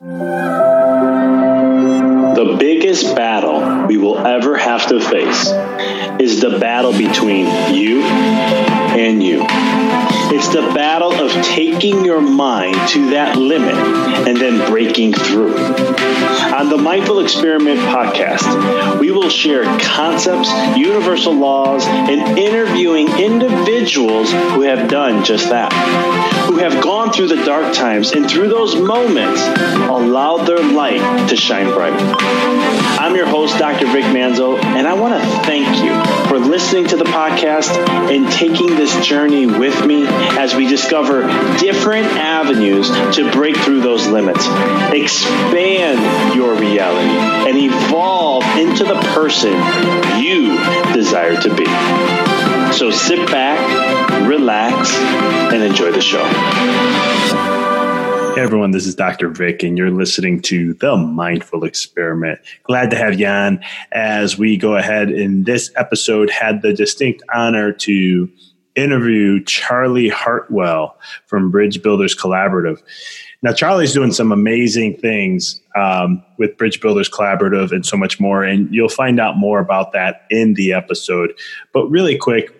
The 0.00 0.16
biggest 2.56 3.16
battle 3.16 3.88
we 3.88 3.96
will 3.96 4.18
ever 4.18 4.56
have 4.56 4.86
to 4.90 5.00
face 5.00 5.48
is 6.20 6.40
the 6.40 6.60
battle 6.60 6.92
between 6.92 7.46
you 7.74 8.02
and 8.02 9.20
you. 9.20 9.44
It's 10.30 10.48
the 10.48 10.60
battle 10.74 11.12
of 11.12 11.32
taking 11.42 12.04
your 12.04 12.20
mind 12.20 12.76
to 12.90 13.10
that 13.10 13.36
limit 13.36 13.74
and 13.74 14.36
then 14.36 14.70
breaking 14.70 15.14
through. 15.14 15.56
On 15.56 16.68
the 16.68 16.76
Mindful 16.76 17.20
Experiment 17.20 17.80
podcast, 17.80 19.00
we 19.00 19.10
will 19.10 19.30
share 19.30 19.64
concepts, 19.80 20.50
universal 20.76 21.32
laws, 21.32 21.86
and 21.86 22.38
interviewing 22.38 23.08
individuals 23.18 24.30
who 24.30 24.62
have 24.62 24.88
done 24.88 25.24
just 25.24 25.48
that, 25.48 25.72
who 26.46 26.58
have 26.58 26.82
gone 26.82 27.10
through 27.10 27.28
the 27.28 27.44
dark 27.44 27.72
times 27.72 28.12
and 28.12 28.28
through 28.28 28.48
those 28.48 28.76
moments 28.76 29.40
allowed 29.88 30.44
their 30.46 30.62
light 30.62 31.28
to 31.28 31.36
shine 31.36 31.66
bright. 31.72 31.94
I'm 33.00 33.16
your 33.16 33.26
host, 33.26 33.58
Dr. 33.58 33.86
Vic 33.86 34.04
Manzo, 34.04 34.62
and 34.62 34.86
I 34.86 34.92
want 34.92 35.14
to 35.14 35.20
thank 35.46 35.66
you 35.82 36.28
for 36.28 36.38
listening 36.38 36.86
to 36.88 36.96
the 36.96 37.04
podcast 37.04 37.70
and 38.10 38.30
taking 38.30 38.76
this 38.76 38.94
journey 39.06 39.46
with 39.46 39.86
me 39.86 40.06
as 40.38 40.54
we 40.54 40.66
discover 40.66 41.22
different 41.58 42.06
avenues 42.06 42.88
to 43.16 43.30
break 43.32 43.56
through 43.56 43.80
those 43.80 44.06
limits, 44.06 44.46
expand 44.92 46.34
your 46.34 46.54
reality, 46.54 47.48
and 47.48 47.58
evolve 47.58 48.44
into 48.56 48.84
the 48.84 48.98
person 49.14 49.52
you 50.20 50.56
desire 50.92 51.40
to 51.40 51.54
be. 51.54 51.66
So 52.72 52.90
sit 52.90 53.26
back, 53.28 54.28
relax, 54.28 54.94
and 55.52 55.62
enjoy 55.62 55.92
the 55.92 56.00
show. 56.00 56.24
Hey 58.34 58.44
everyone, 58.44 58.70
this 58.70 58.86
is 58.86 58.94
Dr. 58.94 59.30
Vic, 59.30 59.64
and 59.64 59.76
you're 59.76 59.90
listening 59.90 60.40
to 60.42 60.74
The 60.74 60.96
Mindful 60.96 61.64
Experiment. 61.64 62.38
Glad 62.62 62.90
to 62.90 62.96
have 62.96 63.18
you 63.18 63.26
on 63.26 63.64
as 63.90 64.38
we 64.38 64.56
go 64.56 64.76
ahead 64.76 65.10
in 65.10 65.42
this 65.42 65.72
episode. 65.74 66.30
Had 66.30 66.62
the 66.62 66.72
distinct 66.72 67.24
honor 67.34 67.72
to 67.72 68.30
interview 68.78 69.42
Charlie 69.44 70.08
Hartwell 70.08 70.96
from 71.26 71.50
Bridge 71.50 71.82
Builders 71.82 72.14
Collaborative. 72.14 72.82
Now, 73.42 73.52
Charlie's 73.52 73.92
doing 73.92 74.12
some 74.12 74.32
amazing 74.32 74.96
things 74.96 75.60
um, 75.76 76.24
with 76.38 76.56
Bridge 76.56 76.80
Builders 76.80 77.08
Collaborative 77.08 77.70
and 77.70 77.86
so 77.86 77.96
much 77.96 78.18
more, 78.18 78.42
and 78.42 78.72
you'll 78.74 78.88
find 78.88 79.20
out 79.20 79.36
more 79.36 79.60
about 79.60 79.92
that 79.92 80.26
in 80.30 80.54
the 80.54 80.72
episode. 80.72 81.32
But 81.72 81.86
really 81.88 82.16
quick, 82.16 82.54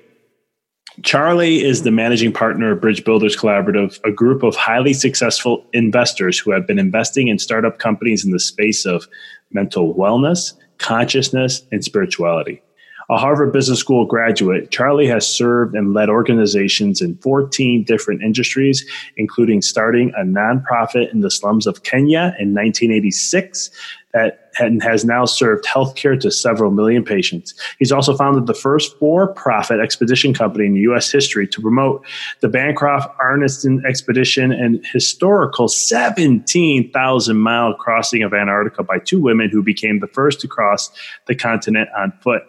Charlie 1.03 1.65
is 1.65 1.83
the 1.83 1.91
managing 1.91 2.33
partner 2.33 2.73
of 2.73 2.81
Bridge 2.81 3.05
Builders 3.05 3.37
Collaborative, 3.37 4.01
a 4.05 4.11
group 4.11 4.43
of 4.43 4.57
highly 4.57 4.93
successful 4.93 5.65
investors 5.73 6.39
who 6.39 6.51
have 6.51 6.67
been 6.67 6.79
investing 6.79 7.29
in 7.29 7.39
startup 7.39 7.79
companies 7.79 8.25
in 8.25 8.33
the 8.33 8.41
space 8.41 8.85
of 8.85 9.07
mental 9.53 9.95
wellness, 9.95 10.55
consciousness, 10.79 11.63
and 11.71 11.85
spirituality. 11.85 12.63
A 13.11 13.17
Harvard 13.17 13.55
Business 13.55 13.79
School 13.79 14.05
graduate, 14.05 14.71
Charlie 14.71 15.07
has 15.07 15.27
served 15.27 15.75
and 15.75 15.95
led 15.95 16.11
organizations 16.11 17.01
in 17.01 17.17
14 17.17 17.85
different 17.85 18.23
industries, 18.23 18.85
including 19.17 19.63
starting 19.63 20.13
a 20.15 20.21
nonprofit 20.21 21.11
in 21.11 21.21
the 21.21 21.31
slums 21.31 21.67
of 21.67 21.85
Kenya 21.85 22.35
in 22.39 22.53
1986 22.53 23.71
that 24.13 24.49
and 24.59 24.83
has 24.83 25.05
now 25.05 25.25
served 25.25 25.65
healthcare 25.65 26.19
to 26.19 26.31
several 26.31 26.71
million 26.71 27.05
patients. 27.05 27.55
He's 27.79 27.93
also 27.93 28.17
founded 28.17 28.47
the 28.47 28.55
first 28.55 28.99
for 28.99 29.29
profit 29.29 29.81
expedition 29.81 30.35
company 30.35 30.67
in 30.67 30.77
U.S. 30.77 31.13
history 31.13 31.47
to 31.49 31.61
promote 31.61 32.05
the 32.41 32.49
Bancroft 32.49 33.17
Arnesen 33.19 33.85
expedition 33.85 34.51
and 34.51 34.85
historical 34.93 35.69
17,000 35.69 37.39
mile 37.39 37.75
crossing 37.75 38.23
of 38.23 38.35
Antarctica 38.35 38.83
by 38.83 38.99
two 38.99 39.21
women 39.21 39.49
who 39.51 39.63
became 39.63 40.01
the 40.01 40.09
first 40.09 40.41
to 40.41 40.49
cross 40.49 40.91
the 41.27 41.35
continent 41.35 41.89
on 41.97 42.13
foot. 42.21 42.43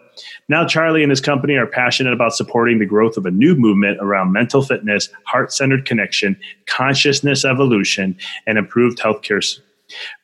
Now, 0.48 0.66
Charlie 0.66 1.02
and 1.02 1.10
his 1.10 1.20
company 1.20 1.56
are 1.56 1.66
passionate 1.66 2.12
about 2.12 2.34
supporting 2.34 2.78
the 2.78 2.86
growth 2.86 3.16
of 3.16 3.26
a 3.26 3.30
new 3.30 3.54
movement 3.54 3.98
around 4.00 4.32
mental 4.32 4.62
fitness, 4.62 5.08
heart 5.24 5.52
centered 5.52 5.86
connection, 5.86 6.36
consciousness 6.66 7.44
evolution, 7.44 8.16
and 8.46 8.58
improved 8.58 8.98
healthcare 8.98 9.40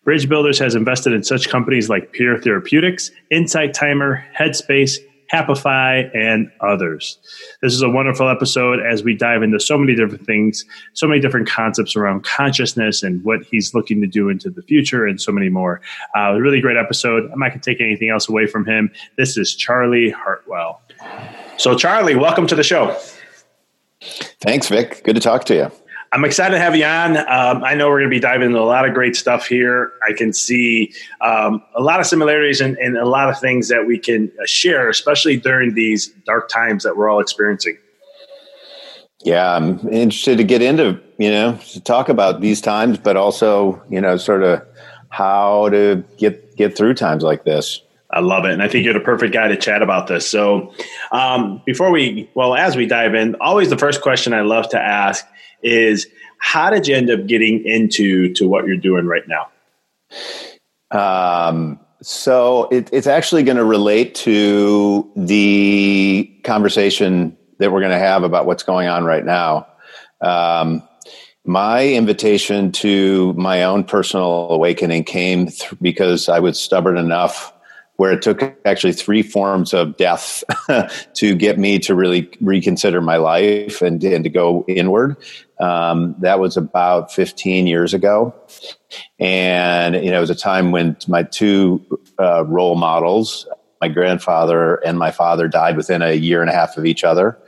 Bridge 0.05 0.29
Builders 0.29 0.59
has 0.59 0.75
invested 0.75 1.13
in 1.13 1.23
such 1.23 1.49
companies 1.49 1.89
like 1.89 2.13
Pear 2.13 2.39
Therapeutics, 2.41 3.11
Insight 3.31 3.75
Timer, 3.75 4.25
Headspace, 4.39 4.99
Happify, 5.33 6.09
and 6.15 6.51
others. 6.61 7.19
This 7.63 7.73
is 7.73 7.83
a 7.83 7.89
wonderful 7.89 8.29
episode 8.29 8.81
as 8.81 9.03
we 9.03 9.15
dive 9.15 9.43
into 9.43 9.59
so 9.61 9.77
many 9.77 9.95
different 9.95 10.25
things, 10.27 10.65
so 10.93 11.07
many 11.07 11.21
different 11.21 11.49
concepts 11.49 11.97
around 11.97 12.25
consciousness 12.25 13.03
and 13.03 13.23
what 13.25 13.43
he's 13.45 13.75
looking 13.75 14.01
to 14.01 14.07
do 14.07 14.29
into 14.29 14.51
the 14.51 14.63
future, 14.63 15.07
and 15.07 15.21
so 15.21 15.33
many 15.33 15.49
more. 15.49 15.81
Uh, 16.17 16.35
a 16.35 16.41
really 16.41 16.61
great 16.61 16.77
episode. 16.77 17.31
I'm 17.33 17.39
not 17.39 17.49
going 17.49 17.61
to 17.61 17.71
take 17.71 17.81
anything 17.81 18.11
else 18.11 18.29
away 18.29 18.47
from 18.47 18.67
him. 18.67 18.91
This 19.17 19.37
is 19.37 19.55
Charlie 19.55 20.11
Hartwell. 20.11 20.81
So, 21.57 21.77
Charlie, 21.77 22.15
welcome 22.15 22.47
to 22.47 22.55
the 22.55 22.63
show. 22.63 22.97
Thanks, 24.41 24.69
Vic. 24.69 25.03
Good 25.05 25.17
to 25.17 25.21
talk 25.21 25.45
to 25.47 25.55
you. 25.55 25.73
I'm 26.17 26.25
excited 26.25 26.55
to 26.55 26.59
have 26.59 26.75
you 26.75 26.87
on. 26.87 27.19
Um, 27.19 27.63
I 27.63 27.75
know 27.75 27.91
we're 27.91 27.99
going 27.99 28.09
to 28.09 28.17
be 28.17 28.21
diving 28.21 28.47
into 28.47 28.59
a 28.59 28.65
lot 28.65 28.89
of 28.89 28.95
great 28.95 29.15
stuff 29.15 29.47
here. 29.47 29.93
I 30.03 30.15
can 30.15 30.33
see 30.33 30.95
um, 31.21 31.63
a 31.75 31.83
lot 31.83 32.01
of 32.01 32.07
similarities 32.07 32.63
and, 32.63 32.75
and, 32.79 32.97
a 32.97 33.05
lot 33.05 33.29
of 33.29 33.39
things 33.39 33.69
that 33.69 33.87
we 33.87 33.99
can 33.99 34.33
uh, 34.41 34.47
share, 34.47 34.89
especially 34.89 35.37
during 35.37 35.75
these 35.75 36.07
dark 36.25 36.49
times 36.49 36.85
that 36.85 36.97
we're 36.97 37.11
all 37.11 37.21
experiencing. 37.21 37.77
Yeah, 39.25 39.57
I'm 39.57 39.79
interested 39.91 40.39
to 40.39 40.45
get 40.45 40.63
into, 40.63 40.99
you 41.19 41.31
know, 41.31 41.59
to 41.73 41.81
talk 41.83 42.09
about 42.09 42.41
these 42.41 42.63
times, 42.63 42.97
but 42.97 43.19
also, 43.19 43.83
you 43.91 44.01
know, 44.01 44.17
sort 44.17 44.43
of 44.43 44.67
how 45.11 45.69
to 45.69 46.03
get 46.17 46.57
get 46.57 46.75
through 46.75 46.95
times 46.95 47.25
like 47.25 47.45
this. 47.45 47.83
I 48.17 48.21
love 48.21 48.47
it. 48.47 48.53
And 48.53 48.63
I 48.63 48.69
think 48.69 48.85
you're 48.87 48.95
the 48.95 49.01
perfect 49.01 49.35
guy 49.35 49.49
to 49.49 49.57
chat 49.57 49.83
about 49.83 50.07
this. 50.07 50.27
So, 50.29 50.73
um, 51.13 51.61
before 51.67 51.91
we, 51.91 52.31
well, 52.35 52.55
as 52.55 52.75
we 52.75 52.87
dive 52.87 53.15
in, 53.15 53.35
always 53.37 53.69
the 53.69 53.77
first 53.77 54.01
question 54.01 54.33
I 54.33 54.41
love 54.41 54.71
to 54.71 54.81
ask 54.81 55.27
is 55.63 56.07
how 56.39 56.71
did 56.71 56.89
you 56.89 56.97
end 56.97 57.11
up 57.11 57.27
getting 57.27 57.63
into 57.67 58.33
to 58.35 58.49
what 58.49 58.67
you're 58.67 58.79
doing 58.79 59.07
right 59.07 59.25
now? 59.29 59.51
Um, 60.91 61.79
so 62.01 62.69
it, 62.71 62.89
it's 62.91 63.07
actually 63.07 63.43
going 63.43 63.59
to 63.59 63.65
relate 63.65 64.15
to 64.15 65.11
the 65.15 66.41
conversation 66.43 67.37
that 67.59 67.71
we're 67.71 67.81
going 67.81 67.93
to 67.93 67.99
have 67.99 68.23
about 68.23 68.47
what's 68.47 68.63
going 68.63 68.89
on 68.89 69.05
right 69.05 69.25
now. 69.25 69.67
Um, 70.23 70.83
my 71.45 71.87
invitation 71.87 72.73
to 72.73 73.35
my 73.35 73.65
own 73.65 73.85
personal 73.85 74.49
awakening 74.51 75.05
came 75.05 75.49
th- 75.49 75.75
because 75.83 76.31
I 76.31 76.39
was 76.39 76.59
stubborn 76.59 76.97
enough 76.97 77.53
where 77.97 78.13
it 78.13 78.23
took 78.23 78.43
actually 78.65 78.93
three 78.93 79.23
forms 79.23 79.73
of 79.73 79.97
death 79.97 80.45
to 81.15 81.35
get 81.35 81.59
me 81.59 81.79
to 81.79 81.95
really 81.95 82.31
reconsider 82.41 83.01
my 83.01 83.17
life 83.17 83.81
and, 83.81 84.03
and 84.05 84.25
to 84.25 84.31
go 84.31 84.65
inward. 84.69 85.17
Um, 85.61 86.15
that 86.21 86.39
was 86.39 86.57
about 86.57 87.13
15 87.13 87.67
years 87.67 87.95
ago. 87.95 88.35
And, 89.19 89.95
you 89.97 90.11
know, 90.11 90.19
it 90.19 90.21
was 90.21 90.31
a 90.31 90.35
time 90.35 90.73
when 90.73 90.97
my 91.09 91.23
two 91.23 91.85
uh, 92.19 92.45
role 92.45 92.77
models, 92.77 93.49
my 93.81 93.89
grandfather 93.89 94.77
and 94.77 94.99
my 94.99 95.11
father, 95.11 95.49
died 95.49 95.77
within 95.77 96.03
a 96.03 96.13
year 96.13 96.43
and 96.43 96.51
a 96.51 96.53
half 96.53 96.77
of 96.77 96.85
each 96.85 97.03
other. 97.03 97.39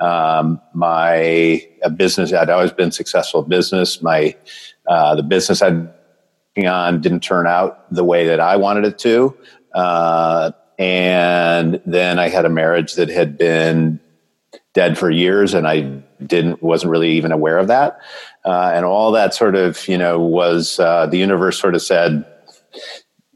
Um, 0.00 0.60
my 0.72 1.66
business, 1.96 2.32
I'd 2.32 2.48
always 2.48 2.72
been 2.72 2.92
successful 2.92 3.42
business. 3.42 4.00
My, 4.00 4.34
uh, 4.86 5.16
the 5.16 5.22
business 5.22 5.60
I'd 5.60 5.88
on 6.66 7.00
didn't 7.00 7.20
turn 7.20 7.46
out 7.46 7.92
the 7.92 8.04
way 8.04 8.26
that 8.26 8.40
I 8.40 8.56
wanted 8.56 8.84
it 8.84 8.98
to. 9.00 9.36
Uh, 9.78 10.50
and 10.76 11.80
then 11.86 12.18
I 12.18 12.28
had 12.28 12.44
a 12.44 12.48
marriage 12.48 12.94
that 12.94 13.08
had 13.08 13.38
been 13.38 14.00
dead 14.74 14.98
for 14.98 15.08
years, 15.08 15.54
and 15.54 15.68
I 15.68 15.82
didn't 16.26 16.60
wasn't 16.64 16.90
really 16.90 17.12
even 17.12 17.30
aware 17.30 17.58
of 17.58 17.68
that. 17.68 18.00
Uh, 18.44 18.72
and 18.74 18.84
all 18.84 19.12
that 19.12 19.34
sort 19.34 19.54
of 19.54 19.86
you 19.86 19.96
know 19.96 20.18
was 20.18 20.80
uh, 20.80 21.06
the 21.06 21.16
universe 21.16 21.60
sort 21.60 21.76
of 21.76 21.82
said, 21.82 22.24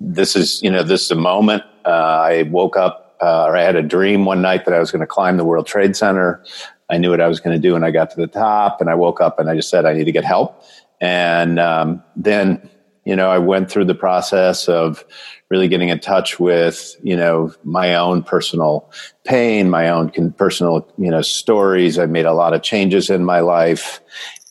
"This 0.01 0.35
is 0.35 0.61
you 0.63 0.71
know 0.71 0.83
this 0.83 1.05
is 1.05 1.11
a 1.13 1.17
moment." 1.17 1.63
Uh, 1.85 1.91
I 1.91 2.43
woke 2.51 2.77
up, 2.77 3.17
uh, 3.23 3.45
or 3.45 3.57
I 3.57 3.63
had 3.63 3.77
a 3.77 3.83
dream 3.83 4.25
one 4.25 4.43
night 4.43 4.65
that 4.65 4.75
I 4.75 4.81
was 4.81 4.91
going 4.91 5.01
to 5.01 5.07
climb 5.07 5.37
the 5.37 5.45
World 5.45 5.69
Trade 5.69 5.95
Center. 5.95 6.45
I 6.91 6.99
knew 6.99 7.11
what 7.11 7.21
I 7.21 7.29
was 7.29 7.39
going 7.39 7.55
to 7.55 7.63
do, 7.69 7.77
and 7.77 7.85
I 7.85 7.93
got 7.93 8.11
to 8.11 8.17
the 8.17 8.27
top, 8.27 8.81
and 8.81 8.91
I 8.91 8.97
woke 8.97 9.21
up, 9.21 9.39
and 9.39 9.49
I 9.49 9.55
just 9.55 9.71
said, 9.71 9.85
"I 9.85 9.93
need 9.93 10.07
to 10.07 10.13
get 10.13 10.25
help." 10.25 10.61
And 11.01 11.61
um, 11.61 12.03
then 12.17 12.69
you 13.05 13.17
know, 13.17 13.31
I 13.31 13.39
went 13.39 13.71
through 13.71 13.87
the 13.87 13.95
process 13.95 14.69
of 14.69 15.05
really 15.53 15.69
getting 15.69 15.91
in 15.91 16.01
touch 16.01 16.41
with, 16.41 16.97
you 17.03 17.15
know, 17.15 17.55
my 17.63 17.95
own 17.95 18.23
personal 18.23 18.91
pain, 19.25 19.69
my 19.69 19.91
own 19.91 20.33
personal, 20.33 20.91
you 20.97 21.11
know, 21.11 21.21
stories. 21.21 21.99
I 21.99 22.07
made 22.07 22.25
a 22.25 22.33
lot 22.33 22.55
of 22.55 22.63
changes 22.63 23.11
in 23.11 23.23
my 23.23 23.41
life. 23.41 24.01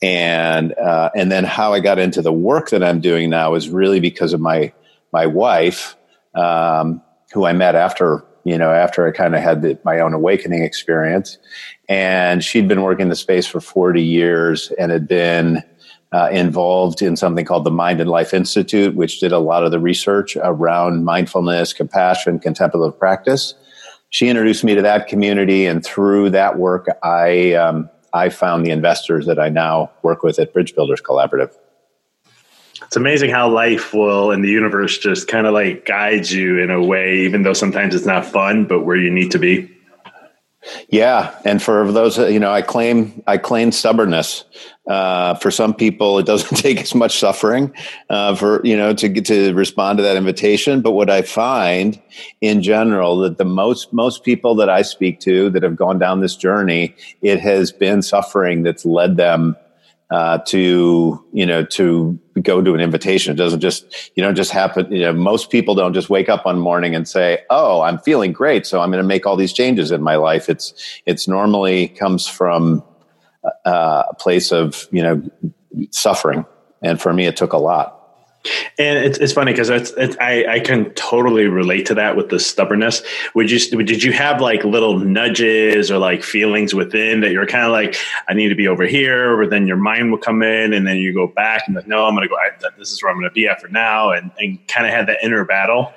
And, 0.00 0.72
uh, 0.74 1.10
and 1.16 1.32
then 1.32 1.42
how 1.42 1.72
I 1.72 1.80
got 1.80 1.98
into 1.98 2.22
the 2.22 2.32
work 2.32 2.70
that 2.70 2.84
I'm 2.84 3.00
doing 3.00 3.30
now 3.30 3.56
is 3.56 3.68
really 3.68 3.98
because 3.98 4.32
of 4.32 4.40
my, 4.40 4.72
my 5.12 5.26
wife, 5.26 5.96
um, 6.36 7.02
who 7.32 7.46
I 7.46 7.52
met 7.52 7.74
after, 7.74 8.24
you 8.44 8.56
know, 8.56 8.70
after 8.70 9.04
I 9.04 9.10
kind 9.10 9.34
of 9.34 9.42
had 9.42 9.62
the, 9.62 9.80
my 9.84 9.98
own 9.98 10.14
awakening 10.14 10.62
experience. 10.62 11.36
And 11.88 12.44
she'd 12.44 12.68
been 12.68 12.82
working 12.82 13.02
in 13.02 13.08
the 13.08 13.16
space 13.16 13.48
for 13.48 13.60
40 13.60 14.00
years 14.00 14.70
and 14.78 14.92
had 14.92 15.08
been, 15.08 15.64
uh, 16.12 16.28
involved 16.30 17.00
in 17.00 17.16
something 17.16 17.44
called 17.44 17.64
the 17.64 17.70
Mind 17.70 18.00
and 18.00 18.10
Life 18.10 18.34
Institute, 18.34 18.94
which 18.94 19.20
did 19.20 19.32
a 19.32 19.38
lot 19.38 19.64
of 19.64 19.70
the 19.70 19.78
research 19.78 20.36
around 20.36 21.04
mindfulness, 21.04 21.72
compassion, 21.72 22.38
contemplative 22.38 22.98
practice. 22.98 23.54
She 24.10 24.28
introduced 24.28 24.62
me 24.62 24.74
to 24.74 24.82
that 24.82 25.08
community, 25.08 25.64
and 25.64 25.82
through 25.82 26.30
that 26.30 26.58
work, 26.58 26.86
I 27.02 27.54
um, 27.54 27.88
I 28.12 28.28
found 28.28 28.66
the 28.66 28.70
investors 28.70 29.24
that 29.26 29.38
I 29.38 29.48
now 29.48 29.90
work 30.02 30.22
with 30.22 30.38
at 30.38 30.52
Bridge 30.52 30.74
Builders 30.74 31.00
Collaborative. 31.00 31.54
It's 32.82 32.96
amazing 32.96 33.30
how 33.30 33.48
life 33.48 33.94
will 33.94 34.32
and 34.32 34.44
the 34.44 34.50
universe 34.50 34.98
just 34.98 35.28
kind 35.28 35.46
of 35.46 35.54
like 35.54 35.86
guides 35.86 36.30
you 36.30 36.58
in 36.58 36.70
a 36.70 36.82
way, 36.82 37.20
even 37.20 37.42
though 37.42 37.54
sometimes 37.54 37.94
it's 37.94 38.04
not 38.04 38.26
fun, 38.26 38.66
but 38.66 38.80
where 38.80 38.96
you 38.96 39.10
need 39.10 39.30
to 39.30 39.38
be. 39.38 39.71
Yeah, 40.88 41.36
and 41.44 41.60
for 41.60 41.90
those, 41.90 42.18
you 42.18 42.38
know, 42.38 42.52
I 42.52 42.62
claim 42.62 43.22
I 43.26 43.36
claim 43.38 43.72
stubbornness. 43.72 44.44
Uh, 44.88 45.34
for 45.34 45.50
some 45.50 45.74
people, 45.74 46.18
it 46.18 46.26
doesn't 46.26 46.56
take 46.58 46.80
as 46.80 46.94
much 46.94 47.18
suffering 47.18 47.72
uh, 48.10 48.34
for 48.34 48.64
you 48.64 48.76
know 48.76 48.94
to 48.94 49.08
get 49.08 49.24
to 49.26 49.52
respond 49.54 49.98
to 49.98 50.02
that 50.02 50.16
invitation. 50.16 50.80
But 50.80 50.92
what 50.92 51.10
I 51.10 51.22
find 51.22 52.00
in 52.40 52.62
general 52.62 53.18
that 53.18 53.38
the 53.38 53.44
most 53.44 53.92
most 53.92 54.22
people 54.22 54.54
that 54.56 54.68
I 54.68 54.82
speak 54.82 55.18
to 55.20 55.50
that 55.50 55.62
have 55.62 55.76
gone 55.76 55.98
down 55.98 56.20
this 56.20 56.36
journey, 56.36 56.94
it 57.22 57.40
has 57.40 57.72
been 57.72 58.02
suffering 58.02 58.62
that's 58.62 58.84
led 58.84 59.16
them 59.16 59.56
uh, 60.12 60.36
to 60.36 61.24
you 61.32 61.46
know 61.46 61.64
to 61.64 62.18
go 62.42 62.60
to 62.60 62.74
an 62.74 62.80
invitation. 62.80 63.32
It 63.32 63.36
doesn't 63.36 63.60
just 63.60 64.12
you 64.14 64.22
know 64.22 64.30
just 64.34 64.50
happen. 64.50 64.92
You 64.92 65.00
know, 65.00 65.12
most 65.14 65.48
people 65.48 65.74
don't 65.74 65.94
just 65.94 66.10
wake 66.10 66.28
up 66.28 66.44
one 66.44 66.58
morning 66.58 66.94
and 66.94 67.08
say, 67.08 67.38
"Oh, 67.48 67.80
I'm 67.80 67.98
feeling 67.98 68.30
great, 68.30 68.66
so 68.66 68.82
I'm 68.82 68.90
going 68.90 69.02
to 69.02 69.08
make 69.08 69.24
all 69.24 69.36
these 69.36 69.54
changes 69.54 69.90
in 69.90 70.02
my 70.02 70.16
life." 70.16 70.50
It's 70.50 70.74
it's 71.06 71.26
normally 71.26 71.88
comes 71.88 72.28
from 72.28 72.84
uh, 73.64 74.02
a 74.10 74.14
place 74.14 74.52
of 74.52 74.86
you 74.92 75.02
know 75.02 75.22
suffering, 75.90 76.44
and 76.82 77.00
for 77.00 77.14
me, 77.14 77.24
it 77.24 77.38
took 77.38 77.54
a 77.54 77.58
lot. 77.58 78.01
And 78.78 78.98
it's, 78.98 79.18
it's 79.18 79.32
funny 79.32 79.52
because 79.52 79.70
it's, 79.70 79.92
it's, 79.96 80.16
I, 80.20 80.44
I 80.54 80.60
can 80.60 80.90
totally 80.94 81.46
relate 81.46 81.86
to 81.86 81.94
that 81.94 82.16
with 82.16 82.30
the 82.30 82.40
stubbornness. 82.40 83.02
Would 83.34 83.50
you 83.50 83.84
did 83.84 84.02
you 84.02 84.12
have 84.12 84.40
like 84.40 84.64
little 84.64 84.98
nudges 84.98 85.90
or 85.90 85.98
like 85.98 86.24
feelings 86.24 86.74
within 86.74 87.20
that 87.20 87.30
you're 87.32 87.46
kind 87.46 87.64
of 87.64 87.72
like 87.72 87.96
I 88.28 88.34
need 88.34 88.48
to 88.48 88.54
be 88.54 88.66
over 88.66 88.84
here, 88.84 89.36
but 89.40 89.50
then 89.50 89.66
your 89.66 89.76
mind 89.76 90.10
will 90.10 90.18
come 90.18 90.42
in 90.42 90.72
and 90.72 90.86
then 90.86 90.96
you 90.96 91.14
go 91.14 91.26
back 91.26 91.64
and 91.66 91.76
like 91.76 91.86
no, 91.86 92.04
I'm 92.04 92.14
going 92.14 92.26
to 92.26 92.28
go. 92.28 92.36
I, 92.36 92.50
this 92.78 92.90
is 92.90 93.02
where 93.02 93.12
I'm 93.12 93.18
going 93.18 93.28
to 93.28 93.34
be 93.34 93.46
at 93.46 93.60
for 93.60 93.68
now, 93.68 94.10
and 94.10 94.30
and 94.38 94.66
kind 94.68 94.86
of 94.86 94.92
had 94.92 95.06
that 95.06 95.18
inner 95.22 95.44
battle. 95.44 95.92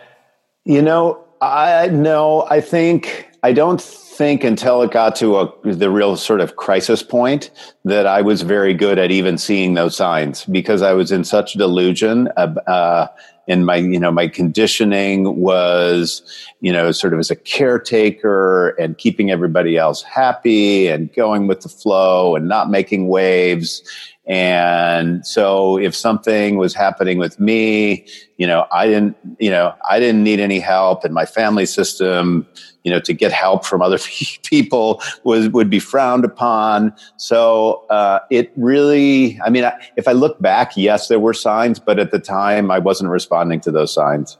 You 0.66 0.82
know, 0.82 1.24
I 1.42 1.88
no, 1.88 2.46
I 2.50 2.62
think 2.62 3.30
I 3.46 3.54
don't 3.54 3.80
think 3.80 4.44
until 4.44 4.82
it 4.82 4.90
got 4.90 5.16
to 5.18 5.38
a, 5.38 5.54
the 5.64 5.92
real 5.92 6.18
sort 6.18 6.42
of 6.42 6.56
crisis 6.56 7.04
point 7.04 7.52
that 7.84 8.08
I 8.08 8.24
was 8.24 8.42
very 8.42 8.74
good 8.74 8.98
at 8.98 9.12
even 9.12 9.38
seeing 9.38 9.76
those 9.76 9.96
signs 9.96 10.46
because 10.46 10.82
I 10.82 10.94
was 10.94 11.12
in 11.12 11.24
such 11.24 11.54
delusion. 11.54 12.28
Uh, 12.36 13.06
and 13.48 13.68
my, 13.68 13.76
you 13.76 14.00
know, 14.00 14.12
my 14.12 14.30
conditioning 14.30 15.36
was, 15.36 16.24
you 16.62 16.74
know, 16.74 16.92
sort 16.92 17.14
of 17.14 17.20
as 17.20 17.30
a 17.30 17.36
caretaker 17.36 18.70
and 18.80 18.98
keeping 18.98 19.30
everybody 19.30 19.78
else 19.78 20.02
happy 20.02 20.88
and 20.88 21.14
going 21.14 21.46
with 21.46 21.62
the 21.62 21.70
flow 21.70 22.36
and 22.36 22.48
not 22.48 22.72
making 22.72 23.08
waves. 23.08 23.84
And 24.28 25.26
so 25.26 25.78
if 25.78 25.96
something 25.96 26.58
was 26.58 26.74
happening 26.74 27.20
with 27.20 27.40
me, 27.40 28.08
you 28.38 28.48
know, 28.48 28.66
I 28.72 28.88
didn't, 28.88 29.16
you 29.40 29.52
know, 29.52 29.74
I 29.90 30.00
didn't 30.00 30.24
need 30.24 30.40
any 30.40 30.60
help 30.60 31.04
and 31.04 31.14
my 31.14 31.26
family 31.26 31.66
system, 31.66 32.48
you 32.84 32.92
know, 32.92 33.00
to 33.02 33.14
get 33.14 33.32
help 33.32 33.66
from 33.66 33.82
other 33.82 34.00
people 34.44 35.02
was 35.24 35.50
would 35.50 35.70
be 35.70 35.80
frowned 35.80 36.26
upon. 36.26 36.94
So 37.18 37.86
uh, 37.90 38.20
it 38.32 38.52
really, 38.56 39.40
I 39.46 39.50
mean, 39.50 39.66
I, 39.66 39.74
if 39.96 40.08
I 40.08 40.14
look 40.14 40.42
back, 40.42 40.76
yes, 40.76 41.08
there 41.08 41.20
were 41.20 41.34
signs, 41.34 41.80
but 41.80 42.00
at 42.00 42.12
the 42.12 42.20
time, 42.20 42.72
I 42.72 42.80
wasn't 42.80 43.12
responding 43.12 43.60
to 43.62 43.72
those 43.72 43.94
signs. 43.94 44.38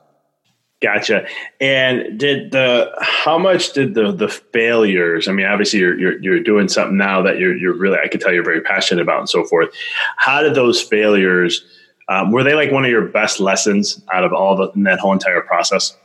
Gotcha. 0.86 1.26
And 1.60 2.20
did 2.20 2.52
the 2.52 2.94
how 3.02 3.40
much 3.40 3.74
did 3.74 3.96
the 3.96 4.12
the 4.12 4.30
failures? 4.30 5.28
I 5.28 5.32
mean, 5.32 5.48
obviously 5.48 5.80
you're 5.80 5.98
you're, 5.98 6.22
you're 6.22 6.40
doing 6.42 6.68
something 6.68 6.96
now 6.96 7.24
that 7.24 7.40
you're 7.40 7.58
you're 7.58 7.74
really 7.74 7.98
I 7.98 8.08
can 8.08 8.20
tell 8.20 8.32
you're 8.32 8.44
very 8.44 8.62
passionate 8.62 9.02
about 9.02 9.18
and 9.18 9.28
so 9.28 9.44
forth. 9.46 9.74
How 10.18 10.44
did 10.44 10.54
those 10.54 10.80
failures? 10.80 11.66
Um, 12.08 12.32
were 12.32 12.44
they 12.44 12.54
like 12.54 12.72
one 12.72 12.86
of 12.86 12.92
your 12.92 13.08
best 13.08 13.40
lessons 13.40 14.00
out 14.14 14.24
of 14.24 14.32
all 14.32 14.56
the 14.56 14.70
in 14.76 14.84
that 14.84 15.00
whole 15.00 15.12
entire 15.12 15.42
process? 15.42 15.98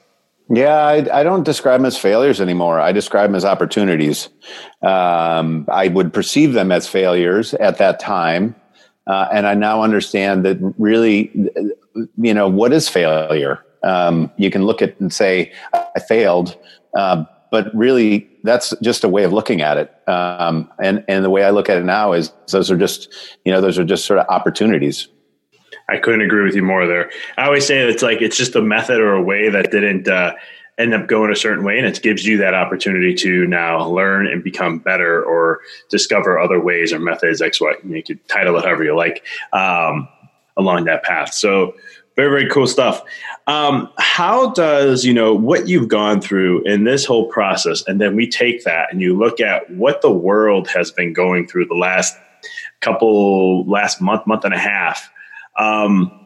Yeah, 0.49 0.79
I, 0.79 1.21
I, 1.21 1.23
don't 1.25 1.45
describe 1.45 1.81
them 1.81 1.87
as 1.87 1.99
failures 1.99 2.41
anymore. 2.41 2.81
I 2.81 2.91
describe 2.91 3.29
them 3.29 3.37
as 3.37 3.45
opportunities. 3.45 4.31
Um, 4.83 5.67
I 5.71 5.89
would 5.89 6.13
perceive 6.13 6.55
them 6.55 6.73
as 6.73 6.89
failures 6.89 7.53
at 7.55 7.77
that 7.79 8.01
time. 8.01 8.57
Uh, 9.07 9.29
and 9.31 9.47
I 9.47 9.55
now 9.55 9.83
understand 9.83 10.45
that 10.47 10.57
really, 10.79 11.31
you 12.17 12.35
know, 12.35 12.49
what 12.49 12.73
is 12.73 12.89
failure? 12.89 13.63
Um, 13.83 14.31
you 14.37 14.51
can 14.51 14.65
look 14.65 14.83
at 14.83 14.99
and 15.01 15.13
say, 15.13 15.53
I 15.73 16.01
failed. 16.01 16.57
Uh, 16.97 17.25
but 17.51 17.75
really, 17.75 18.29
that's 18.45 18.75
just 18.81 19.05
a 19.05 19.09
way 19.09 19.25
of 19.25 19.33
looking 19.33 19.61
at 19.61 19.77
it. 19.77 19.93
Um, 20.09 20.71
and, 20.83 21.05
and 21.09 21.25
the 21.25 21.31
way 21.31 21.45
I 21.45 21.51
look 21.51 21.69
at 21.69 21.79
it 21.79 21.85
now 21.85 22.13
is 22.13 22.33
those 22.53 22.71
are 22.71 22.77
just, 22.77 23.13
you 23.45 23.53
know, 23.53 23.61
those 23.61 23.79
are 23.79 23.85
just 23.85 24.07
sort 24.07 24.19
of 24.19 24.27
opportunities. 24.29 25.09
I 25.89 25.99
couldn't 25.99 26.21
agree 26.21 26.45
with 26.45 26.55
you 26.55 26.63
more 26.63 26.87
there. 26.87 27.11
I 27.37 27.47
always 27.47 27.67
say 27.67 27.79
it's 27.79 28.03
like 28.03 28.23
it's 28.23 28.37
just 28.37 28.55
a 28.55 28.63
method 28.63 29.01
or 29.01 29.15
a 29.15 29.23
way 29.23 29.49
that 29.49 29.73
didn't 29.73 30.07
uh, 30.07 30.35
end 30.79 30.95
up 30.95 31.09
going 31.09 31.33
a 31.33 31.37
certain 31.37 31.65
way, 31.65 31.79
and 31.79 31.87
it 31.87 32.01
gives 32.01 32.25
you 32.25 32.39
that 32.39 32.55
opportunity 32.55 33.13
to 33.17 33.47
now 33.49 33.85
learn 33.89 34.29
and 34.29 34.45
become 34.45 34.79
better 34.79 35.25
or 35.25 35.59
discover 35.89 36.39
other 36.39 36.61
ways 36.61 36.93
or 36.93 37.01
methods. 37.01 37.43
X, 37.43 37.61
Y. 37.61 37.75
You 37.85 38.03
could 38.05 38.29
title 38.29 38.57
it 38.57 38.65
however 38.65 38.85
you 38.85 38.97
like 38.97 39.25
um, 39.53 40.09
along 40.57 40.85
that 40.85 41.03
path. 41.03 41.35
So 41.35 41.75
Very, 42.17 42.29
very 42.29 42.51
cool 42.51 42.67
stuff. 42.67 43.03
Um, 43.47 43.91
how 43.99 44.51
does, 44.53 45.05
you 45.05 45.13
know, 45.13 45.35
what 45.35 45.67
you've 45.67 45.89
gone 45.89 46.21
through 46.21 46.63
in 46.65 46.85
this 46.85 47.05
whole 47.05 47.27
process, 47.27 47.83
and 47.87 48.01
then 48.01 48.15
we 48.15 48.29
take 48.29 48.65
that 48.65 48.93
and 48.93 49.01
you 49.01 49.17
look 49.19 49.41
at 49.41 49.69
what 49.71 50.03
the 50.03 50.11
world 50.11 50.69
has 50.69 50.91
been 50.91 51.13
going 51.13 51.47
through 51.47 51.67
the 51.67 51.75
last 51.75 52.17
couple, 52.81 53.65
last 53.67 54.01
month, 54.01 54.27
month 54.27 54.45
and 54.45 54.55
a 54.55 54.59
half. 54.59 55.11
Um, 55.59 56.21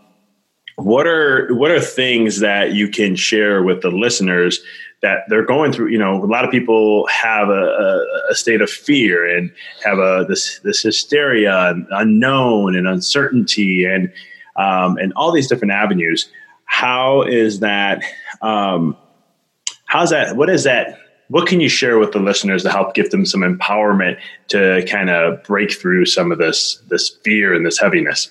what 0.77 1.07
are 1.07 1.55
what 1.55 1.71
are 1.71 1.81
things 1.81 2.41
that 2.41 2.73
you 2.73 2.89
can 2.89 3.15
share 3.15 3.63
with 3.63 3.81
the 3.83 3.91
listeners 3.91 4.61
that 5.03 5.21
they're 5.29 5.45
going 5.45 5.73
through 5.73 5.89
you 5.89 5.99
know 5.99 6.23
a 6.23 6.27
lot 6.27 6.45
of 6.45 6.51
people 6.51 7.07
have 7.07 7.49
a, 7.49 8.05
a 8.31 8.35
state 8.35 8.61
of 8.61 8.69
fear 8.69 9.25
and 9.37 9.53
have 9.85 9.99
a 9.99 10.25
this 10.29 10.59
this 10.65 10.83
hysteria 10.83 11.71
and 11.71 11.87
unknown 11.91 12.75
and 12.75 12.89
uncertainty 12.89 13.85
and 13.85 14.13
um, 14.57 14.97
and 14.99 15.13
all 15.15 15.31
these 15.33 15.49
different 15.49 15.73
avenues 15.73 16.29
how 16.65 17.23
is 17.23 17.61
that 17.61 18.03
um, 18.43 18.97
how's 19.87 20.11
that 20.11 20.37
what 20.37 20.51
is 20.51 20.65
that 20.65 20.99
what 21.29 21.49
can 21.49 21.61
you 21.61 21.69
share 21.69 21.99
with 21.99 22.13
the 22.13 22.19
listeners 22.19 22.63
to 22.63 22.71
help 22.71 22.95
give 22.95 23.11
them 23.11 23.25
some 23.25 23.41
empowerment 23.41 24.19
to 24.49 24.85
kind 24.89 25.09
of 25.11 25.43
break 25.45 25.73
through 25.73 26.07
some 26.07 26.31
of 26.31 26.39
this 26.39 26.83
this 26.89 27.11
fear 27.25 27.55
and 27.55 27.65
this 27.65 27.79
heaviness 27.79 28.31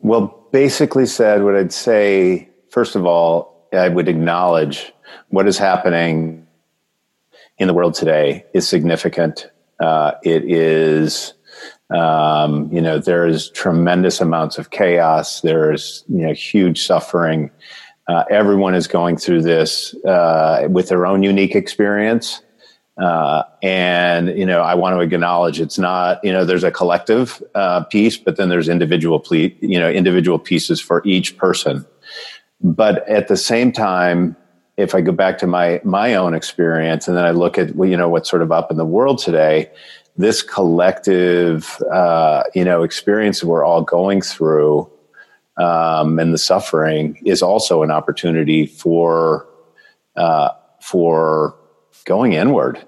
well, 0.00 0.46
basically 0.52 1.06
said, 1.06 1.42
what 1.42 1.56
I'd 1.56 1.72
say, 1.72 2.48
first 2.70 2.94
of 2.94 3.04
all, 3.04 3.68
I 3.72 3.88
would 3.88 4.08
acknowledge 4.08 4.92
what 5.28 5.48
is 5.48 5.58
happening 5.58 6.46
in 7.58 7.66
the 7.66 7.74
world 7.74 7.94
today 7.94 8.44
is 8.54 8.68
significant. 8.68 9.50
Uh, 9.80 10.12
it 10.22 10.44
is, 10.44 11.34
um, 11.90 12.70
you 12.72 12.80
know, 12.80 12.98
there 12.98 13.26
is 13.26 13.50
tremendous 13.50 14.20
amounts 14.20 14.58
of 14.58 14.70
chaos. 14.70 15.40
There's, 15.40 16.04
you 16.08 16.26
know, 16.26 16.34
huge 16.34 16.84
suffering. 16.84 17.50
Uh, 18.08 18.24
everyone 18.30 18.74
is 18.74 18.86
going 18.86 19.16
through 19.16 19.42
this 19.42 19.94
uh, 20.04 20.66
with 20.70 20.88
their 20.88 21.06
own 21.06 21.22
unique 21.22 21.54
experience. 21.54 22.42
Uh, 22.98 23.44
and 23.62 24.28
you 24.36 24.44
know, 24.44 24.60
I 24.60 24.74
want 24.74 24.96
to 24.96 25.00
acknowledge 25.00 25.60
it's 25.60 25.78
not 25.78 26.22
you 26.24 26.32
know 26.32 26.44
there's 26.44 26.64
a 26.64 26.72
collective 26.72 27.40
uh, 27.54 27.84
piece, 27.84 28.16
but 28.16 28.36
then 28.36 28.48
there's 28.48 28.68
individual 28.68 29.20
ple- 29.20 29.36
you 29.36 29.78
know 29.78 29.88
individual 29.88 30.38
pieces 30.38 30.80
for 30.80 31.02
each 31.04 31.36
person. 31.36 31.86
But 32.60 33.08
at 33.08 33.28
the 33.28 33.36
same 33.36 33.70
time, 33.70 34.36
if 34.76 34.96
I 34.96 35.00
go 35.00 35.12
back 35.12 35.38
to 35.38 35.46
my 35.46 35.80
my 35.84 36.14
own 36.14 36.34
experience, 36.34 37.06
and 37.06 37.16
then 37.16 37.24
I 37.24 37.30
look 37.30 37.56
at 37.56 37.68
you 37.76 37.96
know 37.96 38.08
what's 38.08 38.28
sort 38.28 38.42
of 38.42 38.50
up 38.50 38.70
in 38.70 38.78
the 38.78 38.84
world 38.84 39.18
today, 39.18 39.70
this 40.18 40.42
collective 40.42 41.80
uh, 41.92 42.42
you 42.54 42.64
know 42.64 42.82
experience 42.82 43.42
we're 43.42 43.64
all 43.64 43.82
going 43.82 44.20
through, 44.20 44.90
um, 45.56 46.18
and 46.18 46.34
the 46.34 46.38
suffering 46.38 47.18
is 47.24 47.40
also 47.40 47.82
an 47.82 47.90
opportunity 47.90 48.66
for 48.66 49.48
uh, 50.16 50.50
for 50.80 51.54
going 52.04 52.32
inward 52.32 52.84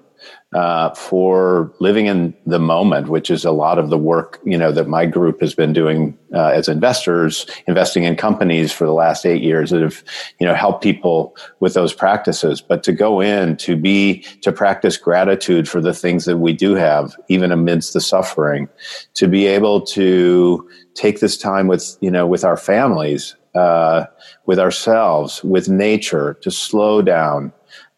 uh, 0.53 0.93
for 0.95 1.73
living 1.79 2.07
in 2.07 2.33
the 2.45 2.59
moment, 2.59 3.07
which 3.07 3.31
is 3.31 3.45
a 3.45 3.51
lot 3.51 3.79
of 3.79 3.89
the 3.89 3.97
work 3.97 4.39
you 4.43 4.57
know 4.57 4.71
that 4.71 4.87
my 4.87 5.05
group 5.05 5.39
has 5.39 5.55
been 5.55 5.71
doing 5.71 6.17
uh, 6.33 6.47
as 6.47 6.67
investors, 6.67 7.45
investing 7.67 8.03
in 8.03 8.17
companies 8.17 8.71
for 8.71 8.85
the 8.85 8.93
last 8.93 9.25
eight 9.25 9.41
years 9.41 9.69
that 9.69 9.81
have 9.81 10.03
you 10.39 10.45
know 10.45 10.53
helped 10.53 10.83
people 10.83 11.35
with 11.61 11.73
those 11.73 11.93
practices. 11.93 12.59
But 12.59 12.83
to 12.83 12.91
go 12.91 13.21
in 13.21 13.55
to 13.57 13.77
be 13.77 14.25
to 14.41 14.51
practice 14.51 14.97
gratitude 14.97 15.69
for 15.69 15.79
the 15.79 15.93
things 15.93 16.25
that 16.25 16.37
we 16.37 16.51
do 16.51 16.75
have, 16.75 17.15
even 17.29 17.51
amidst 17.53 17.93
the 17.93 18.01
suffering, 18.01 18.67
to 19.13 19.27
be 19.27 19.47
able 19.47 19.81
to 19.81 20.69
take 20.95 21.21
this 21.21 21.37
time 21.37 21.67
with 21.67 21.97
you 22.01 22.11
know 22.11 22.27
with 22.27 22.43
our 22.43 22.57
families, 22.57 23.37
uh, 23.55 24.05
with 24.47 24.59
ourselves, 24.59 25.41
with 25.45 25.69
nature, 25.69 26.33
to 26.41 26.51
slow 26.51 27.01
down. 27.01 27.53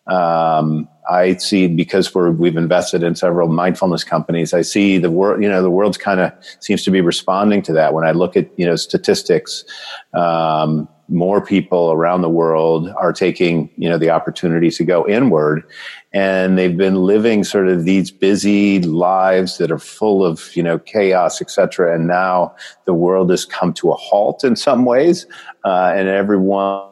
Um, 0.05 0.87
I 1.09 1.35
see 1.35 1.67
because 1.67 2.13
we're 2.13 2.31
we've 2.31 2.57
invested 2.57 3.03
in 3.03 3.15
several 3.15 3.47
mindfulness 3.47 4.03
companies. 4.03 4.53
I 4.53 4.61
see 4.61 4.97
the 4.97 5.11
world. 5.11 5.41
You 5.41 5.49
know, 5.49 5.61
the 5.61 5.69
world's 5.69 5.97
kind 5.97 6.19
of 6.19 6.31
seems 6.59 6.83
to 6.83 6.91
be 6.91 7.01
responding 7.01 7.61
to 7.63 7.73
that. 7.73 7.93
When 7.93 8.05
I 8.05 8.11
look 8.11 8.37
at 8.37 8.49
you 8.57 8.65
know 8.65 8.75
statistics, 8.75 9.65
um, 10.13 10.87
more 11.09 11.41
people 11.45 11.91
around 11.91 12.21
the 12.21 12.29
world 12.29 12.89
are 12.97 13.13
taking 13.13 13.69
you 13.77 13.89
know 13.89 13.97
the 13.97 14.09
opportunity 14.09 14.69
to 14.71 14.83
go 14.83 15.07
inward, 15.07 15.63
and 16.13 16.57
they've 16.57 16.77
been 16.77 16.95
living 16.95 17.43
sort 17.43 17.67
of 17.67 17.83
these 17.83 18.09
busy 18.09 18.79
lives 18.79 19.57
that 19.57 19.71
are 19.71 19.79
full 19.79 20.25
of 20.25 20.55
you 20.55 20.63
know 20.63 20.79
chaos, 20.79 21.41
etc. 21.41 21.93
And 21.93 22.07
now 22.07 22.55
the 22.85 22.93
world 22.93 23.29
has 23.29 23.45
come 23.45 23.73
to 23.73 23.91
a 23.91 23.95
halt 23.95 24.43
in 24.43 24.55
some 24.55 24.85
ways, 24.85 25.25
uh, 25.65 25.93
and 25.95 26.07
everyone 26.07 26.89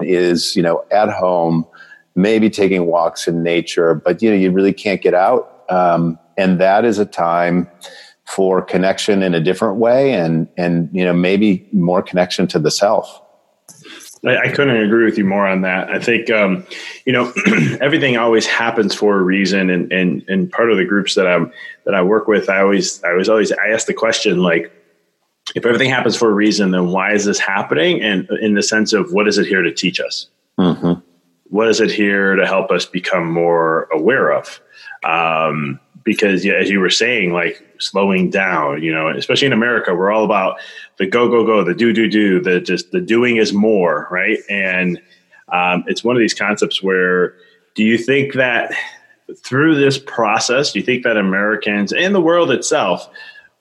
is 0.00 0.56
you 0.56 0.62
know 0.62 0.84
at 0.90 1.10
home 1.10 1.66
maybe 2.14 2.50
taking 2.50 2.86
walks 2.86 3.26
in 3.26 3.42
nature, 3.42 3.94
but 3.94 4.22
you 4.22 4.30
know, 4.30 4.36
you 4.36 4.50
really 4.50 4.72
can't 4.72 5.00
get 5.00 5.14
out. 5.14 5.64
Um, 5.68 6.18
and 6.36 6.60
that 6.60 6.84
is 6.84 6.98
a 6.98 7.06
time 7.06 7.68
for 8.24 8.62
connection 8.62 9.22
in 9.22 9.34
a 9.34 9.40
different 9.40 9.76
way 9.76 10.12
and, 10.12 10.48
and, 10.56 10.88
you 10.92 11.04
know, 11.04 11.12
maybe 11.12 11.68
more 11.72 12.02
connection 12.02 12.46
to 12.48 12.58
the 12.58 12.70
self. 12.70 13.20
I, 14.24 14.48
couldn't 14.50 14.76
agree 14.76 15.04
with 15.04 15.18
you 15.18 15.24
more 15.24 15.44
on 15.44 15.62
that. 15.62 15.90
I 15.90 15.98
think, 15.98 16.30
um, 16.30 16.64
you 17.04 17.12
know, 17.12 17.32
everything 17.80 18.16
always 18.16 18.46
happens 18.46 18.94
for 18.94 19.18
a 19.18 19.22
reason. 19.22 19.68
And, 19.68 19.92
and, 19.92 20.22
and 20.28 20.50
part 20.50 20.70
of 20.70 20.76
the 20.76 20.84
groups 20.84 21.16
that 21.16 21.26
I'm, 21.26 21.52
that 21.84 21.94
I 21.94 22.02
work 22.02 22.28
with, 22.28 22.48
I 22.48 22.60
always, 22.60 23.02
I 23.02 23.14
was 23.14 23.28
always, 23.28 23.50
I 23.50 23.68
ask 23.70 23.88
the 23.88 23.94
question, 23.94 24.40
like, 24.40 24.72
if 25.56 25.66
everything 25.66 25.90
happens 25.90 26.16
for 26.16 26.30
a 26.30 26.32
reason, 26.32 26.70
then 26.70 26.92
why 26.92 27.12
is 27.12 27.24
this 27.24 27.40
happening? 27.40 28.00
And 28.00 28.28
in 28.40 28.54
the 28.54 28.62
sense 28.62 28.92
of 28.92 29.12
what 29.12 29.26
is 29.26 29.38
it 29.38 29.46
here 29.46 29.62
to 29.62 29.74
teach 29.74 29.98
us? 29.98 30.28
Mm-hmm 30.56 31.00
what 31.52 31.68
is 31.68 31.80
it 31.82 31.90
here 31.90 32.34
to 32.34 32.46
help 32.46 32.70
us 32.70 32.86
become 32.86 33.30
more 33.30 33.84
aware 33.92 34.32
of? 34.32 34.58
Um, 35.04 35.78
because 36.02 36.46
yeah, 36.46 36.54
as 36.54 36.70
you 36.70 36.80
were 36.80 36.88
saying, 36.88 37.34
like 37.34 37.62
slowing 37.78 38.30
down, 38.30 38.82
you 38.82 38.90
know, 38.90 39.10
especially 39.10 39.48
in 39.48 39.52
America, 39.52 39.94
we're 39.94 40.10
all 40.10 40.24
about 40.24 40.58
the 40.96 41.06
go, 41.06 41.28
go, 41.28 41.44
go, 41.44 41.62
the 41.62 41.74
do, 41.74 41.92
do, 41.92 42.08
do, 42.08 42.40
the 42.40 42.58
just 42.58 42.90
the 42.90 43.02
doing 43.02 43.36
is 43.36 43.52
more, 43.52 44.08
right? 44.10 44.38
And 44.48 44.98
um, 45.48 45.84
it's 45.86 46.02
one 46.02 46.16
of 46.16 46.20
these 46.20 46.32
concepts 46.32 46.82
where 46.82 47.34
do 47.74 47.84
you 47.84 47.98
think 47.98 48.32
that 48.32 48.72
through 49.36 49.74
this 49.74 49.98
process, 49.98 50.72
do 50.72 50.78
you 50.78 50.84
think 50.86 51.04
that 51.04 51.18
Americans 51.18 51.92
and 51.92 52.14
the 52.14 52.20
world 52.20 52.50
itself 52.50 53.10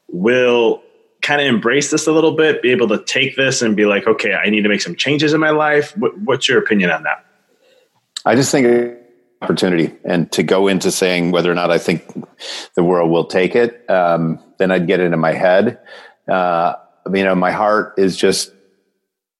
will 0.07 0.81
kind 1.21 1.41
of 1.41 1.47
embrace 1.47 1.91
this 1.91 2.07
a 2.07 2.13
little 2.13 2.37
bit, 2.37 2.61
be 2.61 2.71
able 2.71 2.87
to 2.87 3.03
take 3.03 3.35
this 3.35 3.61
and 3.61 3.75
be 3.75 3.85
like, 3.85 4.07
okay, 4.07 4.33
I 4.33 4.49
need 4.49 4.61
to 4.61 4.69
make 4.69 4.81
some 4.81 4.95
changes 4.95 5.33
in 5.33 5.41
my 5.41 5.51
life? 5.51 5.95
What, 5.97 6.17
what's 6.19 6.47
your 6.47 6.57
opinion 6.57 6.89
on 6.89 7.03
that? 7.03 7.25
I 8.25 8.35
just 8.35 8.51
think 8.51 8.97
opportunity 9.41 9.93
and 10.05 10.31
to 10.31 10.43
go 10.43 10.67
into 10.67 10.91
saying 10.91 11.31
whether 11.31 11.51
or 11.51 11.55
not 11.55 11.71
I 11.71 11.79
think 11.79 12.05
the 12.75 12.83
world 12.83 13.09
will 13.09 13.25
take 13.25 13.55
it, 13.55 13.89
um, 13.89 14.39
then 14.59 14.71
I'd 14.71 14.87
get 14.87 14.99
into 14.99 15.17
my 15.17 15.33
head. 15.33 15.79
Uh, 16.27 16.75
you 17.11 17.23
know, 17.23 17.33
my 17.33 17.51
heart 17.51 17.95
is 17.97 18.15
just 18.15 18.51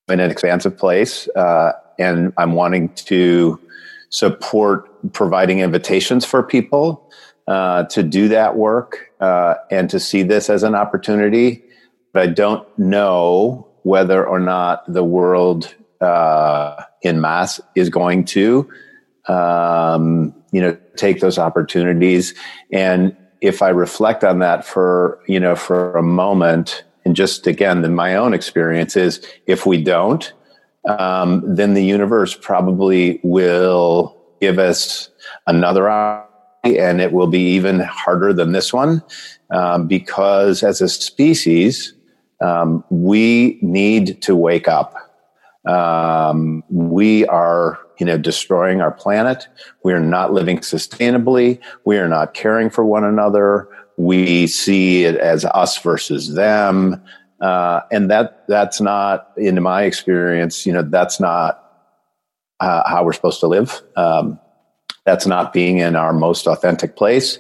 in 0.10 0.20
an 0.20 0.32
expansive 0.32 0.78
place, 0.78 1.28
uh, 1.36 1.74
and 2.00 2.34
I'm 2.38 2.54
wanting 2.54 2.90
to 2.96 3.60
support 4.10 5.14
providing 5.14 5.60
invitations 5.60 6.26
for 6.26 6.42
people 6.42 7.12
uh, 7.48 7.84
to 7.86 8.04
do 8.04 8.28
that 8.30 8.56
work 8.56 9.12
uh, 9.20 9.56
and 9.70 9.90
to 9.92 10.00
see 10.00 10.24
this 10.24 10.50
as 10.50 10.64
an 10.64 10.76
opportunity. 10.76 11.64
But 12.14 12.24
I 12.24 12.28
don't 12.28 12.68
know 12.78 13.68
whether 13.84 14.26
or 14.26 14.40
not 14.40 14.92
the 14.92 15.04
world 15.04 15.74
uh, 16.02 16.84
in 17.02 17.22
mass 17.22 17.60
is 17.76 17.90
going 17.90 18.26
to, 18.26 18.70
um, 19.28 20.34
you 20.52 20.62
know, 20.62 20.78
take 20.96 21.20
those 21.20 21.38
opportunities. 21.38 22.34
And 22.72 23.16
if 23.42 23.62
I 23.62 23.70
reflect 23.70 24.24
on 24.24 24.40
that 24.40 24.66
for, 24.66 25.20
you 25.28 25.40
know, 25.40 25.56
for 25.56 25.98
a 25.98 26.04
moment, 26.04 26.84
and 27.06 27.16
just 27.16 27.48
again, 27.48 27.94
my 27.96 28.16
own 28.16 28.34
experience 28.34 28.96
is 28.96 29.26
if 29.48 29.66
we 29.66 29.84
don't, 29.84 30.32
um, 30.88 31.44
then 31.46 31.74
the 31.74 31.84
universe 31.84 32.36
probably 32.36 33.20
will 33.24 34.18
give 34.40 34.60
us 34.60 35.10
another 35.48 35.90
and 36.64 37.02
it 37.02 37.12
will 37.12 37.28
be 37.28 37.42
even 37.56 37.80
harder 37.80 38.34
than 38.34 38.52
this 38.52 38.72
one 38.72 39.04
um, 39.52 39.88
because 39.88 40.64
as 40.64 40.82
a 40.82 40.88
species, 40.88 41.94
um, 42.42 42.84
we 42.90 43.60
need 43.62 44.22
to 44.22 44.36
wake 44.36 44.68
up 44.68 44.96
um, 45.66 46.64
we 46.70 47.26
are, 47.28 47.80
you 48.00 48.06
know, 48.06 48.18
destroying 48.18 48.82
our 48.82 48.92
planet. 48.92 49.48
We 49.84 49.94
are 49.94 50.00
not 50.00 50.34
living 50.34 50.60
sustainably. 50.60 51.60
We 51.86 51.98
are 51.98 52.08
not 52.08 52.34
caring 52.34 52.70
for 52.70 52.86
one 52.86 53.04
another. 53.04 53.68
We 53.98 54.48
see 54.48 55.04
it 55.04 55.18
as 55.18 55.46
us 55.46 55.78
versus 55.78 56.34
them. 56.34 57.04
Uh, 57.40 57.82
and 57.92 58.10
that 58.10 58.48
that's 58.48 58.82
not, 58.82 59.32
in 59.38 59.62
my 59.62 59.84
experience, 59.84 60.66
you 60.66 60.74
know, 60.74 60.84
that's 60.84 61.20
not 61.20 61.58
uh, 62.60 62.84
how 62.88 63.04
we're 63.04 63.14
supposed 63.14 63.40
to 63.42 63.48
live. 63.48 63.82
Um, 63.96 64.40
that's 65.06 65.26
not 65.26 65.52
being 65.52 65.80
in 65.80 65.96
our 65.96 66.14
most 66.14 66.48
authentic 66.48 66.96
place. 66.96 67.40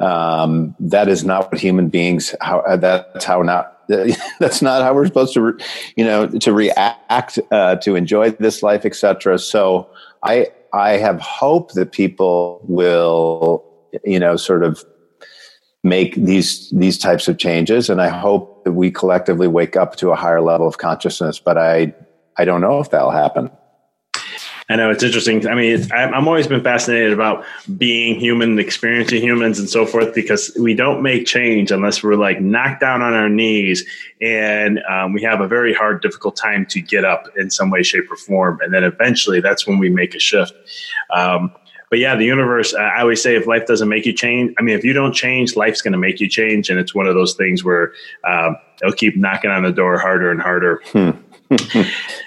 Um, 0.00 0.74
that 0.80 1.08
is 1.08 1.24
not 1.24 1.50
what 1.52 1.60
human 1.60 1.88
beings. 1.88 2.34
How 2.40 2.60
uh, 2.60 2.76
that's 2.76 3.24
how 3.24 3.42
not. 3.42 3.70
that's 4.40 4.62
not 4.62 4.82
how 4.82 4.94
we're 4.94 5.04
supposed 5.04 5.34
to, 5.34 5.42
re, 5.42 5.52
you 5.94 6.02
know, 6.02 6.26
to 6.26 6.54
react, 6.54 7.38
uh, 7.50 7.76
to 7.76 7.96
enjoy 7.96 8.30
this 8.30 8.62
life, 8.62 8.86
etc. 8.86 9.38
So 9.38 9.90
I 10.22 10.48
I 10.72 10.96
have 10.96 11.20
hope 11.20 11.72
that 11.72 11.92
people 11.92 12.60
will, 12.64 13.62
you 14.02 14.18
know, 14.18 14.36
sort 14.36 14.64
of 14.64 14.82
make 15.84 16.14
these 16.16 16.70
these 16.70 16.98
types 16.98 17.28
of 17.28 17.38
changes, 17.38 17.90
and 17.90 18.00
I 18.00 18.08
hope 18.08 18.64
that 18.64 18.72
we 18.72 18.90
collectively 18.90 19.46
wake 19.46 19.76
up 19.76 19.96
to 19.96 20.10
a 20.10 20.16
higher 20.16 20.40
level 20.40 20.66
of 20.66 20.78
consciousness. 20.78 21.38
But 21.38 21.58
I 21.58 21.94
I 22.38 22.44
don't 22.44 22.60
know 22.62 22.80
if 22.80 22.90
that'll 22.90 23.10
happen. 23.10 23.50
I 24.68 24.76
know 24.76 24.90
it's 24.90 25.02
interesting. 25.02 25.46
I 25.46 25.54
mean, 25.54 25.92
I'm 25.92 26.26
always 26.26 26.46
been 26.46 26.62
fascinated 26.62 27.12
about 27.12 27.44
being 27.76 28.18
human, 28.18 28.58
experiencing 28.58 29.20
humans, 29.20 29.58
and 29.58 29.68
so 29.68 29.84
forth, 29.84 30.14
because 30.14 30.56
we 30.58 30.74
don't 30.74 31.02
make 31.02 31.26
change 31.26 31.70
unless 31.70 32.02
we're 32.02 32.14
like 32.14 32.40
knocked 32.40 32.80
down 32.80 33.02
on 33.02 33.12
our 33.12 33.28
knees, 33.28 33.84
and 34.22 34.80
um, 34.88 35.12
we 35.12 35.22
have 35.22 35.42
a 35.42 35.48
very 35.48 35.74
hard, 35.74 36.00
difficult 36.00 36.36
time 36.36 36.64
to 36.66 36.80
get 36.80 37.04
up 37.04 37.28
in 37.36 37.50
some 37.50 37.68
way, 37.68 37.82
shape, 37.82 38.10
or 38.10 38.16
form, 38.16 38.58
and 38.62 38.72
then 38.72 38.84
eventually 38.84 39.40
that's 39.40 39.66
when 39.66 39.78
we 39.78 39.90
make 39.90 40.14
a 40.14 40.18
shift. 40.18 40.54
Um, 41.10 41.52
but 41.94 42.00
yeah, 42.00 42.16
the 42.16 42.24
universe. 42.24 42.74
I 42.74 43.02
always 43.02 43.22
say, 43.22 43.36
if 43.36 43.46
life 43.46 43.68
doesn't 43.68 43.88
make 43.88 44.04
you 44.04 44.12
change, 44.12 44.52
I 44.58 44.62
mean, 44.62 44.76
if 44.76 44.82
you 44.82 44.92
don't 44.92 45.12
change, 45.12 45.54
life's 45.54 45.80
going 45.80 45.92
to 45.92 45.98
make 45.98 46.18
you 46.18 46.28
change, 46.28 46.68
and 46.68 46.76
it's 46.76 46.92
one 46.92 47.06
of 47.06 47.14
those 47.14 47.34
things 47.34 47.62
where 47.62 47.92
um, 48.24 48.56
they'll 48.80 48.90
keep 48.90 49.16
knocking 49.16 49.52
on 49.52 49.62
the 49.62 49.70
door 49.70 49.96
harder 49.96 50.32
and 50.32 50.42
harder. 50.42 50.82
Hmm 50.92 51.10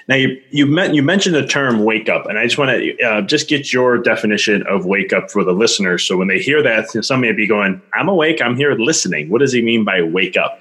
now 0.08 0.14
you 0.14 0.40
you, 0.50 0.64
met, 0.64 0.94
you 0.94 1.02
mentioned 1.02 1.34
the 1.34 1.46
term 1.46 1.84
wake 1.84 2.08
up, 2.08 2.24
and 2.24 2.38
I 2.38 2.44
just 2.44 2.56
want 2.56 2.70
to 2.70 3.02
uh, 3.02 3.20
just 3.20 3.46
get 3.48 3.72
your 3.74 3.98
definition 3.98 4.62
of 4.66 4.86
wake 4.86 5.12
up 5.12 5.30
for 5.30 5.44
the 5.44 5.52
listeners. 5.52 6.06
So 6.06 6.16
when 6.16 6.28
they 6.28 6.38
hear 6.38 6.62
that, 6.62 6.88
some 7.04 7.20
may 7.20 7.32
be 7.32 7.46
going, 7.46 7.82
"I'm 7.92 8.08
awake. 8.08 8.40
I'm 8.40 8.56
here 8.56 8.72
listening." 8.72 9.28
What 9.28 9.40
does 9.40 9.52
he 9.52 9.60
mean 9.60 9.84
by 9.84 10.00
wake 10.00 10.38
up? 10.38 10.60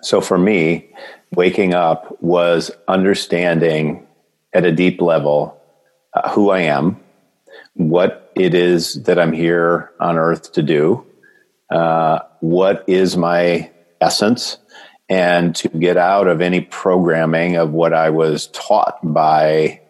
So 0.00 0.22
for 0.22 0.38
me, 0.38 0.94
waking 1.34 1.74
up 1.74 2.16
was 2.22 2.70
understanding 2.86 4.06
at 4.52 4.64
a 4.64 4.72
deep 4.72 5.00
level 5.00 5.60
uh, 6.14 6.30
who 6.30 6.50
I 6.50 6.60
am, 6.60 7.00
what 7.74 8.32
it 8.34 8.54
is 8.54 9.02
that 9.04 9.18
I'm 9.18 9.32
here 9.32 9.90
on 10.00 10.16
earth 10.16 10.52
to 10.52 10.62
do, 10.62 11.04
uh, 11.70 12.20
what 12.40 12.84
is 12.86 13.16
my 13.16 13.70
essence 14.00 14.58
and 15.08 15.54
to 15.56 15.68
get 15.68 15.96
out 15.96 16.26
of 16.26 16.40
any 16.40 16.60
programming 16.60 17.56
of 17.56 17.70
what 17.70 17.92
I 17.92 18.10
was 18.10 18.48
taught 18.48 18.98
by, 19.02 19.80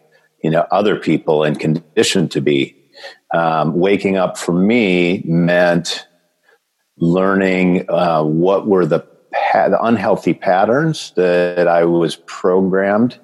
you 0.43 0.49
know, 0.49 0.65
other 0.71 0.95
people 0.95 1.43
and 1.43 1.59
conditioned 1.59 2.31
to 2.31 2.41
be. 2.41 2.75
Um, 3.31 3.75
waking 3.75 4.17
up 4.17 4.37
for 4.37 4.53
me 4.53 5.21
meant 5.23 6.07
learning 6.97 7.85
uh, 7.89 8.23
what 8.23 8.67
were 8.67 8.85
the, 8.85 9.01
pa- 9.31 9.69
the 9.69 9.81
unhealthy 9.81 10.33
patterns 10.33 11.13
that 11.15 11.67
I 11.67 11.85
was 11.85 12.15
programmed, 12.25 13.19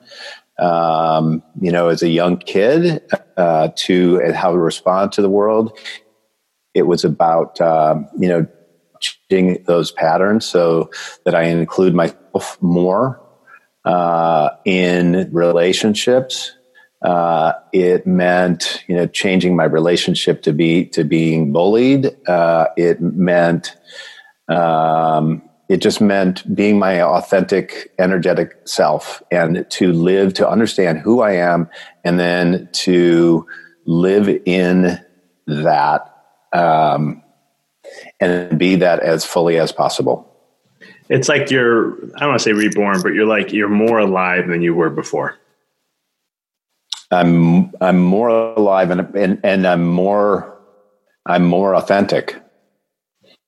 um, 0.59 1.43
you 1.59 1.71
know, 1.71 1.89
as 1.89 2.01
a 2.01 2.09
young 2.09 2.37
kid 2.37 3.01
uh, 3.37 3.69
to 3.75 4.31
how 4.33 4.51
to 4.51 4.57
respond 4.57 5.11
to 5.13 5.21
the 5.21 5.29
world. 5.29 5.77
It 6.73 6.83
was 6.83 7.03
about, 7.05 7.59
uh, 7.61 7.95
you 8.19 8.27
know, 8.27 8.47
changing 8.99 9.63
those 9.65 9.91
patterns 9.91 10.45
so 10.45 10.89
that 11.23 11.35
I 11.35 11.43
include 11.43 11.93
myself 11.93 12.57
more 12.61 13.21
uh, 13.85 14.49
in 14.65 15.29
relationships. 15.31 16.51
Uh, 17.01 17.53
it 17.71 18.07
meant, 18.07 18.83
you 18.87 18.95
know, 18.95 19.05
changing 19.05 19.55
my 19.55 19.65
relationship 19.65 20.41
to 20.41 20.53
be 20.53 20.85
to 20.87 21.03
being 21.03 21.51
bullied. 21.51 22.15
Uh, 22.27 22.67
it 22.77 22.99
meant, 22.99 23.75
um, 24.47 25.41
it 25.69 25.77
just 25.77 25.99
meant 25.99 26.55
being 26.55 26.77
my 26.77 27.01
authentic, 27.01 27.91
energetic 27.99 28.55
self, 28.65 29.21
and 29.31 29.65
to 29.71 29.91
live, 29.91 30.33
to 30.35 30.49
understand 30.49 30.99
who 30.99 31.21
I 31.21 31.33
am, 31.33 31.69
and 32.03 32.19
then 32.19 32.69
to 32.73 33.47
live 33.85 34.29
in 34.45 34.99
that. 35.47 36.11
Um, 36.53 37.21
and 38.19 38.57
be 38.57 38.75
that 38.75 38.99
as 38.99 39.25
fully 39.25 39.57
as 39.57 39.71
possible. 39.71 40.31
It's 41.09 41.29
like 41.29 41.51
you're, 41.51 41.93
I 42.15 42.19
don't 42.19 42.29
want 42.29 42.39
to 42.39 42.43
say 42.43 42.53
reborn, 42.53 43.01
but 43.01 43.13
you're 43.13 43.27
like, 43.27 43.53
you're 43.53 43.69
more 43.69 43.99
alive 43.99 44.47
than 44.47 44.61
you 44.61 44.73
were 44.73 44.89
before. 44.89 45.37
I'm, 47.11 47.71
I'm 47.79 47.99
more 47.99 48.29
alive 48.29 48.89
and, 48.89 49.15
and, 49.15 49.39
and 49.43 49.67
I'm 49.67 49.85
more, 49.87 50.57
I'm 51.25 51.45
more 51.45 51.75
authentic. 51.75 52.41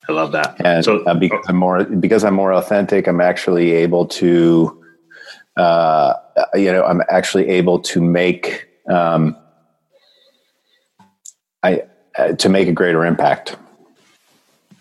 I 0.10 0.14
love 0.14 0.32
that. 0.32 0.56
And 0.64 0.84
so, 0.86 1.04
uh, 1.04 1.14
because 1.14 1.46
I'm 1.48 1.58
more, 1.58 1.84
because 1.84 2.24
I'm 2.24 2.34
more 2.34 2.54
authentic, 2.54 3.08
I'm 3.08 3.22
actually 3.22 3.72
able 3.72 4.06
to, 4.08 4.84
uh, 5.58 6.14
you 6.56 6.72
know, 6.72 6.84
I'm 6.84 7.02
actually 7.10 7.50
able 7.50 7.80
to 7.80 8.02
make, 8.02 8.68
um, 8.90 9.36
I, 11.64 11.84
uh, 12.18 12.34
to 12.34 12.50
make 12.50 12.68
a 12.68 12.72
greater 12.72 13.06
impact. 13.06 13.58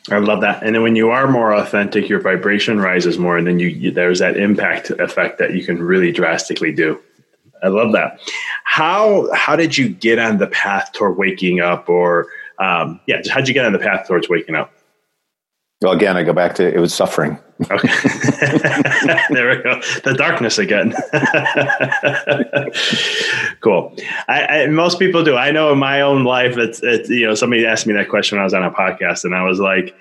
I 0.09 0.19
love 0.19 0.41
that. 0.43 0.62
And 0.62 0.77
then 0.77 0.83
when 0.83 0.95
you 0.95 1.11
are 1.11 1.27
more 1.27 1.53
authentic, 1.53 2.09
your 2.09 2.21
vibration 2.21 2.79
rises 2.79 3.19
more, 3.19 3.37
and 3.37 3.47
then 3.47 3.59
you, 3.59 3.67
you, 3.67 3.91
there's 3.91 4.21
that 4.21 4.37
impact 4.37 4.91
effect 4.91 5.39
that 5.39 5.55
you 5.55 5.65
can 5.65 5.83
really 5.83 6.12
drastically 6.12 6.73
do. 6.73 7.01
I 7.62 7.69
love 7.69 7.93
that. 7.93 8.21
How 8.62 9.29
how 9.35 9.57
did 9.57 9.77
you 9.77 9.89
get 9.89 10.21
on 10.21 10.39
the 10.39 10.47
path 10.47 10.93
toward 10.93 11.17
waking 11.17 11.61
up, 11.61 11.89
or 11.89 12.29
um, 12.61 13.01
yeah, 13.07 13.21
how'd 13.29 13.49
you 13.49 13.55
get 13.55 13.65
on 13.65 13.73
the 13.73 13.79
path 13.81 14.07
towards 14.07 14.29
waking 14.29 14.55
up? 14.55 14.73
Well, 15.83 15.93
again, 15.93 16.17
I 16.17 16.23
go 16.23 16.33
back 16.33 16.55
to 16.55 16.67
it 16.67 16.79
was 16.79 16.95
suffering. 16.95 17.39
Okay, 17.71 17.89
there 19.31 19.51
we 19.51 19.62
go. 19.62 19.81
The 20.05 20.15
darkness 20.17 20.59
again. 20.59 20.95
cool. 23.61 23.95
I, 24.27 24.47
I, 24.47 24.67
most 24.69 24.99
people 24.99 25.23
do. 25.23 25.37
I 25.37 25.51
know 25.51 25.73
in 25.73 25.79
my 25.79 26.01
own 26.01 26.25
life, 26.25 26.57
it's, 26.57 26.81
it's 26.83 27.11
you 27.11 27.27
know 27.27 27.35
somebody 27.35 27.67
asked 27.67 27.87
me 27.87 27.93
that 27.93 28.09
question 28.09 28.37
when 28.37 28.43
I 28.43 28.45
was 28.45 28.55
on 28.55 28.65
a 28.65 28.71
podcast, 28.71 29.25
and 29.25 29.35
I 29.35 29.43
was 29.43 29.59
like, 29.59 29.95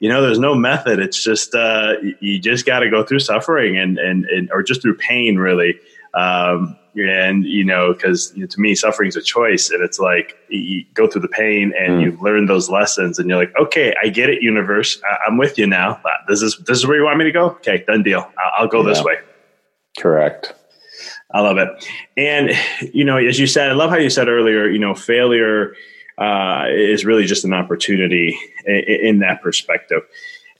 you 0.00 0.10
know, 0.10 0.20
there's 0.20 0.38
no 0.38 0.54
method. 0.54 0.98
It's 0.98 1.22
just 1.22 1.54
uh, 1.54 1.94
you 2.20 2.38
just 2.38 2.66
got 2.66 2.80
to 2.80 2.90
go 2.90 3.02
through 3.02 3.20
suffering 3.20 3.78
and, 3.78 3.98
and 3.98 4.26
and 4.26 4.50
or 4.52 4.62
just 4.62 4.82
through 4.82 4.96
pain, 4.96 5.36
really. 5.36 5.80
Um, 6.12 6.76
and 6.94 7.44
you 7.44 7.64
know 7.64 7.92
because 7.92 8.32
you 8.34 8.42
know, 8.42 8.46
to 8.46 8.60
me 8.60 8.74
suffering 8.74 9.08
is 9.08 9.16
a 9.16 9.22
choice 9.22 9.70
and 9.70 9.82
it's 9.82 9.98
like 9.98 10.36
you 10.48 10.84
go 10.94 11.06
through 11.06 11.22
the 11.22 11.28
pain 11.28 11.72
and 11.78 11.94
mm. 11.94 12.02
you 12.02 12.18
learn 12.20 12.46
those 12.46 12.68
lessons 12.68 13.18
and 13.18 13.28
you're 13.28 13.38
like 13.38 13.52
okay 13.58 13.94
i 14.02 14.08
get 14.08 14.28
it 14.28 14.42
universe. 14.42 15.00
I- 15.08 15.28
am 15.28 15.38
with 15.38 15.58
you 15.58 15.66
now. 15.66 15.92
Uh, 16.04 16.10
this 16.28 16.42
is 16.42 16.58
this 16.66 16.78
is 16.78 16.86
where 16.86 16.96
you 16.96 17.04
want 17.04 17.18
me 17.18 17.24
to 17.24 17.32
go? 17.32 17.50
Okay 17.50 17.84
done 17.86 18.02
deal. 18.02 18.30
I'll, 18.38 18.52
I'll 18.58 18.68
go 18.68 18.82
yeah. 18.82 18.88
this 18.88 19.02
way. 19.02 19.16
Correct. 19.98 20.54
I 21.32 21.40
love 21.40 21.56
it. 21.58 21.68
And 22.16 22.50
you 22.92 23.04
know 23.04 23.16
as 23.16 23.38
you 23.38 23.46
said 23.46 23.70
i 23.70 23.74
love 23.74 23.90
how 23.90 23.96
you 23.96 24.10
said 24.10 24.28
earlier 24.28 24.68
you 24.68 24.78
know 24.78 24.94
failure 24.94 25.74
uh, 26.18 26.66
is 26.68 27.06
really 27.06 27.24
just 27.24 27.44
an 27.44 27.54
opportunity 27.54 28.38
in, 28.66 28.74
in 28.74 29.18
that 29.20 29.42
perspective 29.42 30.02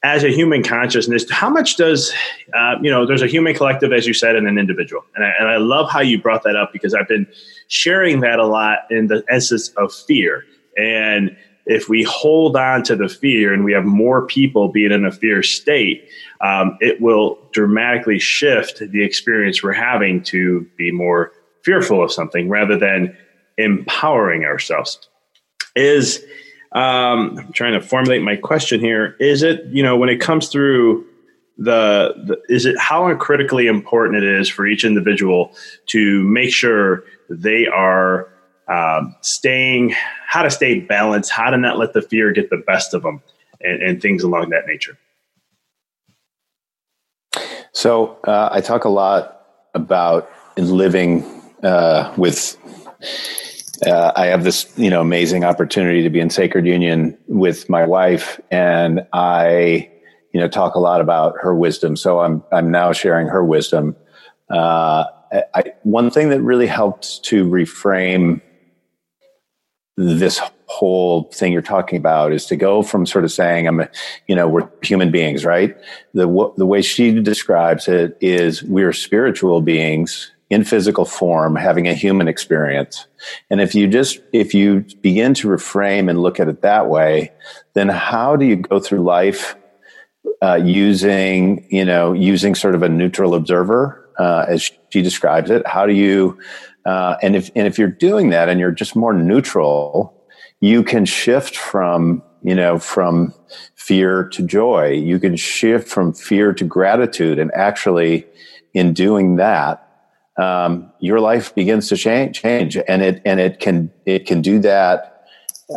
as 0.05 0.25
a 0.25 0.29
human 0.29 0.62
consciousness, 0.65 1.31
how 1.31 1.49
much 1.49 1.77
does, 1.77 2.12
uh, 2.55 2.75
you 2.83 2.91
know, 2.91 3.07
there's 3.07 3.23
a 3.23 3.29
human 3.29 3.55
collective, 3.55 3.93
as 3.93 4.07
you 4.07 4.12
said, 4.12 4.35
and 4.35 4.49
an 4.49 4.59
individual. 4.59 5.05
And 5.15 5.25
I, 5.25 5.33
and 5.38 5.49
I 5.49 5.59
love 5.59 5.91
how 5.91 6.01
you 6.01 6.21
brought 6.21 6.43
that 6.43 6.57
up 6.57 6.73
because 6.73 6.93
I've 6.93 7.07
been 7.07 7.27
sharing 7.69 8.21
that 8.21 8.41
a 8.41 8.47
lot 8.47 8.79
in 8.91 9.07
the 9.07 9.25
essence 9.29 9.69
of 9.77 9.95
fear. 9.95 10.45
And 10.77 11.37
if 11.67 11.88
we 11.88 12.03
hold 12.03 12.57
on 12.57 12.83
to 12.85 12.97
the 12.97 13.09
fear 13.09 13.53
and 13.53 13.65
we 13.65 13.73
have 13.73 13.85
more 13.85 14.27
people 14.27 14.69
being 14.69 14.91
in 14.91 15.05
a 15.05 15.12
fear 15.12 15.43
state, 15.45 16.09
um, 16.41 16.77
it 16.81 17.01
will 17.01 17.38
dramatically 17.53 18.19
shift 18.19 18.81
the 18.81 19.05
experience 19.05 19.62
we're 19.62 19.73
having 19.73 20.23
to 20.25 20.67
be 20.77 20.91
more 20.91 21.33
fearful 21.62 22.03
of 22.03 22.11
something 22.11 22.49
rather 22.49 22.77
than 22.77 23.17
empowering 23.57 24.45
ourselves. 24.45 25.09
Is 25.77 26.25
um, 26.75 27.39
I'm 27.39 27.53
trying 27.53 27.75
to 27.75 27.81
formulate 27.81 28.23
my 28.23 28.37
question 28.37 28.81
here. 28.81 29.17
Is 29.21 29.43
it, 29.43 29.65
you 29.67 29.83
know, 29.83 29.97
when 29.97 30.09
it 30.09 30.21
comes 30.21 30.49
through 30.49 31.07
the, 31.59 32.15
the, 32.27 32.55
is 32.55 32.65
it 32.65 32.79
how 32.79 33.15
critically 33.17 33.67
important 33.67 34.23
it 34.23 34.41
is 34.41 34.49
for 34.49 34.67
each 34.67 34.85
individual 34.85 35.55
to 35.87 36.25
make 36.25 36.53
sure 36.53 37.05
they 37.29 37.67
are 37.67 38.29
um, 38.69 39.15
staying, 39.21 39.95
how 40.27 40.43
to 40.43 40.51
stay 40.51 40.81
balanced, 40.81 41.31
how 41.31 41.51
to 41.51 41.59
not 41.59 41.79
let 41.79 41.93
the 41.93 42.03
fear 42.03 42.33
get 42.33 42.49
the 42.49 42.57
best 42.57 42.95
of 42.95 43.03
them, 43.03 43.23
and, 43.61 43.83
and 43.83 44.01
things 44.01 44.23
along 44.23 44.51
that 44.51 44.67
nature? 44.67 44.97
So 47.73 48.19
uh, 48.25 48.49
I 48.51 48.61
talk 48.61 48.85
a 48.85 48.89
lot 48.89 49.47
about 49.75 50.31
living 50.57 51.25
uh, 51.63 52.13
with 52.17 52.57
uh, 53.87 54.12
I 54.14 54.27
have 54.27 54.45
this, 54.45 54.73
you 54.77 54.90
know, 54.90 55.01
amazing 55.01 55.45
opportunity 55.45 56.03
to 56.03 56.11
be 56.11 56.21
in 56.21 56.31
sacred 56.31 56.66
union 56.66 57.16
with 57.27 57.68
my 57.68 57.85
wife, 57.85 58.40
and 58.51 59.07
I, 59.12 59.90
you 60.33 60.40
know, 60.40 60.49
talk 60.49 60.75
a 60.75 60.81
lot 60.81 61.01
about 61.01 61.35
her 61.40 61.55
wisdom. 61.55 61.97
So 61.97 62.21
I'm 62.21 62.42
I'm 62.53 62.71
now 62.71 62.92
sharing 62.92 63.27
her 63.27 63.45
wisdom. 63.45 63.97
Uh, 64.51 65.05
I, 65.55 65.73
one 65.83 66.11
thing 66.11 66.29
that 66.29 66.42
really 66.42 66.66
helped 66.66 67.25
to 67.25 67.45
reframe 67.47 68.40
this 69.97 70.40
whole 70.66 71.25
thing 71.25 71.53
you're 71.53 71.61
talking 71.61 71.99
about 71.99 72.33
is 72.33 72.47
to 72.47 72.57
go 72.57 72.83
from 72.83 73.05
sort 73.05 73.25
of 73.25 73.31
saying 73.31 73.68
i'm 73.68 73.81
a, 73.81 73.88
you 74.27 74.35
know 74.35 74.49
we're 74.49 74.66
human 74.83 75.11
beings 75.11 75.45
right 75.45 75.77
the 76.14 76.27
the 76.57 76.64
way 76.64 76.81
she 76.81 77.21
describes 77.21 77.88
it 77.88 78.16
is 78.23 78.62
we're 78.62 78.95
spiritual 78.95 79.61
beings 79.61 80.33
in 80.53 80.65
physical 80.65 81.05
form 81.05 81.57
having 81.57 81.88
a 81.88 81.95
human 81.95 82.29
experience 82.29 83.07
and 83.51 83.61
if 83.61 83.75
you 83.75 83.88
just 83.88 84.21
if 84.33 84.55
you 84.55 84.85
begin 85.01 85.35
to 85.35 85.49
reframe 85.49 86.09
and 86.09 86.21
look 86.21 86.38
at 86.38 86.49
it 86.49 86.62
that 86.62 86.88
way 86.88 87.33
then 87.75 87.88
how 87.88 88.37
do 88.37 88.45
you 88.45 88.57
go 88.57 88.79
through 88.79 89.03
life 89.03 89.57
uh, 90.43 90.55
using 90.55 91.67
you 91.71 91.85
know 91.85 92.12
using 92.12 92.55
sort 92.55 92.75
of 92.75 92.83
a 92.83 92.88
neutral 92.88 93.35
observer 93.35 94.11
uh, 94.19 94.45
as 94.49 94.71
she 94.91 95.03
describes 95.03 95.51
it 95.51 95.67
how 95.67 95.87
do 95.87 95.93
you 95.93 96.38
uh, 96.85 97.17
and 97.23 97.37
if 97.37 97.51
and 97.55 97.67
if 97.67 97.79
you're 97.79 97.88
doing 97.88 98.31
that 98.31 98.49
and 98.49 98.59
you're 98.59 98.73
just 98.73 98.97
more 98.97 99.12
neutral, 99.12 100.15
you 100.61 100.83
can 100.83 101.05
shift 101.05 101.57
from 101.57 102.23
you 102.43 102.55
know 102.55 102.79
from 102.79 103.33
fear 103.77 104.29
to 104.31 104.43
joy. 104.43 104.91
You 104.91 105.19
can 105.21 105.37
shift 105.37 105.88
from 105.88 106.12
fear 106.12 106.53
to 106.53 106.65
gratitude, 106.65 107.38
and 107.38 107.53
actually, 107.55 108.27
in 108.75 108.93
doing 108.93 109.37
that, 109.37 109.91
um, 110.38 110.90
your 111.01 111.21
life 111.21 111.55
begins 111.55 111.88
to 111.88 111.97
change. 111.97 112.40
Change, 112.40 112.77
and 112.88 113.03
it 113.03 113.23
and 113.25 113.40
it 113.40 113.61
can 113.61 113.90
it 114.07 114.27
can 114.27 114.40
do 114.40 114.59
that. 114.61 115.09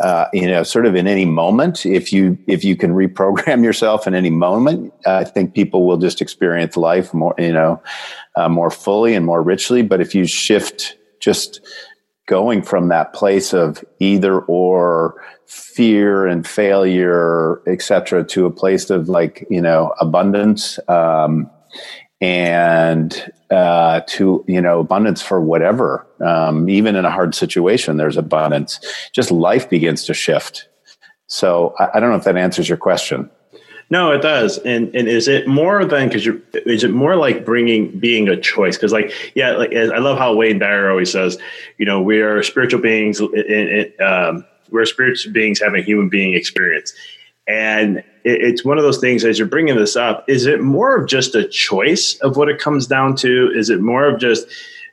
Uh, 0.02 0.26
you 0.32 0.46
know, 0.46 0.62
sort 0.62 0.84
of 0.84 0.94
in 0.94 1.06
any 1.06 1.24
moment, 1.24 1.86
if 1.86 2.12
you 2.12 2.38
if 2.46 2.64
you 2.64 2.76
can 2.76 2.92
reprogram 2.92 3.62
yourself 3.68 4.06
in 4.06 4.14
any 4.14 4.30
moment, 4.30 4.92
I 5.06 5.24
think 5.24 5.54
people 5.54 5.86
will 5.86 5.96
just 5.96 6.20
experience 6.20 6.76
life 6.76 7.14
more, 7.14 7.34
you 7.38 7.52
know, 7.52 7.82
uh, 8.36 8.48
more 8.48 8.70
fully 8.70 9.14
and 9.14 9.24
more 9.24 9.42
richly. 9.42 9.82
But 9.82 10.00
if 10.00 10.14
you 10.14 10.26
shift 10.26 10.96
just 11.20 11.60
going 12.26 12.60
from 12.62 12.88
that 12.88 13.12
place 13.12 13.54
of 13.54 13.84
either 14.00 14.40
or 14.40 15.22
fear 15.46 16.26
and 16.26 16.46
failure, 16.46 17.62
etc., 17.68 18.24
to 18.24 18.46
a 18.46 18.50
place 18.50 18.90
of 18.90 19.08
like 19.08 19.46
you 19.48 19.60
know 19.60 19.94
abundance 20.00 20.78
um, 20.88 21.50
and 22.20 23.32
uh, 23.50 24.00
to 24.06 24.44
you 24.48 24.60
know 24.60 24.80
abundance 24.80 25.22
for 25.22 25.40
whatever. 25.40 26.06
Um, 26.24 26.68
even 26.68 26.96
in 26.96 27.04
a 27.04 27.10
hard 27.10 27.34
situation, 27.34 27.96
there's 27.96 28.16
abundance. 28.16 28.80
Just 29.12 29.30
life 29.30 29.68
begins 29.68 30.04
to 30.04 30.14
shift. 30.14 30.68
So 31.26 31.74
I, 31.78 31.88
I 31.94 32.00
don't 32.00 32.10
know 32.10 32.16
if 32.16 32.24
that 32.24 32.36
answers 32.36 32.68
your 32.68 32.78
question. 32.78 33.30
No, 33.88 34.10
it 34.10 34.20
does. 34.22 34.58
And 34.58 34.94
and 34.96 35.08
is 35.08 35.28
it 35.28 35.46
more 35.46 35.84
than 35.84 36.08
because 36.08 36.26
you're? 36.26 36.40
is 36.54 36.82
it 36.82 36.90
more 36.90 37.14
like 37.16 37.44
bringing 37.44 37.96
being 37.98 38.28
a 38.28 38.36
choice? 38.36 38.76
Because 38.76 38.92
like 38.92 39.12
yeah, 39.34 39.52
like 39.52 39.72
I 39.74 39.98
love 39.98 40.18
how 40.18 40.34
Wayne 40.34 40.58
Dyer 40.58 40.90
always 40.90 41.12
says, 41.12 41.38
you 41.78 41.86
know, 41.86 42.00
we 42.00 42.20
are 42.20 42.42
spiritual 42.42 42.80
beings. 42.80 43.20
In, 43.20 43.92
um, 44.00 44.44
we're 44.70 44.86
spiritual 44.86 45.32
beings 45.32 45.60
having 45.60 45.80
a 45.80 45.84
human 45.84 46.08
being 46.08 46.34
experience, 46.34 46.92
and 47.46 48.02
it's 48.28 48.64
one 48.64 48.76
of 48.78 48.84
those 48.84 48.98
things. 48.98 49.24
As 49.24 49.38
you're 49.38 49.48
bringing 49.48 49.76
this 49.76 49.96
up, 49.96 50.28
is 50.28 50.46
it 50.46 50.60
more 50.60 50.96
of 50.96 51.08
just 51.08 51.34
a 51.34 51.46
choice 51.46 52.16
of 52.16 52.36
what 52.36 52.48
it 52.48 52.58
comes 52.58 52.86
down 52.86 53.16
to? 53.16 53.52
Is 53.54 53.70
it 53.70 53.80
more 53.80 54.04
of 54.04 54.20
just 54.20 54.46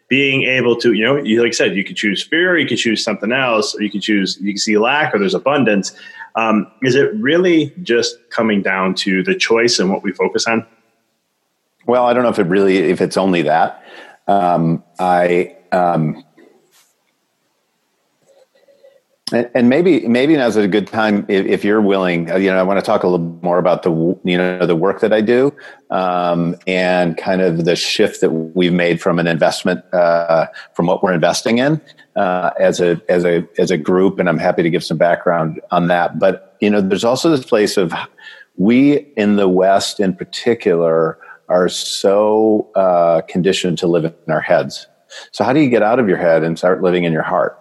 being 0.07 0.43
able 0.43 0.75
to, 0.75 0.93
you 0.93 1.03
know, 1.03 1.15
you 1.15 1.41
like 1.41 1.49
I 1.49 1.51
said, 1.51 1.75
you 1.75 1.83
could 1.83 1.95
choose 1.95 2.23
fear, 2.23 2.57
you 2.57 2.67
could 2.67 2.77
choose 2.77 3.03
something 3.03 3.31
else, 3.31 3.75
or 3.75 3.81
you 3.81 3.89
could 3.89 4.01
choose 4.01 4.37
you 4.39 4.53
can 4.53 4.59
see 4.59 4.77
lack, 4.77 5.13
or 5.13 5.19
there's 5.19 5.33
abundance 5.33 5.93
um, 6.35 6.71
is 6.81 6.95
it 6.95 7.13
really 7.15 7.73
just 7.83 8.17
coming 8.29 8.61
down 8.61 8.95
to 8.95 9.23
the 9.23 9.35
choice 9.35 9.79
and 9.79 9.91
what 9.91 10.03
we 10.03 10.11
focus 10.11 10.47
on? 10.47 10.65
Well, 11.85 12.05
I 12.05 12.13
don't 12.13 12.23
know 12.23 12.29
if 12.29 12.39
it 12.39 12.47
really, 12.47 12.77
if 12.77 13.01
it's 13.01 13.17
only 13.17 13.43
that. 13.43 13.83
Um, 14.27 14.83
I, 14.99 15.57
um, 15.71 16.23
and, 19.33 19.69
maybe 19.69 20.07
maybe 20.07 20.35
now's 20.35 20.55
a 20.55 20.67
good 20.67 20.87
time 20.87 21.25
if, 21.27 21.45
if, 21.45 21.63
you're 21.63 21.81
willing. 21.81 22.31
Uh, 22.31 22.35
you 22.35 22.49
know, 22.49 22.57
I 22.57 22.63
want 22.63 22.79
to 22.79 22.85
talk 22.85 23.03
a 23.03 23.07
little 23.07 23.25
more 23.41 23.57
about 23.57 23.83
the 23.83 23.91
you 24.23 24.37
know 24.37 24.65
the 24.65 24.75
work 24.75 25.01
that 25.01 25.11
I 25.11 25.21
do 25.21 25.53
um, 25.89 26.55
and 26.67 27.17
kind 27.17 27.41
of 27.41 27.65
the 27.65 27.75
shift 27.75 28.21
that 28.21 28.29
we've 28.31 28.73
made 28.73 29.01
from 29.01 29.19
an 29.19 29.27
investment 29.27 29.83
uh, 29.93 30.47
from 30.75 30.85
what 30.85 31.03
we're 31.03 31.13
investing 31.13 31.57
in 31.57 31.81
uh, 32.15 32.51
as 32.59 32.79
a 32.79 33.01
as 33.09 33.25
a 33.25 33.47
as 33.57 33.71
a 33.71 33.77
group. 33.77 34.19
And 34.19 34.29
I'm 34.29 34.37
happy 34.37 34.63
to 34.63 34.69
give 34.69 34.83
some 34.83 34.97
background 34.97 35.59
on 35.71 35.87
that. 35.87 36.19
But 36.19 36.55
you 36.61 36.69
know, 36.69 36.81
there's 36.81 37.03
also 37.03 37.29
this 37.29 37.45
place 37.45 37.77
of 37.77 37.93
we 38.55 38.97
in 39.17 39.35
the 39.35 39.49
West, 39.49 39.99
in 39.99 40.15
particular, 40.15 41.17
are 41.49 41.69
so 41.69 42.69
uh, 42.75 43.21
conditioned 43.21 43.77
to 43.79 43.87
live 43.87 44.05
in 44.05 44.31
our 44.31 44.41
heads. 44.41 44.87
So 45.31 45.43
how 45.43 45.53
do 45.53 45.59
you 45.59 45.69
get 45.69 45.83
out 45.83 45.99
of 45.99 46.07
your 46.07 46.17
head 46.17 46.43
and 46.43 46.57
start 46.57 46.81
living 46.81 47.03
in 47.03 47.13
your 47.13 47.23
heart? 47.23 47.59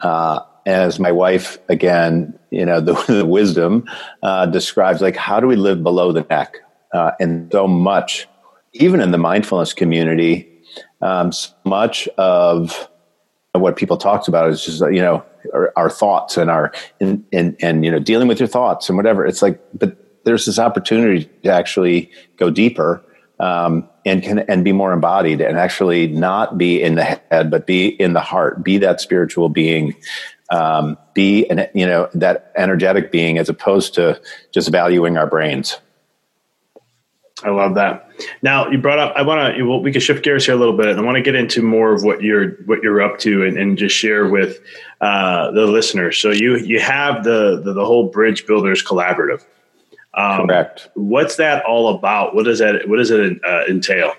Uh, 0.00 0.40
as 0.68 1.00
my 1.00 1.10
wife 1.10 1.58
again, 1.68 2.38
you 2.50 2.64
know, 2.64 2.80
the, 2.88 2.92
the 3.08 3.26
wisdom 3.26 3.84
uh, 4.22 4.46
describes, 4.46 5.00
like 5.00 5.16
how 5.16 5.40
do 5.40 5.46
we 5.46 5.56
live 5.56 5.82
below 5.82 6.12
the 6.12 6.26
neck? 6.28 6.58
Uh, 6.92 7.12
and 7.18 7.50
so 7.50 7.66
much, 7.66 8.28
even 8.74 9.00
in 9.00 9.10
the 9.10 9.18
mindfulness 9.18 9.72
community, 9.72 10.48
um, 11.00 11.32
so 11.32 11.50
much 11.64 12.08
of 12.18 12.88
what 13.52 13.76
people 13.76 13.96
talked 13.96 14.28
about 14.28 14.48
is 14.50 14.64
just 14.64 14.80
you 14.80 15.00
know 15.00 15.24
our, 15.52 15.72
our 15.74 15.90
thoughts 15.90 16.36
and 16.36 16.50
our 16.50 16.72
and, 17.00 17.24
and 17.32 17.56
and 17.60 17.84
you 17.84 17.90
know 17.90 17.98
dealing 17.98 18.28
with 18.28 18.38
your 18.38 18.48
thoughts 18.48 18.88
and 18.88 18.96
whatever. 18.96 19.26
It's 19.26 19.42
like, 19.42 19.60
but 19.74 19.96
there's 20.24 20.46
this 20.46 20.58
opportunity 20.58 21.24
to 21.42 21.50
actually 21.50 22.10
go 22.36 22.50
deeper 22.50 23.02
um, 23.40 23.88
and 24.04 24.22
can 24.22 24.40
and 24.40 24.64
be 24.64 24.72
more 24.72 24.92
embodied 24.92 25.40
and 25.40 25.58
actually 25.58 26.08
not 26.08 26.58
be 26.58 26.82
in 26.82 26.94
the 26.94 27.04
head 27.04 27.50
but 27.50 27.66
be 27.66 27.88
in 27.88 28.12
the 28.12 28.20
heart 28.20 28.62
be 28.64 28.78
that 28.78 29.00
spiritual 29.00 29.48
being 29.48 29.94
um, 30.50 30.96
be 31.14 31.48
an 31.50 31.68
you 31.74 31.86
know 31.86 32.08
that 32.14 32.52
energetic 32.56 33.10
being 33.12 33.38
as 33.38 33.48
opposed 33.48 33.94
to 33.94 34.20
just 34.52 34.70
valuing 34.70 35.16
our 35.16 35.26
brains. 35.26 35.78
I 37.44 37.50
love 37.50 37.76
that. 37.76 38.10
Now 38.42 38.68
you 38.68 38.78
brought 38.78 38.98
up. 38.98 39.12
I 39.14 39.22
want 39.22 39.56
to. 39.56 39.62
Well, 39.62 39.80
we 39.80 39.92
can 39.92 40.00
shift 40.00 40.24
gears 40.24 40.44
here 40.44 40.54
a 40.54 40.58
little 40.58 40.76
bit, 40.76 40.88
and 40.88 40.98
I 40.98 41.02
want 41.02 41.16
to 41.16 41.22
get 41.22 41.36
into 41.36 41.62
more 41.62 41.92
of 41.92 42.02
what 42.02 42.22
you're 42.22 42.52
what 42.64 42.82
you're 42.82 43.00
up 43.00 43.18
to, 43.20 43.44
and, 43.44 43.56
and 43.56 43.78
just 43.78 43.94
share 43.94 44.26
with 44.26 44.58
uh, 45.00 45.50
the 45.52 45.66
listeners. 45.66 46.18
So 46.18 46.30
you 46.30 46.56
you 46.56 46.80
have 46.80 47.24
the 47.24 47.60
the, 47.62 47.72
the 47.74 47.84
whole 47.84 48.08
Bridge 48.08 48.46
Builders 48.46 48.82
Collaborative. 48.82 49.44
Um, 50.14 50.46
Correct. 50.46 50.88
What's 50.94 51.36
that 51.36 51.64
all 51.64 51.94
about? 51.94 52.34
What 52.34 52.44
does 52.44 52.58
that 52.58 52.88
What 52.88 52.96
does 52.96 53.10
it 53.10 53.38
uh, 53.44 53.64
entail? 53.68 54.14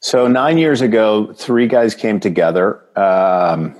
So 0.00 0.28
nine 0.28 0.58
years 0.58 0.80
ago, 0.80 1.32
three 1.32 1.66
guys 1.66 1.94
came 1.96 2.20
together. 2.20 2.80
Um, 2.96 3.74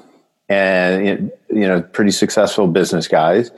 and 0.49 1.31
you 1.51 1.67
know, 1.67 1.83
pretty 1.83 2.11
successful 2.11 2.67
business 2.67 3.09
guys. 3.09 3.51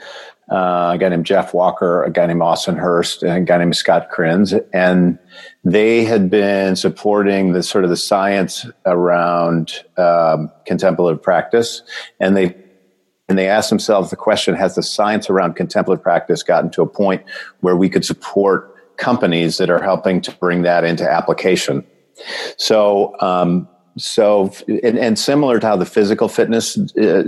Uh, 0.50 0.92
a 0.94 0.98
guy 0.98 1.09
named 1.09 1.24
Jeff 1.24 1.55
Walker, 1.55 2.03
a 2.03 2.11
guy 2.11 2.26
named 2.26 2.42
Austin 2.42 2.76
Hearst, 2.76 3.22
and 3.22 3.33
a 3.33 3.40
guy 3.40 3.59
named 3.59 3.76
Scott 3.76 4.09
Kriens, 4.11 4.61
and 4.72 5.16
they 5.62 6.05
had 6.05 6.29
been 6.29 6.74
supporting 6.74 7.53
the 7.53 7.62
sort 7.62 7.85
of 7.85 7.90
the 7.90 7.96
science 7.96 8.66
around 8.85 9.85
um, 9.96 10.50
contemplative 10.66 11.22
practice, 11.22 11.83
and 12.18 12.37
they 12.37 12.57
and 13.29 13.38
they 13.38 13.46
asked 13.46 13.70
themselves 13.70 14.11
the 14.11 14.16
question: 14.16 14.57
Has 14.57 14.74
the 14.74 14.83
science 14.83 15.31
around 15.31 15.55
contemplative 15.55 16.03
practice 16.03 16.42
gotten 16.42 16.68
to 16.70 16.83
a 16.83 16.87
point 16.87 17.22
where 17.61 17.76
we 17.76 17.88
could 17.88 18.05
support 18.05 18.96
companies 18.96 19.59
that 19.59 19.70
are 19.70 19.81
helping 19.81 20.20
to 20.22 20.33
bring 20.33 20.62
that 20.62 20.83
into 20.83 21.09
application? 21.09 21.87
So 22.57 23.14
um, 23.20 23.68
so 23.96 24.53
and, 24.68 24.98
and, 24.98 25.18
similar 25.18 25.59
to 25.59 25.66
how 25.66 25.76
the 25.76 25.87
physical 25.87 26.29
fitness 26.29 26.79
uh, 26.96 27.24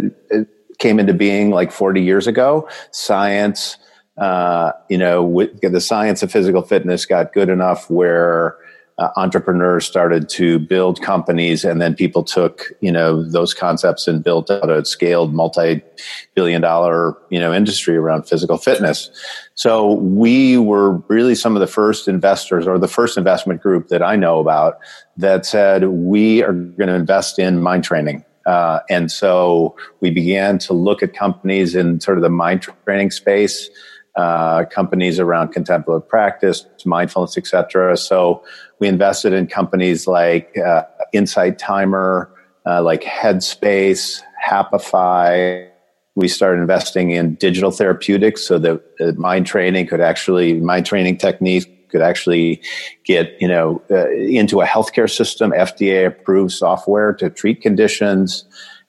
came 0.79 0.98
into 0.98 1.14
being 1.14 1.51
like 1.51 1.72
40 1.72 2.01
years 2.01 2.27
ago 2.27 2.68
science 2.90 3.77
uh, 4.18 4.72
you 4.88 4.98
know 4.98 5.48
the 5.62 5.81
science 5.81 6.22
of 6.22 6.31
physical 6.31 6.62
fitness 6.62 7.07
got 7.07 7.33
good 7.33 7.48
enough 7.48 7.90
where 7.90 8.57
uh, 9.02 9.10
entrepreneurs 9.16 9.84
started 9.84 10.28
to 10.28 10.60
build 10.60 11.02
companies 11.02 11.64
and 11.64 11.80
then 11.80 11.92
people 11.92 12.22
took 12.22 12.72
you 12.80 12.92
know 12.92 13.28
those 13.28 13.52
concepts 13.52 14.06
and 14.06 14.22
built 14.22 14.48
out 14.48 14.70
a 14.70 14.84
scaled 14.84 15.34
multi-billion 15.34 16.60
dollar 16.62 17.16
you 17.28 17.40
know 17.40 17.52
industry 17.52 17.96
around 17.96 18.28
physical 18.28 18.56
fitness. 18.58 19.10
So 19.54 19.94
we 19.94 20.56
were 20.56 20.92
really 21.08 21.34
some 21.34 21.56
of 21.56 21.60
the 21.60 21.66
first 21.66 22.06
investors 22.06 22.66
or 22.66 22.78
the 22.78 22.86
first 22.86 23.18
investment 23.18 23.60
group 23.60 23.88
that 23.88 24.02
i 24.02 24.14
know 24.14 24.38
about 24.38 24.78
that 25.16 25.44
said 25.44 25.88
we 25.88 26.42
are 26.44 26.52
going 26.52 26.88
to 26.88 26.94
invest 26.94 27.38
in 27.38 27.60
mind 27.60 27.82
training. 27.82 28.24
Uh, 28.46 28.80
and 28.88 29.10
so 29.10 29.76
we 30.00 30.10
began 30.10 30.58
to 30.58 30.72
look 30.72 31.02
at 31.02 31.12
companies 31.14 31.74
in 31.74 32.00
sort 32.00 32.18
of 32.18 32.22
the 32.22 32.30
mind 32.30 32.62
training 32.84 33.10
space 33.10 33.68
uh, 34.16 34.64
companies 34.66 35.18
around 35.18 35.48
contemplative 35.53 36.07
practice, 36.09 36.66
mindfulness, 36.85 37.38
etc. 37.38 37.96
So 37.96 38.44
we 38.79 38.88
invested 38.88 39.33
in 39.33 39.46
companies 39.46 40.07
like 40.07 40.57
uh, 40.59 40.83
Insight 41.12 41.59
Timer, 41.59 42.31
uh, 42.66 42.83
like 42.83 43.03
Headspace, 43.03 44.20
Happify. 44.44 45.68
We 46.14 46.29
started 46.29 46.61
investing 46.61 47.12
in 47.12 47.37
digital 47.37 47.70
therapeutics 47.70 48.46
so 48.46 48.59
that 48.59 48.83
uh, 49.01 49.12
mind 49.16 49.46
training 49.46 49.87
could 49.87 50.01
actually, 50.01 50.55
mind 50.61 50.85
training 50.85 51.16
techniques 51.16 51.66
could 51.88 52.03
actually 52.03 52.61
get, 53.05 53.35
you 53.40 53.48
know, 53.48 53.81
uh, 53.90 54.11
into 54.11 54.61
a 54.61 54.66
healthcare 54.66 55.11
system, 55.11 55.53
FDA 55.53 56.07
approved 56.07 56.53
software 56.53 57.12
to 57.14 57.31
treat 57.31 57.62
conditions. 57.62 58.44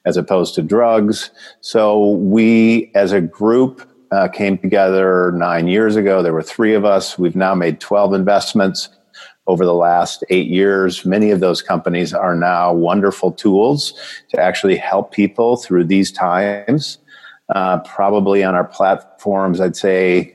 as 0.06 0.18
opposed 0.18 0.54
to 0.54 0.60
drugs. 0.60 1.30
So 1.62 2.10
we, 2.10 2.90
as 2.94 3.12
a 3.12 3.22
group, 3.22 3.88
uh, 4.14 4.28
came 4.28 4.56
together 4.56 5.32
nine 5.32 5.66
years 5.66 5.96
ago. 5.96 6.22
There 6.22 6.32
were 6.32 6.42
three 6.42 6.74
of 6.74 6.84
us. 6.84 7.18
We've 7.18 7.34
now 7.34 7.54
made 7.54 7.80
12 7.80 8.14
investments 8.14 8.88
over 9.46 9.64
the 9.64 9.74
last 9.74 10.24
eight 10.30 10.46
years. 10.46 11.04
Many 11.04 11.30
of 11.30 11.40
those 11.40 11.60
companies 11.60 12.14
are 12.14 12.34
now 12.34 12.72
wonderful 12.72 13.32
tools 13.32 13.92
to 14.30 14.40
actually 14.40 14.76
help 14.76 15.12
people 15.12 15.56
through 15.56 15.84
these 15.84 16.12
times. 16.12 16.98
Uh, 17.54 17.78
probably 17.80 18.42
on 18.44 18.54
our 18.54 18.64
platforms, 18.64 19.60
I'd 19.60 19.76
say, 19.76 20.34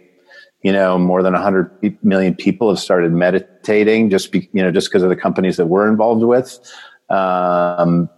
you 0.61 0.73
know, 0.73 0.99
more 0.99 1.23
than 1.23 1.33
100 1.33 2.03
million 2.03 2.35
people 2.35 2.69
have 2.69 2.79
started 2.79 3.13
meditating 3.13 4.09
just, 4.09 4.31
be, 4.31 4.49
you 4.51 4.61
know, 4.61 4.71
just 4.71 4.89
because 4.89 5.03
of 5.03 5.09
the 5.09 5.15
companies 5.15 5.57
that 5.57 5.67
we're 5.67 5.87
involved 5.87 6.23
with. 6.23 6.59
Um, 7.09 8.09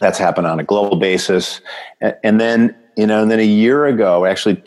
that's 0.00 0.18
happened 0.18 0.46
on 0.46 0.60
a 0.60 0.64
global 0.64 0.98
basis. 0.98 1.62
And, 2.02 2.14
and, 2.22 2.40
then, 2.40 2.76
you 2.96 3.06
know, 3.06 3.22
and 3.22 3.30
then 3.30 3.40
a 3.40 3.44
year 3.44 3.86
ago, 3.86 4.24
actually 4.24 4.62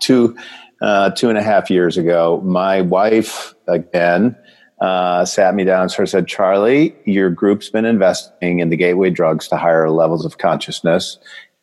two, 0.00 0.36
uh, 0.80 1.10
two 1.10 1.28
and 1.28 1.38
a 1.38 1.42
half 1.42 1.70
years 1.70 1.96
ago, 1.96 2.40
my 2.44 2.80
wife, 2.80 3.54
again, 3.68 4.36
uh, 4.80 5.24
sat 5.24 5.54
me 5.54 5.64
down 5.64 5.82
and 5.82 5.90
sort 5.90 6.08
of 6.08 6.10
said, 6.10 6.26
Charlie, 6.26 6.94
your 7.04 7.30
group's 7.30 7.70
been 7.70 7.84
investing 7.84 8.58
in 8.58 8.68
the 8.68 8.76
gateway 8.76 9.10
drugs 9.10 9.46
to 9.48 9.56
higher 9.56 9.88
levels 9.90 10.24
of 10.24 10.38
consciousness, 10.38 11.18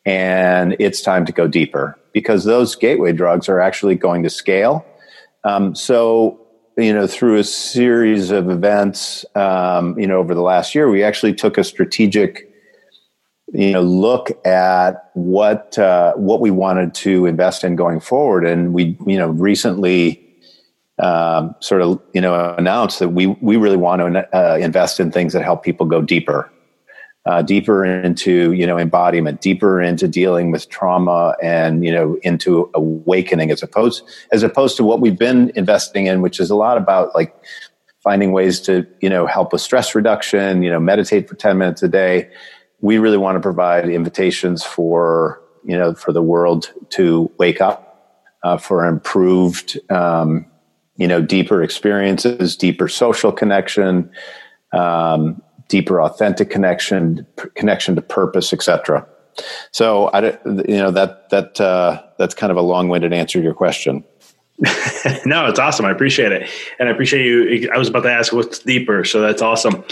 and 0.06 0.74
it's 0.78 1.02
time 1.02 1.26
to 1.26 1.32
go 1.32 1.46
deeper 1.46 1.98
because 2.12 2.44
those 2.44 2.74
gateway 2.74 3.12
drugs 3.12 3.48
are 3.48 3.60
actually 3.60 3.94
going 3.94 4.22
to 4.22 4.30
scale. 4.30 4.84
Um, 5.44 5.74
so, 5.74 6.40
you 6.76 6.92
know, 6.94 7.06
through 7.06 7.36
a 7.36 7.44
series 7.44 8.30
of 8.30 8.50
events, 8.50 9.24
um, 9.34 9.98
you 9.98 10.06
know, 10.06 10.18
over 10.18 10.34
the 10.34 10.42
last 10.42 10.74
year, 10.74 10.88
we 10.88 11.02
actually 11.02 11.34
took 11.34 11.58
a 11.58 11.64
strategic, 11.64 12.49
you 13.52 13.72
know, 13.72 13.82
look 13.82 14.30
at 14.46 15.10
what 15.14 15.78
uh, 15.78 16.14
what 16.14 16.40
we 16.40 16.50
wanted 16.50 16.94
to 16.94 17.26
invest 17.26 17.64
in 17.64 17.76
going 17.76 18.00
forward, 18.00 18.46
and 18.46 18.72
we, 18.72 18.96
you 19.06 19.18
know, 19.18 19.28
recently 19.28 20.24
um, 21.00 21.54
sort 21.60 21.82
of 21.82 22.00
you 22.12 22.20
know 22.20 22.54
announced 22.56 23.00
that 23.00 23.08
we 23.08 23.26
we 23.26 23.56
really 23.56 23.76
want 23.76 24.00
to 24.00 24.36
uh, 24.36 24.56
invest 24.56 25.00
in 25.00 25.10
things 25.10 25.32
that 25.32 25.42
help 25.42 25.64
people 25.64 25.84
go 25.84 26.00
deeper, 26.00 26.50
uh, 27.26 27.42
deeper 27.42 27.84
into 27.84 28.52
you 28.52 28.66
know 28.66 28.78
embodiment, 28.78 29.40
deeper 29.40 29.82
into 29.82 30.06
dealing 30.06 30.52
with 30.52 30.68
trauma, 30.68 31.34
and 31.42 31.84
you 31.84 31.92
know 31.92 32.18
into 32.22 32.70
awakening 32.74 33.50
as 33.50 33.64
opposed 33.64 34.04
as 34.30 34.44
opposed 34.44 34.76
to 34.76 34.84
what 34.84 35.00
we've 35.00 35.18
been 35.18 35.50
investing 35.56 36.06
in, 36.06 36.22
which 36.22 36.38
is 36.38 36.50
a 36.50 36.56
lot 36.56 36.78
about 36.78 37.14
like 37.16 37.34
finding 38.04 38.30
ways 38.30 38.60
to 38.60 38.86
you 39.00 39.08
know 39.10 39.26
help 39.26 39.52
with 39.52 39.60
stress 39.60 39.92
reduction, 39.96 40.62
you 40.62 40.70
know 40.70 40.78
meditate 40.78 41.28
for 41.28 41.34
ten 41.34 41.58
minutes 41.58 41.82
a 41.82 41.88
day. 41.88 42.30
We 42.80 42.98
really 42.98 43.18
want 43.18 43.36
to 43.36 43.40
provide 43.40 43.88
invitations 43.88 44.64
for 44.64 45.40
you 45.64 45.76
know 45.76 45.94
for 45.94 46.12
the 46.12 46.22
world 46.22 46.72
to 46.90 47.30
wake 47.38 47.60
up 47.60 47.86
uh, 48.42 48.56
for 48.56 48.86
improved 48.86 49.78
um, 49.90 50.46
you 51.00 51.08
know, 51.08 51.22
deeper 51.22 51.62
experiences, 51.62 52.54
deeper 52.54 52.86
social 52.86 53.32
connection, 53.32 54.10
um, 54.72 55.40
deeper 55.66 56.02
authentic 56.02 56.50
connection, 56.50 57.26
p- 57.38 57.48
connection 57.54 57.96
to 57.96 58.02
purpose, 58.02 58.52
etc. 58.52 59.06
So, 59.70 60.08
I, 60.08 60.38
you 60.44 60.76
know, 60.76 60.90
that 60.90 61.30
that 61.30 61.58
uh, 61.58 62.02
that's 62.18 62.34
kind 62.34 62.50
of 62.50 62.58
a 62.58 62.60
long-winded 62.60 63.14
answer 63.14 63.38
to 63.38 63.42
your 63.42 63.54
question. 63.54 64.04
no, 65.24 65.46
it's 65.46 65.58
awesome. 65.58 65.86
I 65.86 65.90
appreciate 65.90 66.32
it, 66.32 66.50
and 66.78 66.88
I 66.88 66.92
appreciate 66.92 67.24
you. 67.24 67.70
I 67.72 67.78
was 67.78 67.88
about 67.88 68.02
to 68.02 68.12
ask 68.12 68.30
what's 68.32 68.58
deeper, 68.58 69.04
so 69.04 69.22
that's 69.22 69.40
awesome. 69.40 69.84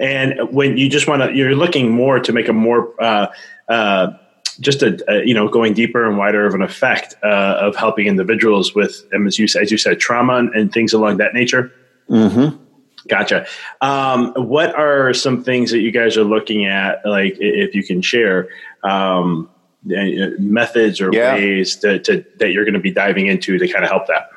And 0.00 0.50
when 0.50 0.76
you 0.76 0.88
just 0.88 1.06
want 1.06 1.22
to, 1.22 1.32
you're 1.32 1.54
looking 1.54 1.90
more 1.90 2.18
to 2.18 2.32
make 2.32 2.48
a 2.48 2.52
more 2.52 2.92
uh, 3.00 3.28
uh, 3.68 4.14
just 4.58 4.82
a, 4.82 4.98
a, 5.08 5.24
you 5.24 5.32
know 5.32 5.48
going 5.48 5.74
deeper 5.74 6.04
and 6.04 6.18
wider 6.18 6.44
of 6.44 6.54
an 6.54 6.62
effect 6.62 7.14
uh, 7.22 7.58
of 7.60 7.76
helping 7.76 8.08
individuals 8.08 8.74
with 8.74 9.04
as 9.26 9.38
you 9.38 9.46
as 9.60 9.70
you 9.70 9.78
said 9.78 10.00
trauma 10.00 10.36
and, 10.36 10.52
and 10.56 10.72
things 10.72 10.92
along 10.92 11.18
that 11.18 11.32
nature. 11.32 11.72
Mm-hmm. 12.10 12.64
Gotcha. 13.06 13.46
Um, 13.80 14.32
what 14.34 14.74
are 14.74 15.14
some 15.14 15.44
things 15.44 15.70
that 15.70 15.78
you 15.78 15.92
guys 15.92 16.16
are 16.16 16.24
looking 16.24 16.66
at? 16.66 17.06
Like, 17.06 17.36
if 17.38 17.76
you 17.76 17.84
can 17.84 18.02
share 18.02 18.48
um, 18.82 19.48
methods 19.86 21.00
or 21.00 21.10
yeah. 21.12 21.34
ways 21.34 21.76
to, 21.76 21.98
to, 22.00 22.24
that 22.38 22.52
you're 22.52 22.64
going 22.64 22.74
to 22.74 22.80
be 22.80 22.90
diving 22.90 23.26
into 23.26 23.58
to 23.58 23.68
kind 23.68 23.84
of 23.84 23.90
help 23.90 24.06
that. 24.06 24.30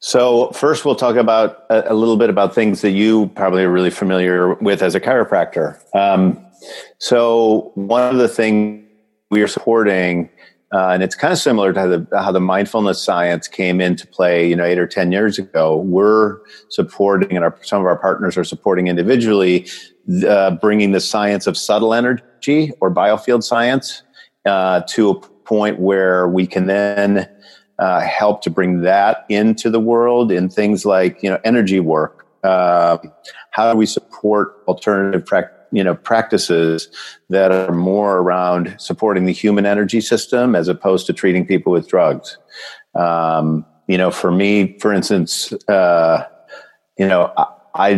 So 0.00 0.50
first, 0.52 0.84
we'll 0.84 0.96
talk 0.96 1.16
about 1.16 1.66
a, 1.68 1.92
a, 1.92 1.94
little 1.94 2.16
bit 2.16 2.30
about 2.30 2.54
things 2.54 2.80
that 2.80 2.92
you 2.92 3.28
probably 3.34 3.64
are 3.64 3.70
really 3.70 3.90
familiar 3.90 4.54
with 4.54 4.82
as 4.82 4.94
a 4.94 5.00
chiropractor. 5.00 5.78
Um, 5.94 6.42
so 6.98 7.72
one 7.74 8.10
of 8.10 8.16
the 8.16 8.28
things 8.28 8.86
we 9.30 9.42
are 9.42 9.46
supporting, 9.46 10.30
uh, 10.72 10.88
and 10.88 11.02
it's 11.02 11.14
kind 11.14 11.32
of 11.32 11.38
similar 11.38 11.74
to 11.74 11.80
how 11.80 11.86
the, 11.86 12.06
how 12.12 12.32
the, 12.32 12.40
mindfulness 12.40 13.02
science 13.02 13.46
came 13.46 13.78
into 13.78 14.06
play, 14.06 14.48
you 14.48 14.56
know, 14.56 14.64
eight 14.64 14.78
or 14.78 14.86
ten 14.86 15.12
years 15.12 15.38
ago. 15.38 15.76
We're 15.76 16.38
supporting, 16.70 17.36
and 17.36 17.44
our, 17.44 17.58
some 17.62 17.80
of 17.80 17.86
our 17.86 17.98
partners 17.98 18.38
are 18.38 18.44
supporting 18.44 18.88
individually, 18.88 19.68
uh, 20.26 20.52
bringing 20.52 20.92
the 20.92 21.00
science 21.00 21.46
of 21.46 21.58
subtle 21.58 21.92
energy 21.92 22.72
or 22.80 22.90
biofield 22.90 23.44
science 23.44 24.02
uh, 24.46 24.82
to 24.88 25.10
a 25.10 25.20
point 25.20 25.78
where 25.78 26.28
we 26.28 26.46
can 26.46 26.66
then 26.66 27.28
uh, 27.78 28.00
help 28.00 28.42
to 28.42 28.50
bring 28.50 28.82
that 28.82 29.24
into 29.28 29.70
the 29.70 29.80
world 29.80 30.30
in 30.30 30.48
things 30.48 30.84
like 30.84 31.22
you 31.22 31.30
know 31.30 31.40
energy 31.44 31.80
work. 31.80 32.26
Uh, 32.42 32.98
how 33.50 33.70
do 33.70 33.76
we 33.76 33.86
support 33.86 34.56
alternative 34.66 35.24
practices? 35.24 35.56
you 35.72 35.84
know 35.84 35.94
practices 35.94 36.88
that 37.28 37.52
are 37.52 37.72
more 37.72 38.18
around 38.18 38.74
supporting 38.78 39.24
the 39.24 39.32
human 39.32 39.66
energy 39.66 40.00
system 40.00 40.54
as 40.54 40.68
opposed 40.68 41.06
to 41.06 41.12
treating 41.12 41.46
people 41.46 41.72
with 41.72 41.88
drugs. 41.88 42.38
Um, 42.94 43.64
you 43.86 43.98
know, 43.98 44.10
for 44.10 44.30
me, 44.30 44.78
for 44.78 44.92
instance, 44.92 45.52
uh, 45.68 46.24
you 46.96 47.06
know, 47.06 47.32
I, 47.36 47.46
I 47.74 47.88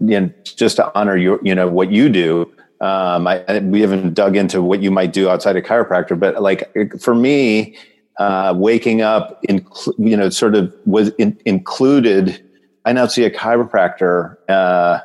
you 0.00 0.20
know, 0.20 0.30
just 0.44 0.76
to 0.76 0.98
honor 0.98 1.16
your, 1.16 1.40
you 1.42 1.54
know, 1.54 1.68
what 1.68 1.90
you 1.90 2.08
do. 2.08 2.50
Um, 2.82 3.28
I, 3.28 3.44
I, 3.48 3.58
we 3.60 3.80
haven't 3.80 4.14
dug 4.14 4.36
into 4.36 4.60
what 4.60 4.82
you 4.82 4.90
might 4.90 5.12
do 5.12 5.28
outside 5.28 5.56
of 5.56 5.64
chiropractor, 5.64 6.18
but 6.18 6.42
like 6.42 6.70
for 7.00 7.14
me, 7.14 7.76
uh, 8.18 8.52
waking 8.56 9.00
up, 9.02 9.38
in, 9.48 9.64
you 9.98 10.16
know, 10.16 10.28
sort 10.28 10.54
of 10.54 10.74
was 10.84 11.10
in, 11.10 11.40
included. 11.46 12.44
I 12.84 12.92
now 12.92 13.06
see 13.06 13.24
a 13.24 13.30
chiropractor. 13.30 14.36
Uh, 14.48 15.00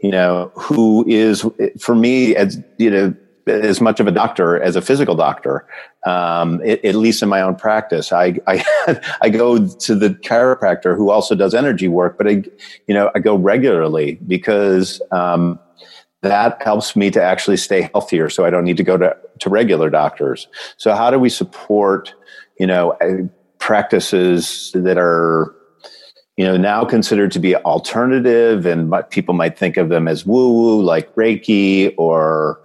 you 0.00 0.10
know, 0.10 0.52
who 0.54 1.02
is 1.08 1.46
for 1.80 1.94
me 1.94 2.36
as 2.36 2.62
you 2.76 2.90
know 2.90 3.14
as 3.46 3.80
much 3.80 4.00
of 4.00 4.06
a 4.06 4.10
doctor 4.10 4.60
as 4.60 4.76
a 4.76 4.82
physical 4.82 5.14
doctor, 5.14 5.66
um, 6.06 6.62
it, 6.62 6.84
at 6.84 6.94
least 6.94 7.22
in 7.22 7.28
my 7.28 7.40
own 7.40 7.54
practice. 7.54 8.12
I, 8.12 8.38
I, 8.46 8.64
I 9.22 9.28
go 9.28 9.66
to 9.66 9.94
the 9.94 10.10
chiropractor 10.10 10.96
who 10.96 11.10
also 11.10 11.34
does 11.34 11.54
energy 11.54 11.88
work, 11.88 12.16
but 12.18 12.26
I, 12.26 12.42
you 12.86 12.94
know, 12.94 13.10
I 13.14 13.18
go 13.18 13.36
regularly 13.36 14.18
because 14.26 15.00
um, 15.10 15.58
that 16.24 16.60
helps 16.62 16.96
me 16.96 17.10
to 17.10 17.22
actually 17.22 17.56
stay 17.56 17.88
healthier. 17.92 18.28
So 18.28 18.44
I 18.44 18.50
don't 18.50 18.64
need 18.64 18.76
to 18.78 18.82
go 18.82 18.96
to, 18.96 19.16
to 19.40 19.50
regular 19.50 19.90
doctors. 19.90 20.48
So 20.76 20.94
how 20.94 21.10
do 21.10 21.18
we 21.18 21.28
support, 21.28 22.12
you 22.58 22.66
know, 22.66 22.96
practices 23.58 24.70
that 24.74 24.98
are 24.98 25.54
you 26.36 26.44
know, 26.44 26.56
now 26.56 26.84
considered 26.84 27.30
to 27.30 27.38
be 27.38 27.54
alternative, 27.54 28.66
and 28.66 28.92
people 29.10 29.34
might 29.34 29.56
think 29.56 29.76
of 29.76 29.88
them 29.88 30.08
as 30.08 30.26
woo 30.26 30.52
woo, 30.52 30.82
like 30.82 31.14
Reiki 31.14 31.94
or, 31.96 32.60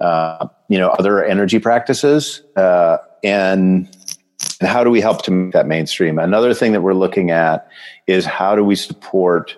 uh, 0.00 0.48
you 0.68 0.78
know, 0.78 0.88
other 0.98 1.24
energy 1.24 1.60
practices. 1.60 2.42
Uh, 2.56 2.98
and, 3.22 3.88
and 4.60 4.68
how 4.68 4.82
do 4.82 4.90
we 4.90 5.00
help 5.00 5.22
to 5.22 5.30
make 5.30 5.52
that 5.52 5.68
mainstream? 5.68 6.18
Another 6.18 6.52
thing 6.54 6.72
that 6.72 6.80
we're 6.80 6.92
looking 6.92 7.30
at 7.30 7.68
is 8.08 8.24
how 8.24 8.56
do 8.56 8.64
we 8.64 8.74
support 8.74 9.56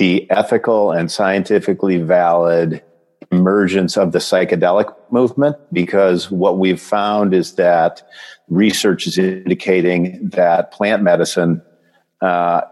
the 0.00 0.28
ethical 0.30 0.92
and 0.92 1.12
scientifically 1.12 1.98
valid 1.98 2.82
emergence 3.30 3.98
of 3.98 4.12
the 4.12 4.18
psychedelic 4.18 4.90
movement? 5.10 5.56
Because 5.74 6.30
what 6.30 6.58
we've 6.58 6.80
found 6.80 7.34
is 7.34 7.56
that 7.56 8.02
research 8.48 9.06
is 9.06 9.18
indicating 9.18 10.30
that 10.30 10.72
plant 10.72 11.02
medicine 11.02 11.60
uh, 12.22 12.62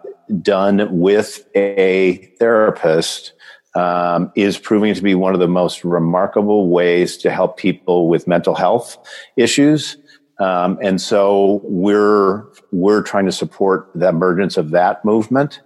done 0.40 0.88
with 0.90 1.46
a 1.54 2.16
therapist 2.38 3.34
um, 3.74 4.32
is 4.34 4.56
proving 4.56 4.94
to 4.94 5.02
be 5.02 5.14
one 5.14 5.34
of 5.34 5.40
the 5.40 5.48
most 5.48 5.84
remarkable 5.84 6.70
ways 6.70 7.18
to 7.18 7.30
help 7.30 7.58
people 7.58 8.08
with 8.08 8.26
mental 8.26 8.54
health 8.54 8.96
issues. 9.36 9.98
Um, 10.40 10.78
and 10.82 10.98
so 10.98 11.60
we're 11.64 12.44
we're 12.72 13.02
trying 13.02 13.26
to 13.26 13.32
support 13.32 13.90
the 13.94 14.08
emergence 14.08 14.56
of 14.56 14.70
that 14.70 15.04
movement. 15.04 15.60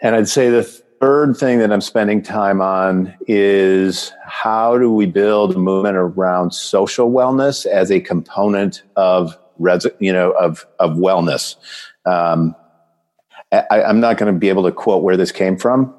And 0.00 0.14
I'd 0.14 0.28
say 0.28 0.48
the 0.48 0.62
third 0.62 1.36
thing 1.36 1.58
that 1.58 1.72
I'm 1.72 1.80
spending 1.80 2.22
time 2.22 2.60
on 2.60 3.14
is 3.26 4.12
how 4.24 4.78
do 4.78 4.92
we 4.92 5.06
build 5.06 5.54
a 5.54 5.58
movement 5.58 5.96
around 5.96 6.52
social 6.52 7.10
wellness 7.10 7.66
as 7.66 7.90
a 7.90 8.00
component 8.00 8.82
of 8.96 9.36
res- 9.58 9.86
you 9.98 10.12
know 10.12 10.32
of 10.32 10.66
of 10.78 10.92
wellness. 10.92 11.56
Um, 12.04 12.54
I, 13.50 13.82
am 13.82 14.00
not 14.00 14.18
going 14.18 14.32
to 14.32 14.38
be 14.38 14.48
able 14.48 14.64
to 14.64 14.72
quote 14.72 15.02
where 15.02 15.16
this 15.16 15.32
came 15.32 15.56
from, 15.56 15.94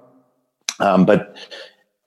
um, 0.79 1.05
but 1.05 1.35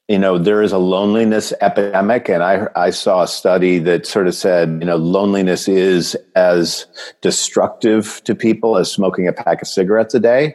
you 0.08 0.18
know 0.18 0.36
there 0.38 0.62
is 0.62 0.72
a 0.72 0.78
loneliness 0.78 1.52
epidemic 1.60 2.28
and 2.28 2.42
i 2.42 2.66
i 2.74 2.90
saw 2.90 3.22
a 3.22 3.28
study 3.28 3.78
that 3.78 4.04
sort 4.04 4.26
of 4.26 4.34
said 4.34 4.68
you 4.80 4.84
know 4.84 4.96
loneliness 4.96 5.68
is 5.68 6.16
as 6.34 6.86
destructive 7.20 8.20
to 8.24 8.34
people 8.34 8.76
as 8.76 8.90
smoking 8.90 9.28
a 9.28 9.32
pack 9.32 9.62
of 9.62 9.68
cigarettes 9.68 10.12
a 10.12 10.20
day 10.20 10.54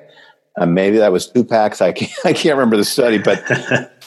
uh, 0.58 0.66
maybe 0.66 0.98
that 0.98 1.12
was 1.12 1.28
two 1.28 1.44
packs 1.44 1.82
i 1.82 1.92
can't, 1.92 2.12
I 2.26 2.34
can't 2.34 2.56
remember 2.56 2.78
the 2.78 2.86
study 2.86 3.18
but 3.18 3.44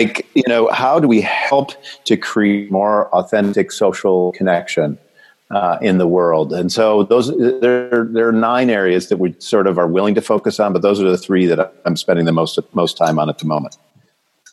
like 0.00 0.26
you 0.34 0.44
know 0.46 0.68
how 0.68 0.98
do 0.98 1.08
we 1.08 1.20
help 1.20 1.72
to 2.04 2.16
create 2.16 2.70
more 2.70 3.08
authentic 3.14 3.72
social 3.72 4.32
connection 4.32 4.98
uh, 5.50 5.78
in 5.80 5.98
the 5.98 6.06
world. 6.06 6.52
And 6.52 6.70
so 6.70 7.04
those 7.04 7.36
there 7.60 8.04
there 8.04 8.28
are 8.28 8.32
nine 8.32 8.70
areas 8.70 9.08
that 9.08 9.18
we 9.18 9.34
sort 9.38 9.66
of 9.66 9.78
are 9.78 9.88
willing 9.88 10.14
to 10.14 10.20
focus 10.20 10.60
on, 10.60 10.72
but 10.72 10.82
those 10.82 11.00
are 11.00 11.10
the 11.10 11.18
three 11.18 11.46
that 11.46 11.74
I'm 11.84 11.96
spending 11.96 12.24
the 12.24 12.32
most 12.32 12.58
most 12.72 12.96
time 12.96 13.18
on 13.18 13.28
at 13.28 13.38
the 13.38 13.46
moment. 13.46 13.76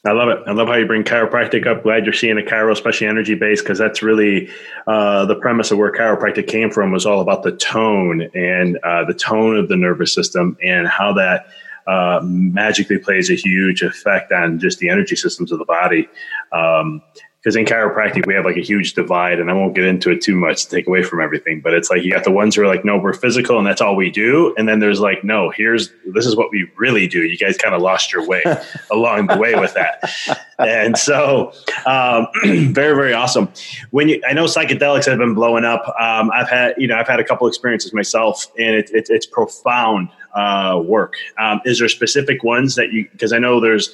I 0.07 0.13
love 0.13 0.29
it. 0.29 0.39
I 0.47 0.53
love 0.53 0.69
how 0.69 0.75
you 0.75 0.85
bring 0.85 1.03
chiropractic 1.03 1.67
up. 1.67 1.83
Glad 1.83 2.05
you're 2.05 2.13
seeing 2.13 2.37
a 2.37 2.41
chiro, 2.41 2.71
especially 2.71 3.07
energy 3.07 3.35
based, 3.35 3.63
because 3.63 3.77
that's 3.77 4.01
really 4.01 4.49
uh, 4.87 5.25
the 5.25 5.35
premise 5.35 5.69
of 5.69 5.77
where 5.77 5.91
chiropractic 5.91 6.47
came 6.47 6.71
from 6.71 6.91
was 6.91 7.05
all 7.05 7.19
about 7.19 7.43
the 7.43 7.51
tone 7.51 8.29
and 8.33 8.77
uh, 8.83 9.03
the 9.03 9.13
tone 9.13 9.57
of 9.57 9.67
the 9.67 9.75
nervous 9.75 10.13
system 10.13 10.57
and 10.63 10.87
how 10.87 11.11
that 11.13 11.47
uh, 11.87 12.21
magically 12.23 12.97
plays 12.97 13.29
a 13.29 13.35
huge 13.35 13.81
effect 13.81 14.31
on 14.31 14.59
just 14.59 14.79
the 14.79 14.89
energy 14.89 15.15
systems 15.15 15.51
of 15.51 15.59
the 15.59 15.65
body. 15.65 16.07
Um, 16.51 17.01
because 17.39 17.55
in 17.55 17.65
chiropractic 17.65 18.25
we 18.25 18.33
have 18.33 18.45
like 18.45 18.57
a 18.57 18.61
huge 18.61 18.93
divide 18.93 19.39
and 19.39 19.49
i 19.49 19.53
won't 19.53 19.75
get 19.75 19.85
into 19.85 20.11
it 20.11 20.21
too 20.21 20.35
much 20.35 20.65
to 20.65 20.69
take 20.69 20.87
away 20.87 21.03
from 21.03 21.21
everything 21.21 21.61
but 21.61 21.73
it's 21.73 21.89
like 21.89 22.03
you 22.03 22.11
got 22.11 22.23
the 22.23 22.31
ones 22.31 22.55
who 22.55 22.61
are 22.61 22.67
like 22.67 22.83
no 22.83 22.97
we're 22.97 23.13
physical 23.13 23.57
and 23.57 23.65
that's 23.65 23.81
all 23.81 23.95
we 23.95 24.09
do 24.09 24.53
and 24.57 24.67
then 24.67 24.79
there's 24.79 24.99
like 24.99 25.23
no 25.23 25.49
here's 25.49 25.91
this 26.13 26.25
is 26.25 26.35
what 26.35 26.49
we 26.51 26.69
really 26.77 27.07
do. 27.07 27.23
You 27.23 27.37
guys 27.37 27.57
kind 27.57 27.75
of 27.75 27.81
lost 27.81 28.11
your 28.11 28.25
way 28.25 28.43
along 28.91 29.27
the 29.27 29.37
way 29.37 29.55
with 29.55 29.73
that. 29.73 30.11
And 30.59 30.97
so 30.97 31.53
um, 31.85 32.27
very 32.73 32.95
very 32.95 33.13
awesome. 33.13 33.49
When 33.91 34.09
you 34.09 34.21
i 34.27 34.33
know 34.33 34.45
psychedelics 34.45 35.05
have 35.05 35.17
been 35.17 35.33
blowing 35.33 35.65
up. 35.65 35.87
Um, 35.99 36.31
i've 36.33 36.49
had 36.49 36.75
you 36.77 36.87
know 36.87 36.97
i've 36.97 37.07
had 37.07 37.19
a 37.19 37.23
couple 37.23 37.47
experiences 37.47 37.93
myself 37.93 38.47
and 38.57 38.75
it, 38.75 38.89
it, 38.91 39.07
it's 39.09 39.25
profound 39.25 40.09
uh, 40.33 40.81
work. 40.83 41.15
Um, 41.39 41.61
is 41.65 41.79
there 41.79 41.89
specific 41.89 42.43
ones 42.43 42.75
that 42.75 42.91
you 42.91 43.07
because 43.11 43.33
i 43.33 43.39
know 43.39 43.59
there's 43.59 43.91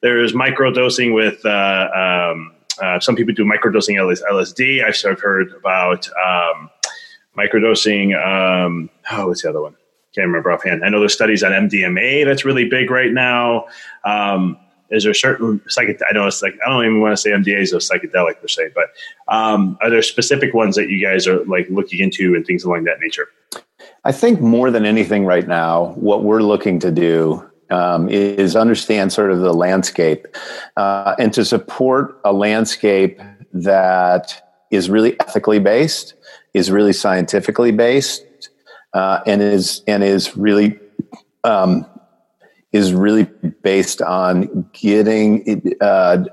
there's 0.00 0.34
micro 0.34 0.70
dosing 0.70 1.14
with 1.14 1.44
uh, 1.46 2.30
um, 2.32 2.52
uh, 2.82 3.00
some 3.00 3.16
people 3.16 3.34
do 3.34 3.44
microdosing 3.44 3.96
LSD. 3.96 4.84
I've, 4.84 5.20
heard 5.20 5.52
about 5.52 6.08
um, 6.08 6.70
microdosing. 7.36 8.14
Um, 8.16 8.90
oh, 9.10 9.28
what's 9.28 9.42
the 9.42 9.50
other 9.50 9.62
one? 9.62 9.76
Can't 10.14 10.26
remember 10.26 10.52
offhand. 10.52 10.84
I 10.84 10.88
know 10.88 11.00
there's 11.00 11.14
studies 11.14 11.42
on 11.42 11.52
MDMA 11.52 12.24
that's 12.24 12.44
really 12.44 12.68
big 12.68 12.90
right 12.90 13.12
now. 13.12 13.66
Um, 14.04 14.58
is 14.90 15.04
there 15.04 15.14
certain 15.14 15.60
psychedelic? 15.60 16.00
I 16.08 16.12
know 16.12 16.26
it's 16.26 16.42
like 16.42 16.56
I 16.64 16.70
don't 16.70 16.84
even 16.84 17.00
want 17.00 17.12
to 17.12 17.16
say 17.16 17.30
MDA 17.30 17.62
is 17.62 17.72
a 17.72 17.78
psychedelic 17.78 18.40
per 18.40 18.48
se, 18.48 18.70
but 18.74 18.90
um, 19.28 19.76
are 19.80 19.90
there 19.90 20.02
specific 20.02 20.54
ones 20.54 20.76
that 20.76 20.88
you 20.88 21.04
guys 21.04 21.26
are 21.26 21.44
like 21.46 21.68
looking 21.68 22.00
into 22.00 22.34
and 22.34 22.46
things 22.46 22.64
along 22.64 22.84
that 22.84 23.00
nature? 23.00 23.28
I 24.04 24.12
think 24.12 24.40
more 24.40 24.70
than 24.70 24.84
anything 24.84 25.24
right 25.24 25.48
now, 25.48 25.94
what 25.96 26.22
we're 26.22 26.42
looking 26.42 26.78
to 26.80 26.92
do 26.92 27.44
um, 27.74 28.08
is 28.08 28.54
understand 28.54 29.12
sort 29.12 29.32
of 29.32 29.40
the 29.40 29.52
landscape 29.52 30.28
uh, 30.76 31.16
and 31.18 31.32
to 31.32 31.44
support 31.44 32.20
a 32.24 32.32
landscape 32.32 33.20
that 33.52 34.64
is 34.70 34.88
really 34.88 35.18
ethically 35.20 35.58
based, 35.58 36.14
is 36.52 36.70
really 36.70 36.92
scientifically 36.92 37.72
based, 37.72 38.50
uh, 38.92 39.20
and 39.26 39.42
is 39.42 39.82
and 39.88 40.04
is 40.04 40.36
really 40.36 40.78
um, 41.42 41.84
is 42.72 42.92
really 42.92 43.24
based 43.62 44.00
on 44.00 44.68
getting 44.72 45.74
uh, 45.80 46.24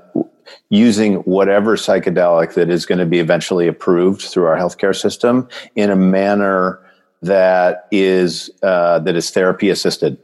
using 0.70 1.16
whatever 1.16 1.76
psychedelic 1.76 2.54
that 2.54 2.70
is 2.70 2.86
going 2.86 2.98
to 2.98 3.06
be 3.06 3.18
eventually 3.18 3.66
approved 3.66 4.22
through 4.22 4.44
our 4.44 4.56
healthcare 4.56 4.94
system 4.94 5.48
in 5.74 5.90
a 5.90 5.96
manner 5.96 6.78
that 7.20 7.88
is 7.90 8.48
uh, 8.62 9.00
that 9.00 9.16
is 9.16 9.30
therapy 9.30 9.70
assisted. 9.70 10.18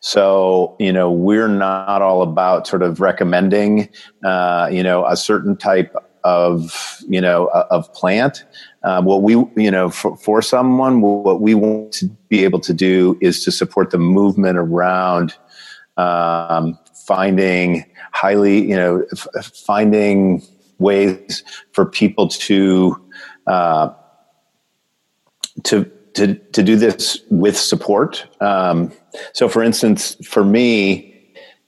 So, 0.00 0.76
you 0.78 0.92
know, 0.92 1.10
we're 1.10 1.48
not 1.48 2.02
all 2.02 2.22
about 2.22 2.66
sort 2.66 2.82
of 2.82 3.00
recommending, 3.00 3.88
uh, 4.24 4.68
you 4.70 4.82
know, 4.82 5.04
a 5.06 5.16
certain 5.16 5.56
type 5.56 5.94
of, 6.24 7.00
you 7.08 7.20
know, 7.20 7.46
of 7.70 7.92
plant. 7.94 8.44
Uh, 8.82 9.00
what 9.02 9.22
we, 9.22 9.34
you 9.56 9.70
know, 9.70 9.88
for, 9.88 10.16
for 10.16 10.42
someone, 10.42 11.00
what 11.00 11.40
we 11.40 11.54
want 11.54 11.92
to 11.92 12.06
be 12.28 12.44
able 12.44 12.60
to 12.60 12.74
do 12.74 13.16
is 13.20 13.44
to 13.44 13.52
support 13.52 13.90
the 13.90 13.98
movement 13.98 14.58
around 14.58 15.34
um, 15.96 16.78
finding 17.06 17.84
highly, 18.12 18.68
you 18.68 18.76
know, 18.76 19.04
f- 19.12 19.52
finding 19.66 20.42
ways 20.78 21.44
for 21.72 21.86
people 21.86 22.28
to, 22.28 23.00
uh, 23.46 23.88
to 25.62 25.90
to 26.16 26.34
to 26.34 26.62
do 26.62 26.76
this 26.76 27.20
with 27.30 27.56
support. 27.56 28.26
Um, 28.40 28.92
so, 29.32 29.48
for 29.48 29.62
instance, 29.62 30.16
for 30.24 30.44
me, 30.44 31.14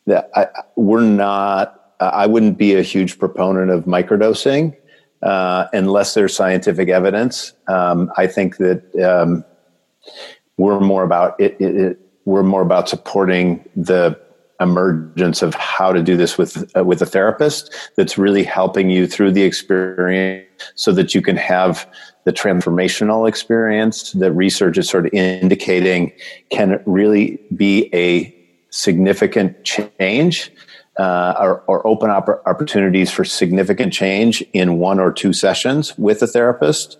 I, 0.09 0.49
we're 0.77 1.01
not. 1.03 1.75
I 2.01 2.27
wouldn't 2.27 2.59
be 2.59 2.75
a 2.75 2.83
huge 2.83 3.19
proponent 3.19 3.71
of 3.71 3.85
microdosing 3.85 4.77
uh, 5.23 5.67
unless 5.73 6.15
there's 6.15 6.35
scientific 6.35 6.89
evidence. 6.89 7.53
Um, 7.67 8.11
I 8.17 8.27
think 8.29 8.59
that 8.59 8.83
um, 9.03 9.45
we're 10.57 10.81
more 10.81 11.03
about 11.03 11.41
it, 11.41 11.57
it, 11.61 11.77
it, 11.77 11.99
We're 12.25 12.45
more 12.45 12.63
about 12.63 12.89
supporting 12.89 13.65
the 13.75 14.19
emergence 14.61 15.43
of 15.43 15.55
how 15.55 15.93
to 15.93 16.03
do 16.03 16.17
this 16.17 16.37
with 16.37 16.71
uh, 16.77 16.85
with 16.85 17.01
a 17.01 17.07
therapist 17.07 17.75
that's 17.97 18.19
really 18.19 18.43
helping 18.43 18.91
you 18.91 19.07
through 19.07 19.31
the 19.31 19.43
experience 19.43 20.45
so 20.75 20.93
that 20.93 21.15
you 21.15 21.23
can 21.23 21.37
have 21.37 21.89
the 22.25 22.33
transformational 22.33 23.29
experience 23.29 24.13
that 24.13 24.33
research 24.33 24.77
is 24.77 24.89
sort 24.89 25.07
of 25.07 25.15
indicating 25.15 26.13
can 26.51 26.83
really 26.87 27.39
be 27.57 27.89
a 27.95 28.35
significant 28.71 29.65
change 29.65 30.53
uh, 30.99 31.35
or, 31.39 31.61
or, 31.69 31.87
open 31.87 32.11
up 32.11 32.29
opportunities 32.47 33.09
for 33.09 33.25
significant 33.25 33.93
change 33.93 34.43
in 34.53 34.79
one 34.79 34.99
or 34.99 35.13
two 35.13 35.33
sessions 35.33 35.97
with 35.97 36.21
a 36.23 36.27
therapist. 36.27 36.99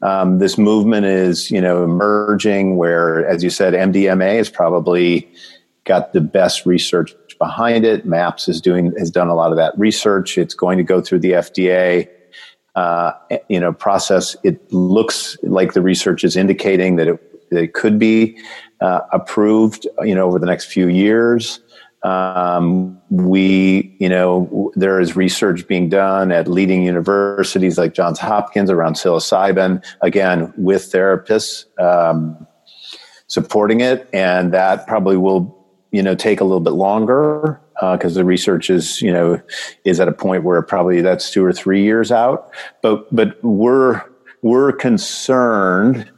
Um, 0.00 0.38
this 0.38 0.56
movement 0.56 1.04
is, 1.04 1.50
you 1.50 1.60
know, 1.60 1.84
emerging 1.84 2.78
where, 2.78 3.26
as 3.28 3.44
you 3.44 3.50
said, 3.50 3.74
MDMA 3.74 4.36
is 4.36 4.48
probably 4.48 5.30
got 5.84 6.12
the 6.12 6.20
best 6.20 6.66
research 6.66 7.14
behind 7.38 7.84
it. 7.84 8.06
MAPS 8.06 8.48
is 8.48 8.60
doing 8.60 8.92
has 8.98 9.10
done 9.10 9.28
a 9.28 9.34
lot 9.34 9.50
of 9.50 9.56
that 9.56 9.76
research. 9.78 10.38
It's 10.38 10.54
going 10.54 10.78
to 10.78 10.84
go 10.84 11.00
through 11.00 11.20
the 11.20 11.32
FDA 11.32 12.08
uh, 12.74 13.12
you 13.48 13.60
know 13.60 13.72
process. 13.72 14.36
It 14.42 14.72
looks 14.72 15.36
like 15.42 15.72
the 15.74 15.82
research 15.82 16.24
is 16.24 16.36
indicating 16.36 16.96
that 16.96 17.08
it, 17.08 17.50
that 17.50 17.62
it 17.62 17.74
could 17.74 17.98
be 17.98 18.38
uh, 18.80 19.00
approved, 19.12 19.86
you 20.02 20.14
know, 20.14 20.26
over 20.26 20.38
the 20.38 20.46
next 20.46 20.66
few 20.66 20.88
years. 20.88 21.60
Um, 22.02 23.00
we, 23.08 23.96
you 23.98 24.10
know, 24.10 24.70
there 24.74 25.00
is 25.00 25.16
research 25.16 25.66
being 25.66 25.88
done 25.88 26.32
at 26.32 26.46
leading 26.46 26.82
universities 26.82 27.78
like 27.78 27.94
Johns 27.94 28.18
Hopkins 28.18 28.70
around 28.70 28.94
psilocybin, 28.94 29.82
again, 30.02 30.52
with 30.58 30.92
therapists 30.92 31.64
um, 31.80 32.46
supporting 33.26 33.80
it. 33.80 34.06
And 34.12 34.52
that 34.52 34.86
probably 34.86 35.16
will, 35.16 35.63
you 35.94 36.02
know, 36.02 36.16
take 36.16 36.40
a 36.40 36.44
little 36.44 36.58
bit 36.58 36.72
longer 36.72 37.60
because 37.92 38.16
uh, 38.16 38.20
the 38.20 38.24
research 38.24 38.68
is 38.68 39.00
you 39.00 39.12
know 39.12 39.40
is 39.84 40.00
at 40.00 40.08
a 40.08 40.12
point 40.12 40.42
where 40.42 40.60
probably 40.60 41.00
that's 41.00 41.30
two 41.30 41.44
or 41.44 41.52
three 41.52 41.84
years 41.84 42.10
out. 42.10 42.50
But 42.82 43.14
but 43.14 43.38
we're 43.44 44.02
we're 44.42 44.72
concerned, 44.72 46.10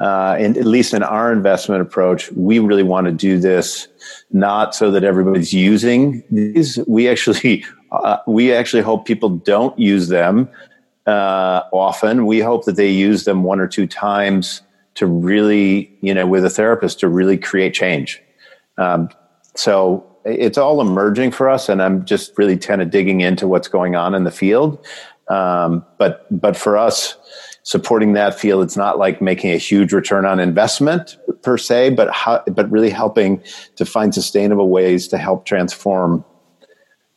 uh, 0.00 0.34
and 0.40 0.56
at 0.56 0.66
least 0.66 0.94
in 0.94 1.04
our 1.04 1.32
investment 1.32 1.80
approach, 1.80 2.32
we 2.32 2.58
really 2.58 2.82
want 2.82 3.06
to 3.06 3.12
do 3.12 3.38
this 3.38 3.86
not 4.32 4.74
so 4.74 4.90
that 4.90 5.04
everybody's 5.04 5.52
using 5.52 6.24
these. 6.32 6.80
We 6.88 7.08
actually 7.08 7.64
uh, 7.92 8.16
we 8.26 8.52
actually 8.52 8.82
hope 8.82 9.06
people 9.06 9.28
don't 9.28 9.78
use 9.78 10.08
them 10.08 10.48
uh, 11.06 11.62
often. 11.72 12.26
We 12.26 12.40
hope 12.40 12.64
that 12.64 12.74
they 12.74 12.90
use 12.90 13.26
them 13.26 13.44
one 13.44 13.60
or 13.60 13.68
two 13.68 13.86
times 13.86 14.60
to 14.96 15.06
really 15.06 15.96
you 16.00 16.12
know 16.12 16.26
with 16.26 16.44
a 16.44 16.50
therapist 16.50 16.98
to 16.98 17.08
really 17.08 17.38
create 17.38 17.74
change. 17.74 18.20
Um, 18.78 19.08
so 19.54 20.04
it's 20.24 20.58
all 20.58 20.80
emerging 20.80 21.32
for 21.32 21.48
us, 21.48 21.68
and 21.68 21.82
I'm 21.82 22.04
just 22.04 22.36
really 22.38 22.56
kind 22.56 22.82
of 22.82 22.90
digging 22.90 23.20
into 23.20 23.46
what's 23.46 23.68
going 23.68 23.94
on 23.94 24.14
in 24.14 24.24
the 24.24 24.30
field. 24.30 24.84
Um, 25.28 25.84
but 25.98 26.26
but 26.30 26.56
for 26.56 26.76
us, 26.76 27.16
supporting 27.62 28.12
that 28.14 28.38
field, 28.38 28.62
it's 28.62 28.76
not 28.76 28.98
like 28.98 29.20
making 29.20 29.52
a 29.52 29.56
huge 29.56 29.92
return 29.92 30.24
on 30.24 30.40
investment 30.40 31.16
per 31.42 31.56
se, 31.58 31.90
but 31.90 32.10
how, 32.12 32.42
but 32.46 32.70
really 32.70 32.90
helping 32.90 33.42
to 33.76 33.84
find 33.84 34.14
sustainable 34.14 34.68
ways 34.68 35.08
to 35.08 35.18
help 35.18 35.44
transform 35.44 36.24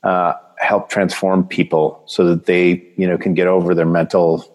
uh, 0.03 0.33
help 0.57 0.89
transform 0.89 1.45
people 1.45 2.01
so 2.05 2.23
that 2.25 2.45
they 2.45 2.83
you 2.97 3.07
know 3.07 3.17
can 3.17 3.33
get 3.33 3.47
over 3.47 3.73
their 3.73 3.85
mental 3.85 4.53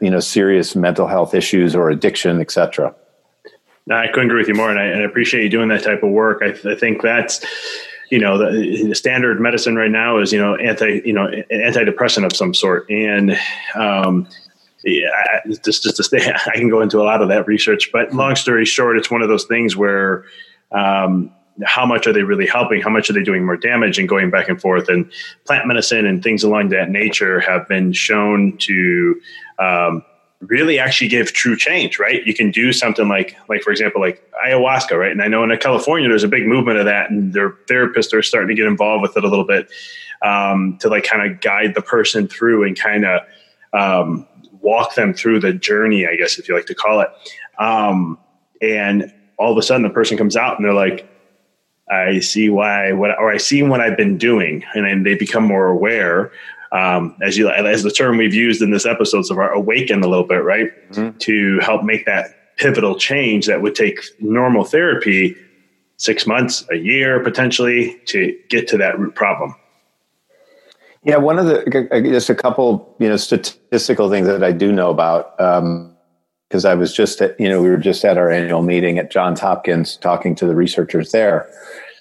you 0.00 0.10
know 0.10 0.20
serious 0.20 0.74
mental 0.74 1.06
health 1.06 1.34
issues 1.34 1.74
or 1.74 1.90
addiction, 1.90 2.40
etc. 2.40 2.94
No, 3.86 3.96
I 3.96 4.08
couldn't 4.08 4.30
agree 4.30 4.40
with 4.40 4.48
you 4.48 4.54
more, 4.54 4.70
and 4.70 4.78
I, 4.78 4.84
and 4.84 5.02
I, 5.02 5.04
appreciate 5.04 5.42
you 5.42 5.50
doing 5.50 5.68
that 5.68 5.82
type 5.82 6.02
of 6.02 6.10
work. 6.10 6.42
I, 6.42 6.70
I 6.70 6.74
think 6.74 7.02
that's 7.02 7.44
you 8.10 8.18
know, 8.18 8.38
the, 8.38 8.84
the, 8.88 8.94
standard 8.94 9.40
medicine 9.40 9.76
right 9.76 9.90
now 9.90 10.18
is, 10.18 10.32
you 10.32 10.40
know, 10.40 10.54
anti, 10.56 11.02
you 11.04 11.12
know, 11.12 11.26
antidepressant 11.50 12.24
of 12.24 12.36
some 12.36 12.54
sort. 12.54 12.88
And, 12.90 13.36
um, 13.74 14.28
yeah, 14.84 15.10
just, 15.62 15.82
just 15.82 15.96
to 15.96 16.04
stay, 16.04 16.32
I 16.46 16.52
can 16.54 16.68
go 16.68 16.80
into 16.80 17.00
a 17.00 17.04
lot 17.04 17.22
of 17.22 17.28
that 17.28 17.46
research, 17.46 17.90
but 17.92 18.12
long 18.12 18.36
story 18.36 18.64
short, 18.64 18.96
it's 18.96 19.10
one 19.10 19.22
of 19.22 19.28
those 19.28 19.44
things 19.44 19.76
where, 19.76 20.24
um, 20.72 21.32
how 21.64 21.86
much 21.86 22.06
are 22.06 22.12
they 22.12 22.24
really 22.24 22.46
helping? 22.46 22.80
How 22.82 22.90
much 22.90 23.08
are 23.08 23.12
they 23.12 23.22
doing 23.22 23.46
more 23.46 23.56
damage 23.56 23.98
and 23.98 24.08
going 24.08 24.28
back 24.28 24.48
and 24.48 24.60
forth? 24.60 24.88
And 24.88 25.10
plant 25.44 25.66
medicine 25.66 26.04
and 26.04 26.22
things 26.22 26.42
along 26.42 26.70
that 26.70 26.90
nature 26.90 27.38
have 27.40 27.68
been 27.68 27.92
shown 27.92 28.56
to, 28.58 29.20
um, 29.60 30.04
really 30.48 30.78
actually 30.78 31.08
give 31.08 31.32
true 31.32 31.56
change, 31.56 31.98
right? 31.98 32.24
You 32.26 32.34
can 32.34 32.50
do 32.50 32.72
something 32.72 33.08
like, 33.08 33.36
like 33.48 33.62
for 33.62 33.70
example, 33.70 34.00
like 34.00 34.22
ayahuasca, 34.46 34.98
right? 34.98 35.12
And 35.12 35.22
I 35.22 35.28
know 35.28 35.44
in 35.44 35.56
California 35.58 36.08
there's 36.08 36.24
a 36.24 36.28
big 36.28 36.46
movement 36.46 36.78
of 36.78 36.84
that, 36.86 37.10
and 37.10 37.32
their 37.32 37.50
therapists 37.68 38.12
are 38.12 38.22
starting 38.22 38.48
to 38.48 38.54
get 38.54 38.66
involved 38.66 39.02
with 39.02 39.16
it 39.16 39.24
a 39.24 39.28
little 39.28 39.46
bit 39.46 39.68
um, 40.22 40.78
to 40.80 40.88
like 40.88 41.04
kind 41.04 41.30
of 41.30 41.40
guide 41.40 41.74
the 41.74 41.82
person 41.82 42.28
through 42.28 42.64
and 42.64 42.78
kind 42.78 43.04
of 43.04 43.20
um, 43.72 44.26
walk 44.60 44.94
them 44.94 45.12
through 45.14 45.40
the 45.40 45.52
journey, 45.52 46.06
I 46.06 46.16
guess 46.16 46.38
if 46.38 46.48
you 46.48 46.54
like 46.54 46.66
to 46.66 46.74
call 46.74 47.00
it. 47.00 47.08
Um, 47.58 48.18
and 48.60 49.12
all 49.38 49.52
of 49.52 49.58
a 49.58 49.62
sudden, 49.62 49.82
the 49.82 49.90
person 49.90 50.16
comes 50.16 50.36
out 50.36 50.56
and 50.56 50.64
they're 50.64 50.74
like, 50.74 51.08
"I 51.90 52.20
see 52.20 52.48
why 52.48 52.92
what, 52.92 53.18
or 53.18 53.30
I 53.30 53.36
see 53.36 53.62
what 53.62 53.80
I've 53.80 53.96
been 53.96 54.16
doing," 54.16 54.64
and 54.74 54.84
then 54.84 55.02
they 55.02 55.14
become 55.14 55.44
more 55.44 55.66
aware 55.66 56.32
um, 56.74 57.16
as 57.22 57.38
you 57.38 57.48
as 57.48 57.84
the 57.84 57.90
term 57.90 58.18
we've 58.18 58.34
used 58.34 58.60
in 58.60 58.72
this 58.72 58.84
episode 58.84 59.22
so 59.22 59.34
far, 59.36 59.52
awaken 59.52 60.02
a 60.02 60.08
little 60.08 60.26
bit, 60.26 60.42
right? 60.42 60.70
Mm-hmm. 60.90 61.18
To 61.18 61.58
help 61.60 61.84
make 61.84 62.04
that 62.06 62.56
pivotal 62.56 62.98
change 62.98 63.46
that 63.46 63.62
would 63.62 63.74
take 63.74 64.00
normal 64.20 64.64
therapy 64.64 65.36
six 65.96 66.26
months, 66.26 66.64
a 66.70 66.76
year 66.76 67.20
potentially 67.20 67.98
to 68.06 68.36
get 68.48 68.66
to 68.68 68.76
that 68.78 68.98
root 68.98 69.14
problem. 69.14 69.54
Yeah, 71.04 71.16
one 71.16 71.38
of 71.38 71.46
the 71.46 72.02
just 72.04 72.28
a 72.28 72.34
couple 72.34 72.96
you 72.98 73.08
know 73.08 73.16
statistical 73.16 74.10
things 74.10 74.26
that 74.26 74.42
I 74.42 74.50
do 74.50 74.72
know 74.72 74.90
about 74.90 75.36
because 75.36 76.64
um, 76.64 76.70
I 76.70 76.74
was 76.74 76.92
just 76.92 77.20
at, 77.20 77.38
you 77.38 77.48
know 77.48 77.62
we 77.62 77.70
were 77.70 77.76
just 77.76 78.04
at 78.04 78.18
our 78.18 78.30
annual 78.30 78.62
meeting 78.62 78.98
at 78.98 79.12
Johns 79.12 79.38
Hopkins 79.38 79.96
talking 79.96 80.34
to 80.36 80.46
the 80.46 80.56
researchers 80.56 81.12
there. 81.12 81.48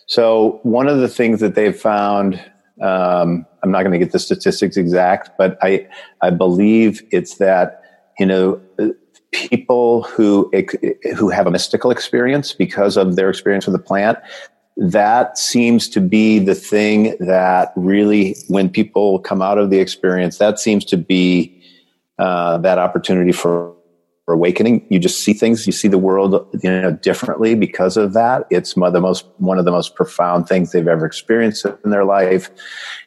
So 0.08 0.60
one 0.64 0.88
of 0.88 1.00
the 1.00 1.08
things 1.08 1.42
that 1.42 1.54
they've 1.54 1.80
found 1.80 2.44
um, 2.82 3.46
I'm 3.64 3.72
not 3.72 3.84
going 3.84 3.93
to 3.93 3.99
get 3.99 4.11
the 4.11 4.20
statistics 4.20 4.78
exact, 4.78 5.32
but 5.38 5.57
I 5.61 5.88
I 6.22 6.30
believe 6.30 7.01
it's 7.11 7.38
that 7.38 7.82
you 8.20 8.26
know 8.26 8.61
people 9.32 10.03
who 10.03 10.51
who 11.18 11.30
have 11.30 11.47
a 11.47 11.51
mystical 11.51 11.91
experience 11.91 12.53
because 12.53 12.97
of 12.97 13.16
their 13.16 13.30
experience 13.30 13.66
with 13.66 13.74
the 13.74 13.82
plant 13.82 14.20
that 14.76 15.38
seems 15.38 15.88
to 15.88 16.01
be 16.01 16.39
the 16.39 16.55
thing 16.55 17.16
that 17.20 17.72
really 17.76 18.36
when 18.47 18.70
people 18.70 19.20
come 19.20 19.41
out 19.41 19.57
of 19.57 19.70
the 19.70 19.80
experience 19.80 20.38
that 20.38 20.59
seems 20.59 20.84
to 20.84 20.97
be 20.97 21.61
uh, 22.20 22.57
that 22.59 22.78
opportunity 22.80 23.32
for 23.32 23.73
awakening. 24.28 24.86
You 24.90 25.00
just 25.00 25.20
see 25.20 25.34
things 25.34 25.68
you 25.68 25.74
see 25.74 25.90
the 25.90 25.98
world 25.98 26.48
you 26.64 26.70
know 26.70 26.94
differently 26.94 27.56
because 27.56 27.98
of 27.98 28.14
that. 28.14 28.48
It's 28.50 28.76
one 28.76 28.88
of 28.88 28.94
the 28.94 29.02
most 29.02 29.26
one 29.38 29.60
of 29.60 29.66
the 29.66 29.72
most 29.72 29.96
profound 29.96 30.48
things 30.48 30.72
they've 30.72 30.88
ever 30.88 31.06
experienced 31.06 31.66
in 31.66 31.90
their 31.90 32.06
life. 32.06 32.50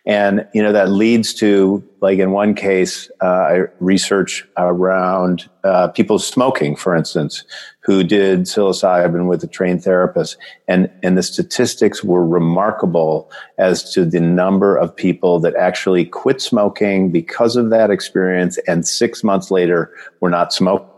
And 0.05 0.47
you 0.53 0.62
know 0.62 0.73
that 0.73 0.91
leads 0.91 1.33
to 1.35 1.83
like 2.03 2.19
in 2.19 2.33
one 2.33 2.55
case 2.55 3.11
uh, 3.23 3.61
research 3.81 4.47
around 4.59 5.49
uh, 5.64 5.89
people 5.89 6.19
smoking 6.19 6.77
for 6.77 6.95
instance 6.95 7.45
who 7.81 8.05
did 8.05 8.41
psilocybin 8.41 9.27
with 9.27 9.43
a 9.43 9.47
trained 9.47 9.83
therapist. 9.83 10.37
And 10.69 10.91
and 11.03 11.17
the 11.17 11.23
statistics 11.23 12.05
were 12.05 12.27
remarkable 12.27 13.31
as 13.57 13.91
to 13.95 14.05
the 14.05 14.21
number 14.21 14.77
of 14.77 14.95
people 14.95 15.41
that 15.41 15.57
actually 15.57 16.05
quit 16.05 16.43
smoking 16.43 17.11
because 17.11 17.57
of 17.57 17.71
that 17.71 17.91
experience 17.91 18.59
and 18.69 18.87
six 18.87 19.25
months 19.25 19.51
later 19.51 19.91
were 20.21 20.31
not 20.31 20.53
smoking 20.53 20.91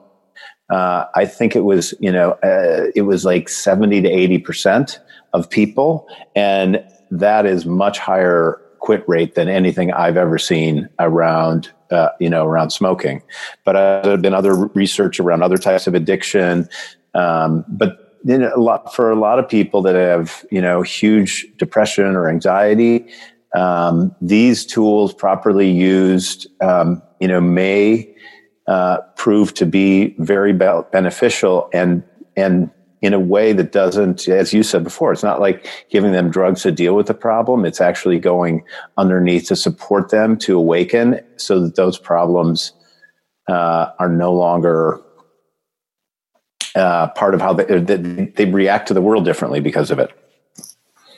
uh, 0.71 1.05
I 1.14 1.25
think 1.25 1.57
it 1.57 1.64
was, 1.64 1.95
you 2.01 2.12
know, 2.12 2.33
uh, 2.43 2.91
it 2.95 3.03
was 3.03 3.25
like 3.25 3.49
70 3.49 4.03
to 4.03 4.09
80% 4.09 4.99
of 5.33 5.49
people. 5.49 6.07
And 6.37 6.85
that 7.11 7.47
is 7.47 7.64
much 7.64 7.99
higher 7.99 8.61
quit 8.81 9.07
rate 9.09 9.35
than 9.35 9.49
anything 9.49 9.93
I've 9.93 10.16
ever 10.16 10.39
seen 10.39 10.89
around, 10.99 11.71
uh, 11.91 12.11
you 12.21 12.29
know, 12.29 12.47
around 12.47 12.71
smoking. 12.71 13.23
But 13.64 13.77
uh, 13.77 14.01
there 14.03 14.12
have 14.12 14.23
been 14.23 14.35
other 14.35 14.55
research 14.55 15.19
around 15.19 15.43
other 15.43 15.59
types 15.59 15.87
of 15.87 15.95
addiction. 15.95 16.69
Um, 17.14 17.64
but 17.69 18.21
you 18.25 18.37
know, 18.37 18.53
a 18.55 18.61
lot, 18.61 18.95
for 18.95 19.11
a 19.11 19.16
lot 19.16 19.39
of 19.39 19.49
people 19.49 19.81
that 19.83 19.95
have, 19.95 20.45
you 20.51 20.61
know, 20.61 20.83
huge 20.83 21.47
depression 21.57 22.16
or 22.16 22.29
anxiety, 22.29 23.07
um, 23.55 24.14
these 24.21 24.66
tools 24.66 25.14
properly 25.14 25.71
used, 25.71 26.47
um, 26.61 27.03
you 27.21 27.29
know, 27.29 27.41
may 27.41 28.14
uh, 28.69 28.99
prove 29.16 29.55
to 29.55 29.66
be 29.66 30.14
very 30.19 30.53
beneficial 30.53 31.69
and 31.73 32.05
and 32.37 32.71
in 33.01 33.14
a 33.14 33.21
way 33.21 33.53
that 33.53 33.73
doesn't, 33.73 34.29
as 34.29 34.53
you 34.53 34.62
said 34.62 34.83
before, 34.83 35.12
it's 35.12 35.23
not 35.23 35.41
like 35.41 35.69
giving 35.89 36.12
them 36.12 36.31
drugs 36.31 36.62
to 36.62 36.73
deal 36.73 36.95
with 36.95 37.07
the 37.07 37.14
problem. 37.14 37.64
It's 37.64 37.81
actually 37.81 38.19
going 38.19 38.64
underneath 38.97 39.47
to 39.49 39.57
support 39.57 40.11
them 40.11 40.37
to 40.39 40.59
awaken 40.59 41.21
so 41.37 41.61
that 41.61 41.77
those 41.77 41.97
problems 41.97 42.73
uh, 43.49 43.93
are 44.01 44.09
no 44.09 44.33
longer 44.33 45.01
uh, 46.75 47.09
part 47.11 47.35
of 47.35 47.41
how 47.41 47.53
they, 47.53 48.29
they 48.35 48.45
react 48.47 48.89
to 48.89 48.95
the 48.95 49.03
world 49.03 49.25
differently 49.25 49.61
because 49.61 49.91
of 49.91 49.99
it. 49.99 50.11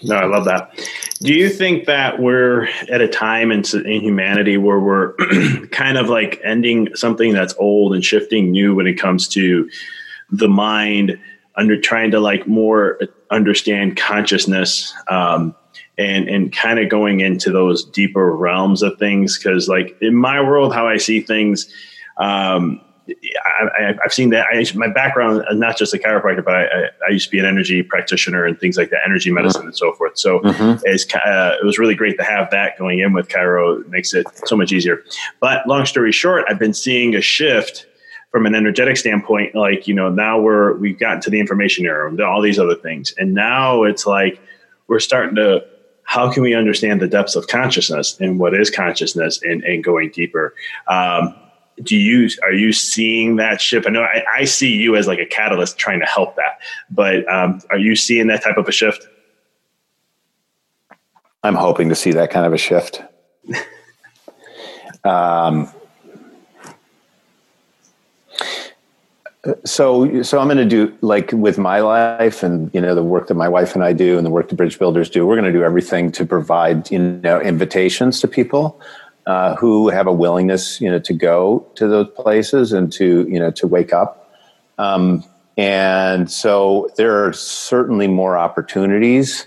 No, 0.02 0.16
I 0.16 0.26
love 0.26 0.44
that. 0.46 0.72
Do 1.20 1.34
you 1.34 1.50
think 1.50 1.84
that 1.86 2.20
we're 2.20 2.68
at 2.88 3.00
a 3.00 3.08
time 3.08 3.52
in, 3.52 3.62
in 3.84 4.00
humanity 4.00 4.56
where 4.56 4.80
we're 4.80 5.14
kind 5.72 5.98
of 5.98 6.08
like 6.08 6.40
ending 6.42 6.94
something 6.94 7.32
that's 7.32 7.54
old 7.58 7.94
and 7.94 8.04
shifting 8.04 8.50
new 8.50 8.74
when 8.74 8.86
it 8.86 8.94
comes 8.94 9.28
to 9.28 9.68
the 10.30 10.48
mind, 10.48 11.18
under 11.56 11.78
trying 11.78 12.10
to 12.12 12.20
like 12.20 12.46
more 12.46 12.98
understand 13.30 13.96
consciousness, 13.96 14.94
um, 15.08 15.54
and 15.98 16.28
and 16.28 16.52
kind 16.52 16.78
of 16.78 16.88
going 16.88 17.20
into 17.20 17.50
those 17.50 17.84
deeper 17.84 18.34
realms 18.34 18.82
of 18.82 18.98
things? 18.98 19.36
Because 19.36 19.68
like 19.68 19.96
in 20.00 20.16
my 20.16 20.40
world, 20.40 20.72
how 20.72 20.88
I 20.88 20.96
see 20.96 21.20
things. 21.20 21.70
Um, 22.16 22.80
I, 23.78 23.94
have 24.02 24.12
seen 24.12 24.30
that. 24.30 24.46
I, 24.52 24.64
my 24.74 24.88
background 24.88 25.44
is 25.50 25.58
not 25.58 25.76
just 25.76 25.94
a 25.94 25.98
chiropractor, 25.98 26.44
but 26.44 26.54
I, 26.54 26.90
I, 27.06 27.10
used 27.10 27.26
to 27.26 27.30
be 27.30 27.38
an 27.38 27.44
energy 27.44 27.82
practitioner 27.82 28.44
and 28.44 28.58
things 28.58 28.76
like 28.76 28.90
that, 28.90 29.00
energy 29.04 29.30
medicine 29.30 29.60
mm-hmm. 29.60 29.68
and 29.68 29.76
so 29.76 29.92
forth. 29.92 30.18
So 30.18 30.40
mm-hmm. 30.40 30.84
uh, 30.84 31.56
it 31.60 31.64
was 31.64 31.78
really 31.78 31.94
great 31.94 32.16
to 32.18 32.24
have 32.24 32.50
that 32.50 32.78
going 32.78 33.00
in 33.00 33.12
with 33.12 33.28
chiro. 33.28 33.80
It 33.80 33.88
makes 33.88 34.14
it 34.14 34.26
so 34.46 34.56
much 34.56 34.72
easier. 34.72 35.02
But 35.40 35.66
long 35.66 35.86
story 35.86 36.12
short, 36.12 36.44
I've 36.48 36.58
been 36.58 36.74
seeing 36.74 37.14
a 37.14 37.20
shift 37.20 37.86
from 38.30 38.46
an 38.46 38.54
energetic 38.54 38.96
standpoint. 38.96 39.54
Like 39.54 39.88
you 39.88 39.94
know, 39.94 40.08
now 40.08 40.40
we're 40.40 40.76
we've 40.76 40.98
gotten 40.98 41.20
to 41.22 41.30
the 41.30 41.40
information 41.40 41.86
era, 41.86 42.08
and 42.08 42.20
all 42.20 42.40
these 42.40 42.58
other 42.58 42.76
things, 42.76 43.14
and 43.18 43.34
now 43.34 43.82
it's 43.84 44.06
like 44.06 44.40
we're 44.86 45.00
starting 45.00 45.36
to 45.36 45.64
how 46.10 46.32
can 46.32 46.42
we 46.42 46.54
understand 46.54 47.00
the 47.00 47.06
depths 47.06 47.36
of 47.36 47.46
consciousness 47.46 48.18
and 48.18 48.40
what 48.40 48.52
is 48.52 48.68
consciousness 48.68 49.40
and, 49.44 49.62
and 49.62 49.84
going 49.84 50.10
deeper 50.10 50.54
um, 50.88 51.32
do 51.82 51.96
you 51.96 52.28
are 52.42 52.52
you 52.52 52.72
seeing 52.72 53.36
that 53.36 53.60
shift? 53.60 53.86
I 53.86 53.90
know 53.90 54.02
I, 54.02 54.24
I, 54.38 54.44
see 54.44 54.76
you 54.76 54.96
as 54.96 55.06
like 55.06 55.18
a 55.18 55.26
catalyst 55.26 55.78
trying 55.78 56.00
to 56.00 56.06
help 56.06 56.36
that, 56.36 56.58
but 56.90 57.28
um, 57.32 57.60
are 57.70 57.78
you 57.78 57.96
seeing 57.96 58.26
that 58.28 58.42
type 58.42 58.56
of 58.56 58.68
a 58.68 58.72
shift? 58.72 59.06
I'm 61.42 61.54
hoping 61.54 61.88
to 61.88 61.94
see 61.94 62.12
that 62.12 62.30
kind 62.30 62.46
of 62.46 62.52
a 62.52 62.58
shift. 62.58 63.02
um, 65.04 65.70
so, 69.64 70.22
so 70.22 70.38
I'm 70.38 70.48
going 70.48 70.58
to 70.58 70.66
do 70.66 70.94
like 71.00 71.32
with 71.32 71.56
my 71.56 71.80
life 71.80 72.42
and 72.42 72.70
you 72.74 72.80
know 72.80 72.94
the 72.94 73.02
work 73.02 73.28
that 73.28 73.34
my 73.34 73.48
wife 73.48 73.74
and 73.74 73.82
I 73.82 73.94
do 73.94 74.18
and 74.18 74.26
the 74.26 74.30
work 74.30 74.50
the 74.50 74.54
Bridge 74.54 74.78
Builders 74.78 75.08
do. 75.08 75.26
We're 75.26 75.36
going 75.36 75.50
to 75.50 75.58
do 75.58 75.64
everything 75.64 76.12
to 76.12 76.26
provide 76.26 76.90
you 76.90 76.98
know 76.98 77.40
invitations 77.40 78.20
to 78.20 78.28
people 78.28 78.80
uh, 79.30 79.54
who 79.54 79.88
have 79.90 80.08
a 80.08 80.12
willingness, 80.12 80.80
you 80.80 80.90
know, 80.90 80.98
to 80.98 81.12
go 81.12 81.64
to 81.76 81.86
those 81.86 82.08
places 82.16 82.72
and 82.72 82.92
to, 82.92 83.28
you 83.28 83.38
know, 83.38 83.52
to 83.52 83.68
wake 83.68 83.92
up. 83.92 84.28
Um, 84.76 85.22
and 85.56 86.28
so 86.28 86.90
there 86.96 87.24
are 87.24 87.32
certainly 87.32 88.08
more 88.08 88.36
opportunities. 88.36 89.46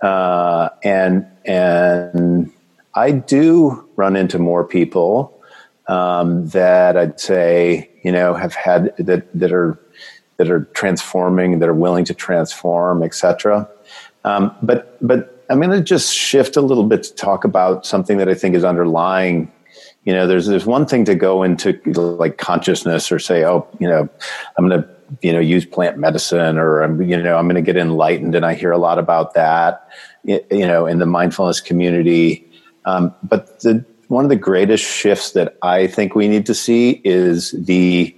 Uh, 0.00 0.68
and, 0.82 1.24
and 1.44 2.50
I 2.96 3.12
do 3.12 3.88
run 3.94 4.16
into 4.16 4.40
more 4.40 4.64
people, 4.64 5.40
um, 5.86 6.48
that 6.48 6.96
I'd 6.96 7.20
say, 7.20 7.88
you 8.02 8.10
know, 8.10 8.34
have 8.34 8.54
had 8.54 8.96
that, 8.96 9.32
that 9.38 9.52
are, 9.52 9.78
that 10.38 10.50
are 10.50 10.64
transforming, 10.74 11.60
that 11.60 11.68
are 11.68 11.80
willing 11.86 12.04
to 12.06 12.14
transform, 12.14 13.04
etc. 13.04 13.68
Um, 14.24 14.56
but, 14.60 14.98
but 15.06 15.33
I'm 15.50 15.60
going 15.60 15.70
to 15.70 15.82
just 15.82 16.14
shift 16.14 16.56
a 16.56 16.60
little 16.60 16.84
bit 16.84 17.02
to 17.04 17.14
talk 17.14 17.44
about 17.44 17.86
something 17.86 18.18
that 18.18 18.28
I 18.28 18.34
think 18.34 18.54
is 18.54 18.64
underlying. 18.64 19.50
You 20.04 20.12
know, 20.12 20.26
there's 20.26 20.46
there's 20.46 20.66
one 20.66 20.86
thing 20.86 21.04
to 21.06 21.14
go 21.14 21.42
into 21.42 21.80
like 21.92 22.38
consciousness 22.38 23.10
or 23.10 23.18
say, 23.18 23.44
oh, 23.44 23.66
you 23.78 23.88
know, 23.88 24.08
I'm 24.56 24.68
going 24.68 24.82
to 24.82 24.88
you 25.22 25.32
know 25.32 25.40
use 25.40 25.64
plant 25.64 25.98
medicine 25.98 26.58
or 26.58 26.82
I'm 26.82 27.00
you 27.02 27.20
know 27.22 27.36
I'm 27.36 27.46
going 27.46 27.56
to 27.56 27.62
get 27.62 27.76
enlightened, 27.76 28.34
and 28.34 28.44
I 28.44 28.54
hear 28.54 28.70
a 28.70 28.78
lot 28.78 28.98
about 28.98 29.34
that 29.34 29.88
you 30.24 30.66
know 30.66 30.86
in 30.86 30.98
the 30.98 31.06
mindfulness 31.06 31.60
community. 31.60 32.46
Um, 32.84 33.14
but 33.22 33.60
the 33.60 33.84
one 34.08 34.24
of 34.24 34.30
the 34.30 34.36
greatest 34.36 34.84
shifts 34.84 35.32
that 35.32 35.56
I 35.62 35.86
think 35.86 36.14
we 36.14 36.28
need 36.28 36.46
to 36.46 36.54
see 36.54 37.00
is 37.04 37.52
the 37.52 38.14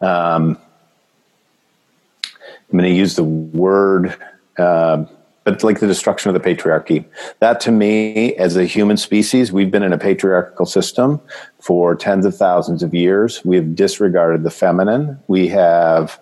um, 0.00 0.58
I'm 2.24 2.78
going 2.78 2.84
to 2.84 2.96
use 2.96 3.16
the 3.16 3.24
word. 3.24 4.16
Uh, 4.58 5.04
like 5.62 5.80
the 5.80 5.86
destruction 5.86 6.34
of 6.34 6.40
the 6.40 6.54
patriarchy. 6.54 7.04
That 7.40 7.60
to 7.60 7.72
me, 7.72 8.34
as 8.36 8.56
a 8.56 8.64
human 8.64 8.96
species, 8.96 9.52
we've 9.52 9.70
been 9.70 9.82
in 9.82 9.92
a 9.92 9.98
patriarchal 9.98 10.66
system 10.66 11.20
for 11.60 11.94
tens 11.94 12.24
of 12.26 12.36
thousands 12.36 12.82
of 12.82 12.94
years. 12.94 13.44
We've 13.44 13.74
disregarded 13.74 14.42
the 14.42 14.50
feminine. 14.50 15.18
We 15.28 15.48
have, 15.48 16.18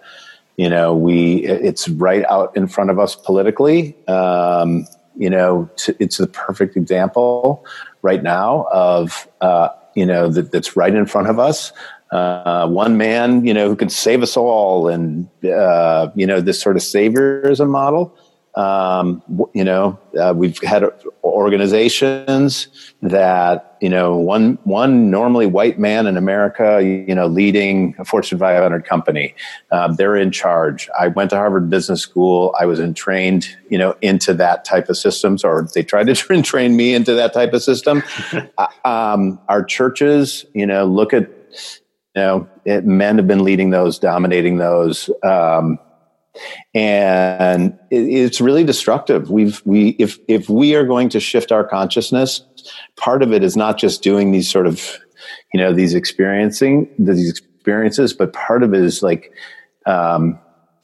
you 0.56 0.68
know, 0.68 0.94
we 0.94 1.44
it's 1.44 1.88
right 1.88 2.24
out 2.30 2.56
in 2.56 2.66
front 2.66 2.90
of 2.90 2.98
us 2.98 3.14
politically. 3.14 3.96
Um, 4.06 4.86
you 5.16 5.30
know, 5.30 5.68
it's 5.98 6.18
the 6.18 6.28
perfect 6.28 6.76
example 6.76 7.64
right 8.02 8.22
now 8.22 8.66
of 8.72 9.28
uh, 9.40 9.68
you 9.94 10.06
know 10.06 10.28
that, 10.28 10.52
that's 10.52 10.76
right 10.76 10.94
in 10.94 11.06
front 11.06 11.28
of 11.28 11.38
us. 11.38 11.72
Uh, 12.10 12.66
one 12.66 12.96
man, 12.96 13.44
you 13.44 13.52
know, 13.52 13.68
who 13.68 13.76
can 13.76 13.90
save 13.90 14.22
us 14.22 14.36
all, 14.36 14.88
and 14.88 15.28
uh, 15.44 16.10
you 16.14 16.26
know, 16.26 16.40
this 16.40 16.60
sort 16.60 16.76
of 16.76 16.82
saviorism 16.82 17.68
model 17.68 18.16
um, 18.58 19.22
you 19.54 19.62
know, 19.62 19.96
uh, 20.20 20.34
we've 20.36 20.60
had 20.62 20.82
organizations 21.22 22.66
that 23.02 23.76
you 23.80 23.88
know 23.88 24.16
one 24.16 24.58
one 24.64 25.12
normally 25.12 25.46
white 25.46 25.78
man 25.78 26.08
in 26.08 26.16
America, 26.16 26.82
you 26.82 27.14
know, 27.14 27.28
leading 27.28 27.94
a 28.00 28.04
Fortune 28.04 28.36
500 28.36 28.84
company. 28.84 29.32
Uh, 29.70 29.94
they're 29.94 30.16
in 30.16 30.32
charge. 30.32 30.88
I 30.98 31.06
went 31.06 31.30
to 31.30 31.36
Harvard 31.36 31.70
Business 31.70 32.02
School. 32.02 32.52
I 32.58 32.66
was 32.66 32.80
entrained, 32.80 33.46
you 33.70 33.78
know, 33.78 33.94
into 34.02 34.34
that 34.34 34.64
type 34.64 34.88
of 34.88 34.96
systems, 34.96 35.44
or 35.44 35.68
they 35.72 35.84
tried 35.84 36.08
to 36.08 36.42
train 36.42 36.76
me 36.76 36.94
into 36.94 37.14
that 37.14 37.32
type 37.32 37.52
of 37.52 37.62
system. 37.62 38.02
Uh, 38.58 38.66
um, 38.84 39.38
our 39.48 39.62
churches, 39.62 40.44
you 40.52 40.66
know, 40.66 40.84
look 40.84 41.12
at 41.12 41.28
you 42.14 42.22
know, 42.22 42.48
it, 42.64 42.84
men 42.84 43.16
have 43.16 43.28
been 43.28 43.44
leading 43.44 43.70
those, 43.70 43.98
dominating 43.98 44.58
those. 44.58 45.08
Um, 45.22 45.78
and 46.74 47.78
it's 47.90 48.40
really 48.40 48.64
destructive. 48.64 49.30
We've 49.30 49.62
we 49.64 49.90
if 49.98 50.18
if 50.28 50.48
we 50.48 50.74
are 50.74 50.84
going 50.84 51.08
to 51.10 51.20
shift 51.20 51.52
our 51.52 51.64
consciousness, 51.64 52.42
part 52.96 53.22
of 53.22 53.32
it 53.32 53.42
is 53.42 53.56
not 53.56 53.78
just 53.78 54.02
doing 54.02 54.32
these 54.32 54.50
sort 54.50 54.66
of 54.66 54.98
you 55.52 55.60
know 55.60 55.72
these 55.72 55.94
experiencing 55.94 56.88
these 56.98 57.30
experiences, 57.30 58.12
but 58.12 58.32
part 58.32 58.62
of 58.62 58.74
it 58.74 58.82
is 58.82 59.02
like. 59.02 59.32
Um, 59.86 60.38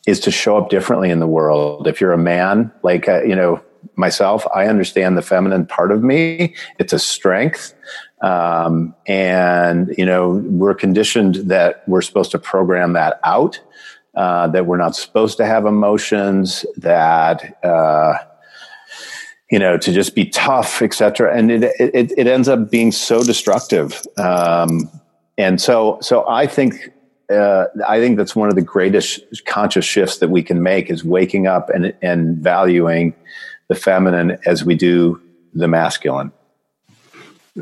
is 0.06 0.20
to 0.20 0.30
show 0.30 0.58
up 0.58 0.68
differently 0.68 1.10
in 1.10 1.18
the 1.18 1.26
world. 1.26 1.86
If 1.86 2.00
you're 2.00 2.12
a 2.12 2.18
man, 2.18 2.70
like 2.82 3.08
uh, 3.08 3.22
you 3.22 3.34
know 3.34 3.62
myself, 3.96 4.46
I 4.54 4.66
understand 4.66 5.16
the 5.16 5.22
feminine 5.22 5.66
part 5.66 5.92
of 5.92 6.02
me. 6.02 6.54
It's 6.78 6.92
a 6.92 6.98
strength, 6.98 7.74
um, 8.22 8.94
and 9.06 9.94
you 9.96 10.04
know 10.04 10.42
we're 10.44 10.74
conditioned 10.74 11.36
that 11.36 11.86
we're 11.88 12.02
supposed 12.02 12.30
to 12.32 12.38
program 12.38 12.92
that 12.94 13.20
out 13.24 13.60
uh, 14.16 14.48
that 14.48 14.66
we're 14.66 14.76
not 14.76 14.96
supposed 14.96 15.36
to 15.38 15.46
have 15.46 15.66
emotions, 15.66 16.64
that 16.76 17.58
uh, 17.64 18.14
you 19.50 19.58
know 19.58 19.76
to 19.76 19.92
just 19.92 20.14
be 20.14 20.26
tough, 20.26 20.82
etc. 20.82 21.36
And 21.36 21.50
it, 21.50 21.64
it, 21.78 22.12
it 22.16 22.26
ends 22.26 22.48
up 22.48 22.70
being 22.70 22.92
so 22.92 23.22
destructive. 23.22 24.02
Um, 24.16 24.90
and 25.36 25.60
so 25.60 25.98
so 26.00 26.26
I 26.28 26.46
think 26.46 26.90
uh, 27.30 27.66
I 27.88 27.98
think 27.98 28.16
that's 28.16 28.36
one 28.36 28.48
of 28.48 28.54
the 28.54 28.62
greatest 28.62 29.20
conscious 29.46 29.84
shifts 29.84 30.18
that 30.18 30.28
we 30.28 30.42
can 30.42 30.62
make 30.62 30.90
is 30.90 31.04
waking 31.04 31.46
up 31.46 31.70
and 31.70 31.94
and 32.02 32.38
valuing 32.38 33.14
the 33.68 33.74
feminine 33.74 34.38
as 34.46 34.64
we 34.64 34.74
do 34.74 35.20
the 35.54 35.68
masculine. 35.68 36.32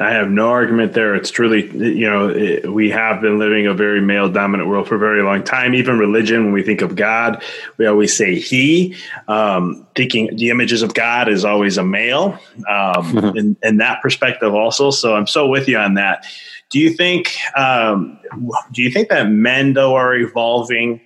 I 0.01 0.12
have 0.12 0.30
no 0.30 0.49
argument 0.49 0.95
there. 0.95 1.14
It's 1.14 1.30
truly, 1.30 1.66
you 1.76 2.09
know, 2.09 2.30
it, 2.30 2.72
we 2.72 2.88
have 2.88 3.20
been 3.20 3.38
living 3.38 3.66
a 3.66 3.74
very 3.74 4.01
male 4.01 4.30
dominant 4.30 4.70
world 4.70 4.88
for 4.88 4.95
a 4.95 4.99
very 4.99 5.22
long 5.22 5.45
time. 5.45 5.74
Even 5.74 5.99
religion, 5.99 6.45
when 6.45 6.53
we 6.55 6.62
think 6.62 6.80
of 6.80 6.97
God, 6.97 7.43
we 7.76 7.84
always 7.84 8.16
say 8.16 8.38
He. 8.38 8.97
Um, 9.28 9.86
thinking 9.95 10.34
the 10.36 10.49
images 10.49 10.80
of 10.80 10.95
God 10.95 11.28
is 11.28 11.45
always 11.45 11.76
a 11.76 11.84
male, 11.84 12.38
um, 12.70 13.18
in, 13.36 13.57
in, 13.62 13.76
that 13.78 14.01
perspective 14.01 14.55
also. 14.55 14.90
So 14.90 15.14
I'm 15.14 15.26
so 15.26 15.47
with 15.47 15.68
you 15.68 15.76
on 15.76 15.95
that. 15.95 16.24
Do 16.70 16.78
you 16.78 16.95
think? 16.95 17.30
Um, 17.55 18.18
do 18.72 18.82
you 18.82 18.90
think 18.90 19.11
that 19.11 19.28
men 19.28 19.74
though 19.74 19.95
are 19.95 20.14
evolving, 20.14 21.03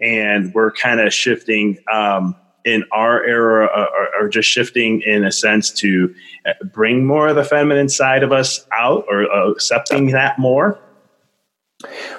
and 0.00 0.52
we're 0.54 0.72
kind 0.72 0.98
of 0.98 1.14
shifting? 1.14 1.78
Um, 1.92 2.34
in 2.64 2.84
our 2.92 3.24
era 3.24 3.66
are, 3.66 4.22
are, 4.22 4.28
just 4.28 4.48
shifting 4.48 5.02
in 5.02 5.24
a 5.24 5.30
sense 5.30 5.70
to 5.70 6.14
uh, 6.46 6.52
bring 6.72 7.04
more 7.04 7.28
of 7.28 7.36
the 7.36 7.44
feminine 7.44 7.88
side 7.88 8.22
of 8.22 8.32
us 8.32 8.66
out 8.72 9.04
or 9.08 9.30
uh, 9.30 9.50
accepting 9.50 10.12
that 10.12 10.38
more? 10.38 10.78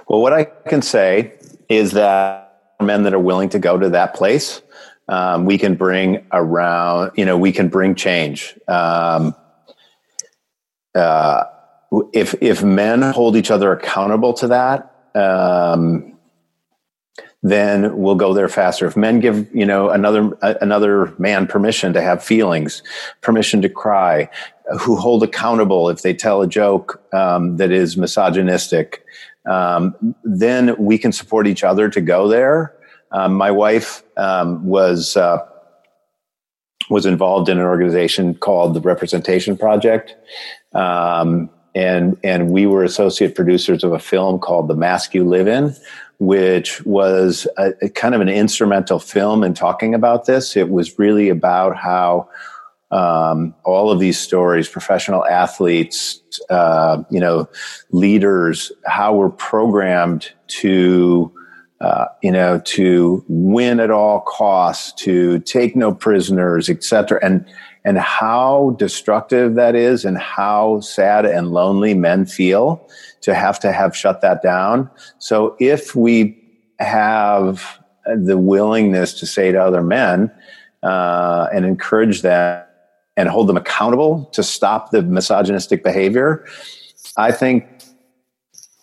Well, 0.08 0.22
what 0.22 0.34
I 0.34 0.46
can 0.46 0.82
say 0.82 1.34
is 1.70 1.94
that 1.94 2.74
men 2.82 3.04
that 3.04 3.14
are 3.14 3.20
willing 3.20 3.50
to 3.50 3.60
go 3.60 3.78
to 3.78 3.90
that 3.90 4.14
place, 4.14 4.62
um, 5.08 5.46
we 5.46 5.58
can 5.58 5.76
bring 5.76 6.26
around, 6.32 7.12
you 7.16 7.26
know, 7.26 7.38
we 7.38 7.52
can 7.52 7.70
bring 7.70 7.96
change. 7.96 8.58
Um, 8.68 9.36
uh, 10.94 11.44
if 12.14 12.36
if 12.42 12.64
men 12.64 13.02
hold 13.02 13.36
each 13.36 13.52
other 13.52 13.72
accountable 13.72 14.34
to 14.34 14.48
that, 14.48 14.92
um, 15.16 16.15
then 17.46 17.96
we'll 17.96 18.16
go 18.16 18.34
there 18.34 18.50
faster. 18.50 18.88
If 18.88 18.98
men 18.98 19.20
give, 19.20 19.48
you 19.54 19.68
know, 19.68 19.90
another 19.90 20.36
another 20.42 21.14
man 21.20 21.46
permission 21.46 21.94
to 21.94 22.02
have 22.02 22.24
feelings, 22.24 22.82
permission 23.22 23.62
to 23.62 23.70
cry, 23.70 24.28
who 24.80 24.96
hold 24.96 25.22
accountable 25.22 25.88
if 25.90 26.02
they 26.02 26.12
tell 26.12 26.42
a 26.42 26.48
joke 26.48 27.00
um, 27.14 27.58
that 27.58 27.72
is 27.72 27.98
misogynistic, 27.98 29.06
um, 29.46 30.16
then 30.24 30.76
we 30.80 30.98
can 30.98 31.12
support 31.12 31.46
each 31.46 31.64
other 31.64 31.88
to 31.88 32.02
go 32.02 32.28
there. 32.28 32.74
Um, 33.12 33.36
my 33.36 33.52
wife 33.52 34.02
um, 34.18 34.66
was 34.66 35.16
uh, 35.16 35.38
was 36.90 37.06
involved 37.06 37.48
in 37.48 37.60
an 37.60 37.64
organization 37.64 38.34
called 38.34 38.74
the 38.74 38.82
Representation 38.82 39.56
Project. 39.56 40.16
Um, 40.74 41.52
and, 41.76 42.18
and 42.24 42.50
we 42.52 42.66
were 42.66 42.86
associate 42.86 43.36
producers 43.36 43.84
of 43.84 43.92
a 43.92 44.00
film 44.00 44.40
called 44.40 44.70
The 44.70 44.76
Mask 44.76 45.14
You 45.14 45.26
Live 45.26 45.48
In, 45.48 45.76
which 46.20 46.86
was 46.86 47.48
a, 47.58 47.74
a 47.82 47.90
kind 47.90 48.16
of 48.16 48.22
an 48.22 48.30
instrumental 48.30 49.00
film 49.00 49.44
in 49.44 49.54
talking 49.54 49.94
about 49.94 50.26
this. 50.26 50.56
It 50.56 50.70
was 50.70 50.98
really 50.98 51.30
about 51.30 51.76
how 51.76 52.30
um, 52.92 53.54
all 53.64 53.92
of 53.92 54.00
these 54.00 54.20
stories, 54.20 54.70
professional 54.70 55.26
athletes, 55.26 56.22
uh, 56.50 57.04
you 57.10 57.20
know, 57.20 57.50
leaders, 57.92 58.72
how 58.86 59.14
we're 59.14 59.30
programmed 59.30 60.32
to, 60.48 61.32
uh, 61.82 62.06
you 62.22 62.32
know, 62.32 62.62
to 62.64 63.24
win 63.28 63.80
at 63.80 63.92
all 63.92 64.22
costs, 64.22 64.94
to 65.04 65.40
take 65.40 65.76
no 65.76 65.94
prisoners, 65.94 66.70
etc., 66.70 67.20
and 67.22 67.46
and 67.86 67.98
how 68.00 68.76
destructive 68.80 69.56
that 69.56 69.76
is, 69.76 70.04
and 70.04 70.18
how 70.18 70.82
sad 70.82 71.26
and 71.26 71.52
lonely 71.52 71.94
men 71.94 72.26
feel 72.26 72.90
to 73.22 73.34
have 73.34 73.60
to 73.60 73.72
have 73.72 73.96
shut 73.96 74.22
that 74.22 74.42
down. 74.42 74.90
So 75.20 75.56
if 75.60 75.96
we 75.96 76.38
have 76.80 77.80
the 78.06 78.38
willingness 78.38 79.14
to 79.20 79.26
say 79.26 79.52
to 79.52 79.60
other 79.62 79.82
men 79.82 80.32
uh, 80.84 81.48
and 81.54 81.66
encourage 81.66 82.22
them 82.22 82.64
and 83.18 83.30
hold 83.30 83.48
them 83.48 83.58
accountable 83.58 84.26
to 84.34 84.44
stop 84.44 84.92
the 84.92 85.02
misogynistic 85.02 85.84
behavior, 85.84 86.46
I 87.18 87.32
think, 87.32 87.66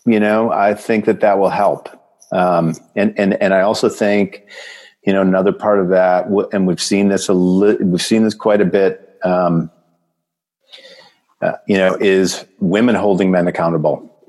you 0.06 0.18
know, 0.18 0.50
I 0.50 0.74
think 0.74 1.04
that 1.04 1.20
that 1.20 1.38
will 1.38 1.50
help. 1.50 1.88
Um, 2.32 2.74
and 2.96 3.12
and 3.18 3.34
and 3.42 3.52
I 3.52 3.60
also 3.60 3.88
think, 3.88 4.48
you 5.04 5.12
know, 5.12 5.22
another 5.22 5.52
part 5.52 5.80
of 5.80 5.88
that, 5.88 6.26
and 6.52 6.66
we've 6.66 6.82
seen 6.82 7.08
this 7.08 7.28
a 7.28 7.34
li- 7.34 7.76
we've 7.80 8.02
seen 8.02 8.24
this 8.24 8.34
quite 8.34 8.60
a 8.60 8.64
bit. 8.64 9.18
Um, 9.24 9.70
uh, 11.40 11.52
you 11.66 11.76
know, 11.76 11.96
is 12.00 12.44
women 12.60 12.94
holding 12.94 13.32
men 13.32 13.48
accountable. 13.48 14.08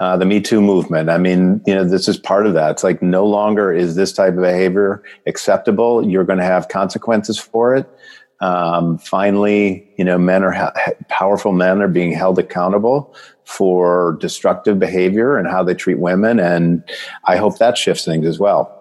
uh, 0.00 0.16
the 0.16 0.24
Me 0.24 0.40
Too 0.40 0.60
movement. 0.60 1.10
I 1.10 1.18
mean, 1.18 1.60
you 1.66 1.74
know, 1.74 1.82
this 1.82 2.06
is 2.06 2.16
part 2.16 2.46
of 2.46 2.54
that. 2.54 2.70
It's 2.70 2.84
like 2.84 3.02
no 3.02 3.26
longer 3.26 3.72
is 3.72 3.96
this 3.96 4.12
type 4.12 4.34
of 4.34 4.40
behavior 4.40 5.02
acceptable. 5.26 6.06
You're 6.06 6.24
going 6.24 6.38
to 6.38 6.44
have 6.44 6.68
consequences 6.68 7.38
for 7.38 7.74
it. 7.74 7.90
Um, 8.40 8.98
finally, 8.98 9.90
you 9.96 10.04
know, 10.04 10.16
men 10.16 10.44
are 10.44 10.52
ha- 10.52 10.72
powerful 11.08 11.50
men 11.50 11.82
are 11.82 11.88
being 11.88 12.12
held 12.12 12.38
accountable 12.38 13.12
for 13.44 14.16
destructive 14.20 14.78
behavior 14.78 15.36
and 15.36 15.48
how 15.48 15.64
they 15.64 15.74
treat 15.74 15.98
women, 15.98 16.38
and 16.38 16.84
I 17.24 17.36
hope 17.36 17.58
that 17.58 17.76
shifts 17.76 18.04
things 18.04 18.26
as 18.26 18.38
well. 18.38 18.77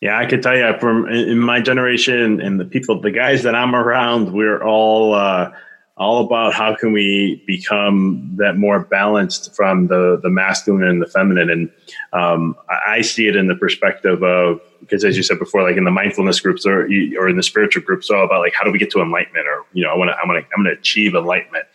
Yeah, 0.00 0.18
I 0.18 0.26
could 0.26 0.42
tell 0.42 0.56
you 0.56 0.78
from 0.80 1.08
in 1.08 1.38
my 1.38 1.60
generation 1.60 2.40
and 2.40 2.58
the 2.58 2.64
people, 2.64 3.00
the 3.00 3.10
guys 3.10 3.42
that 3.42 3.54
I'm 3.54 3.74
around, 3.74 4.32
we're 4.32 4.62
all. 4.62 5.14
Uh, 5.14 5.52
all 6.00 6.24
about 6.24 6.54
how 6.54 6.74
can 6.74 6.94
we 6.94 7.44
become 7.46 8.26
that 8.36 8.56
more 8.56 8.80
balanced 8.80 9.54
from 9.54 9.88
the 9.88 10.18
the 10.22 10.30
masculine 10.30 10.88
and 10.88 11.02
the 11.02 11.06
feminine. 11.06 11.50
And 11.50 11.70
um, 12.14 12.56
I 12.88 13.02
see 13.02 13.28
it 13.28 13.36
in 13.36 13.48
the 13.48 13.54
perspective 13.54 14.22
of 14.22 14.62
because 14.80 15.04
as 15.04 15.14
you 15.18 15.22
said 15.22 15.38
before, 15.38 15.62
like 15.62 15.76
in 15.76 15.84
the 15.84 15.90
mindfulness 15.90 16.40
groups 16.40 16.64
or 16.64 16.84
or 17.18 17.28
in 17.28 17.36
the 17.36 17.42
spiritual 17.42 17.82
groups, 17.82 18.08
all 18.08 18.24
about 18.24 18.40
like 18.40 18.54
how 18.54 18.64
do 18.64 18.72
we 18.72 18.78
get 18.78 18.90
to 18.92 19.02
enlightenment, 19.02 19.46
or 19.46 19.66
you 19.74 19.84
know, 19.84 19.90
I 19.90 19.96
want 19.96 20.08
to, 20.08 20.14
I 20.14 20.26
want 20.26 20.42
to, 20.42 20.54
I'm 20.56 20.64
going 20.64 20.74
to 20.74 20.80
achieve 20.80 21.14
enlightenment, 21.14 21.66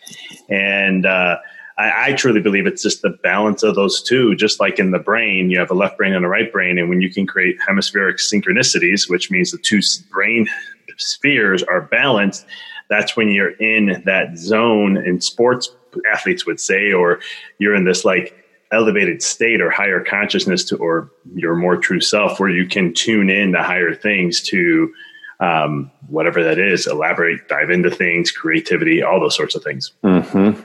and 0.48 1.06
uh, 1.06 1.38
I, 1.78 2.10
I, 2.10 2.12
truly 2.14 2.40
believe 2.40 2.66
it's 2.66 2.82
just 2.82 3.02
the 3.02 3.10
balance 3.22 3.62
of 3.62 3.74
those 3.74 4.02
two. 4.02 4.34
Just 4.34 4.60
like 4.60 4.78
in 4.78 4.92
the 4.92 4.98
brain, 4.98 5.50
you 5.50 5.58
have 5.58 5.70
a 5.70 5.74
left 5.74 5.98
brain 5.98 6.14
and 6.14 6.24
a 6.24 6.28
right 6.28 6.50
brain, 6.50 6.78
and 6.78 6.88
when 6.88 7.00
you 7.00 7.12
can 7.12 7.26
create 7.26 7.58
hemispheric 7.66 8.16
synchronicities, 8.16 9.10
which 9.10 9.30
means 9.30 9.50
the 9.50 9.58
two 9.58 9.80
brain 10.10 10.48
spheres 10.96 11.62
are 11.62 11.82
balanced, 11.82 12.46
that's 12.88 13.16
when 13.16 13.28
you're 13.28 13.56
in 13.56 14.02
that 14.06 14.38
zone. 14.38 14.96
And 14.96 15.22
sports 15.22 15.70
athletes 16.12 16.46
would 16.46 16.60
say, 16.60 16.92
or 16.92 17.20
you're 17.58 17.74
in 17.74 17.84
this 17.84 18.04
like 18.04 18.46
elevated 18.72 19.22
state 19.22 19.60
or 19.60 19.70
higher 19.70 20.02
consciousness 20.02 20.64
to 20.64 20.76
or 20.76 21.10
your 21.34 21.54
more 21.54 21.76
true 21.76 22.00
self 22.00 22.40
where 22.40 22.50
you 22.50 22.66
can 22.66 22.92
tune 22.92 23.30
in 23.30 23.52
to 23.52 23.62
higher 23.62 23.94
things 23.94 24.40
to 24.40 24.92
um, 25.38 25.90
whatever 26.08 26.42
that 26.42 26.58
is 26.58 26.86
elaborate 26.86 27.46
dive 27.48 27.70
into 27.70 27.90
things 27.90 28.32
creativity 28.32 29.02
all 29.02 29.20
those 29.20 29.36
sorts 29.36 29.54
of 29.54 29.62
things 29.62 29.92
mm-hmm. 30.02 30.60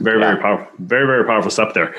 Very 0.00 0.20
yeah. 0.20 0.30
very 0.30 0.42
powerful 0.42 0.66
very 0.78 1.06
very 1.06 1.24
powerful 1.24 1.50
stuff 1.50 1.74
there 1.74 1.94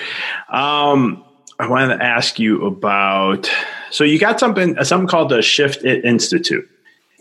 um, 0.49 1.23
i 1.59 1.67
wanted 1.67 1.97
to 1.97 2.03
ask 2.03 2.39
you 2.39 2.65
about 2.65 3.49
so 3.91 4.03
you 4.03 4.19
got 4.19 4.39
something 4.39 4.81
something 4.83 5.07
called 5.07 5.29
the 5.29 5.41
shift 5.41 5.83
it 5.83 6.03
institute 6.05 6.67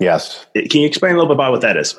yes 0.01 0.47
can 0.55 0.81
you 0.81 0.87
explain 0.87 1.13
a 1.13 1.15
little 1.15 1.29
bit 1.29 1.37
about 1.37 1.53
what 1.53 1.61
that 1.61 1.77
is 1.77 1.99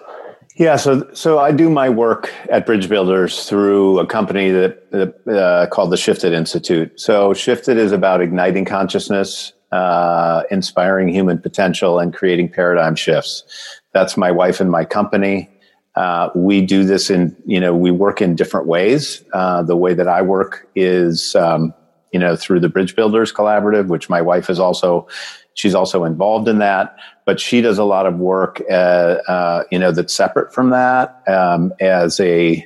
yeah, 0.57 0.77
so 0.77 1.05
so 1.13 1.37
I 1.37 1.51
do 1.51 1.69
my 1.69 1.89
work 1.89 2.33
at 2.49 2.65
Bridge 2.65 2.87
Builders 2.87 3.49
through 3.49 3.99
a 3.99 4.07
company 4.07 4.51
that, 4.51 4.89
that 4.91 5.27
uh, 5.27 5.67
called 5.67 5.91
the 5.91 5.97
ShiftIt 5.97 6.31
Institute. 6.31 6.97
So 6.97 7.31
ShiftIt 7.31 7.75
is 7.75 7.91
about 7.91 8.21
igniting 8.21 8.63
consciousness, 8.63 9.51
uh, 9.73 10.43
inspiring 10.49 11.09
human 11.09 11.39
potential, 11.39 11.99
and 11.99 12.13
creating 12.13 12.49
paradigm 12.49 12.95
shifts. 12.95 13.43
That's 13.91 14.15
my 14.15 14.31
wife 14.31 14.61
and 14.61 14.71
my 14.71 14.85
company. 14.85 15.49
Uh, 15.95 16.29
we 16.35 16.61
do 16.61 16.83
this 16.83 17.09
in 17.09 17.35
you 17.45 17.59
know 17.59 17.75
we 17.75 17.91
work 17.91 18.21
in 18.21 18.35
different 18.35 18.67
ways. 18.67 19.23
Uh, 19.33 19.63
the 19.63 19.77
way 19.77 19.93
that 19.93 20.07
I 20.07 20.21
work 20.21 20.67
is 20.75 21.35
um, 21.35 21.73
you 22.11 22.19
know 22.19 22.35
through 22.35 22.59
the 22.59 22.69
Bridge 22.69 22.95
Builders 22.95 23.31
Collaborative, 23.31 23.87
which 23.87 24.09
my 24.09 24.21
wife 24.21 24.49
is 24.49 24.59
also 24.59 25.07
She's 25.55 25.73
also 25.73 26.03
involved 26.03 26.49
in 26.49 26.59
that, 26.59 26.97
but 27.25 27.39
she 27.39 27.61
does 27.61 27.77
a 27.77 27.85
lot 27.85 28.05
of 28.05 28.17
work, 28.17 28.61
uh, 28.69 28.73
uh, 28.73 29.63
you 29.71 29.79
know, 29.79 29.91
that's 29.91 30.13
separate 30.13 30.53
from 30.53 30.69
that 30.71 31.23
um, 31.29 31.73
as 31.79 32.19
a, 32.19 32.65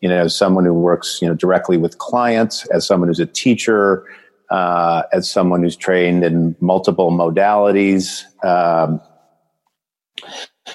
you 0.00 0.08
know, 0.08 0.26
someone 0.26 0.64
who 0.64 0.74
works, 0.74 1.20
you 1.22 1.28
know, 1.28 1.34
directly 1.34 1.76
with 1.76 1.98
clients, 1.98 2.66
as 2.66 2.84
someone 2.84 3.08
who's 3.08 3.20
a 3.20 3.26
teacher, 3.26 4.04
uh, 4.50 5.04
as 5.12 5.30
someone 5.30 5.62
who's 5.62 5.76
trained 5.76 6.24
in 6.24 6.56
multiple 6.60 7.12
modalities, 7.12 8.24
um, 8.44 9.00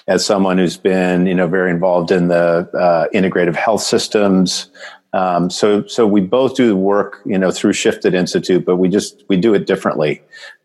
as 0.07 0.25
someone 0.25 0.57
who's 0.57 0.77
been, 0.77 1.25
you 1.25 1.35
know, 1.35 1.47
very 1.47 1.71
involved 1.71 2.11
in 2.11 2.27
the 2.27 2.69
uh, 2.77 3.07
integrative 3.13 3.55
health 3.55 3.81
systems. 3.81 4.69
Um, 5.13 5.49
so, 5.49 5.85
so 5.87 6.05
we 6.05 6.21
both 6.21 6.55
do 6.55 6.67
the 6.67 6.75
work, 6.75 7.21
you 7.25 7.37
know, 7.37 7.51
through 7.51 7.73
ShiftIt 7.73 8.13
Institute, 8.13 8.65
but 8.65 8.77
we 8.77 8.89
just 8.89 9.23
we 9.27 9.37
do 9.37 9.53
it 9.53 9.65
differently. 9.65 10.21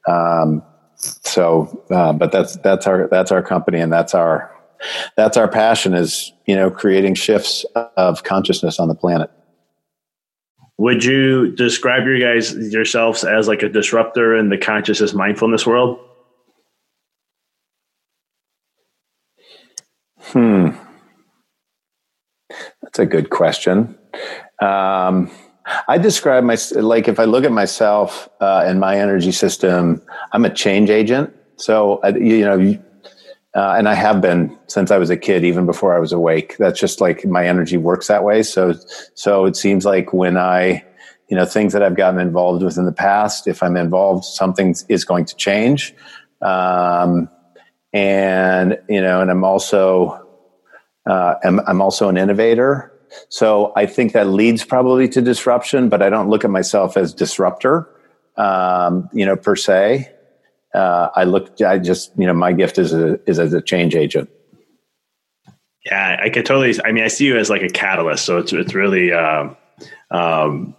Um, 0.07 0.63
so, 0.97 1.83
uh, 1.91 2.13
but 2.13 2.33
that's 2.33 2.57
that's 2.57 2.87
our 2.87 3.09
that's 3.09 3.33
our 3.33 3.43
company, 3.43 3.81
and 3.81 3.93
that's 3.93 4.15
our 4.15 4.55
that's 5.17 5.37
our 5.37 5.49
passion 5.49 5.95
is 5.95 6.33
you 6.47 6.57
know 6.57 6.71
creating 6.71 7.15
shifts 7.15 7.65
of 7.97 8.25
consciousness 8.25 8.79
on 8.79 8.89
the 8.89 8.95
planet. 8.95 9.31
Would 10.77 11.05
you 11.05 11.53
describe 11.53 12.05
your 12.05 12.19
guys 12.19 12.55
yourselves 12.73 13.25
as 13.25 13.47
like 13.47 13.63
a 13.63 13.69
disruptor 13.69 14.37
in 14.37 14.49
the 14.49 14.59
consciousness 14.59 15.15
mindfulness 15.15 15.67
world? 15.67 15.99
Hmm, 20.35 20.71
that's 22.83 22.99
a 22.99 23.07
good 23.07 23.31
question. 23.31 23.97
Um, 24.61 25.31
I 25.87 25.97
describe 25.97 26.43
my 26.43 26.57
like 26.73 27.07
if 27.07 27.21
I 27.21 27.25
look 27.25 27.45
at 27.45 27.53
myself 27.53 28.29
uh, 28.41 28.65
and 28.67 28.81
my 28.81 28.99
energy 28.99 29.31
system, 29.31 30.03
I'm 30.33 30.45
a 30.45 30.51
change 30.53 30.91
agent. 30.91 31.33
So 31.55 32.05
you 32.17 32.45
know, 32.45 32.77
uh, 33.55 33.75
and 33.79 33.89
I 33.89 33.95
have 33.95 34.21
been 34.21 34.59
since 34.67 34.91
I 34.91 34.99
was 34.99 35.09
a 35.09 35.17
kid, 35.17 35.45
even 35.45 35.67
before 35.67 35.95
I 35.95 36.01
was 36.01 36.11
awake. 36.11 36.57
That's 36.59 36.81
just 36.81 37.01
like 37.01 37.25
my 37.25 37.47
energy 37.47 37.77
works 37.77 38.09
that 38.09 38.25
way. 38.25 38.43
So 38.43 38.75
so 39.15 39.45
it 39.45 39.55
seems 39.55 39.85
like 39.85 40.13
when 40.13 40.37
I 40.37 40.85
you 41.29 41.37
know 41.37 41.45
things 41.45 41.73
that 41.75 41.85
I've 41.85 41.97
gotten 41.97 42.19
involved 42.19 42.65
with 42.65 42.77
in 42.77 42.87
the 42.87 42.93
past, 42.93 43.47
if 43.47 43.63
I'm 43.63 43.77
involved, 43.77 44.25
something 44.25 44.75
is 44.89 45.05
going 45.05 45.27
to 45.27 45.37
change. 45.37 45.95
Um, 46.43 47.29
and 47.95 48.79
you 48.89 49.01
know, 49.01 49.21
and 49.21 49.31
I'm 49.31 49.45
also 49.45 50.24
uh, 51.07 51.35
I'm, 51.45 51.61
I'm 51.61 51.81
also 51.81 52.09
an 52.09 52.17
innovator. 52.17 52.93
So 53.29 53.73
I 53.77 53.87
think 53.87 54.13
that 54.13 54.27
leads 54.27 54.65
probably 54.65 55.09
to 55.11 55.23
disruption, 55.23 55.89
but 55.89 56.03
I 56.03 56.11
don't 56.11 56.29
look 56.29 56.45
at 56.45 56.51
myself 56.51 56.97
as 56.97 57.15
disruptor, 57.15 57.89
um, 58.37 59.09
you 59.13 59.25
know, 59.25 59.37
per 59.37 59.57
se. 59.57 60.11
Uh, 60.75 61.09
I 61.15 61.25
look, 61.25 61.61
I 61.61 61.79
just, 61.79 62.11
you 62.19 62.27
know, 62.27 62.35
my 62.35 62.53
gift 62.53 62.79
is 62.79 62.93
a, 62.93 63.21
is 63.29 63.39
as 63.39 63.53
a 63.53 63.63
change 63.63 63.95
agent. 63.95 64.29
Yeah, 65.85 66.19
I 66.21 66.31
could 66.31 66.47
totally. 66.47 66.75
I 66.85 66.93
mean, 66.93 67.05
I 67.05 67.09
see 67.09 67.27
you 67.27 67.37
as 67.37 67.51
like 67.51 67.63
a 67.63 67.69
catalyst, 67.69 68.25
so 68.25 68.39
it's 68.39 68.55
it's 68.55 68.75
really 68.75 69.13
um, 69.13 69.55
um, 70.11 70.75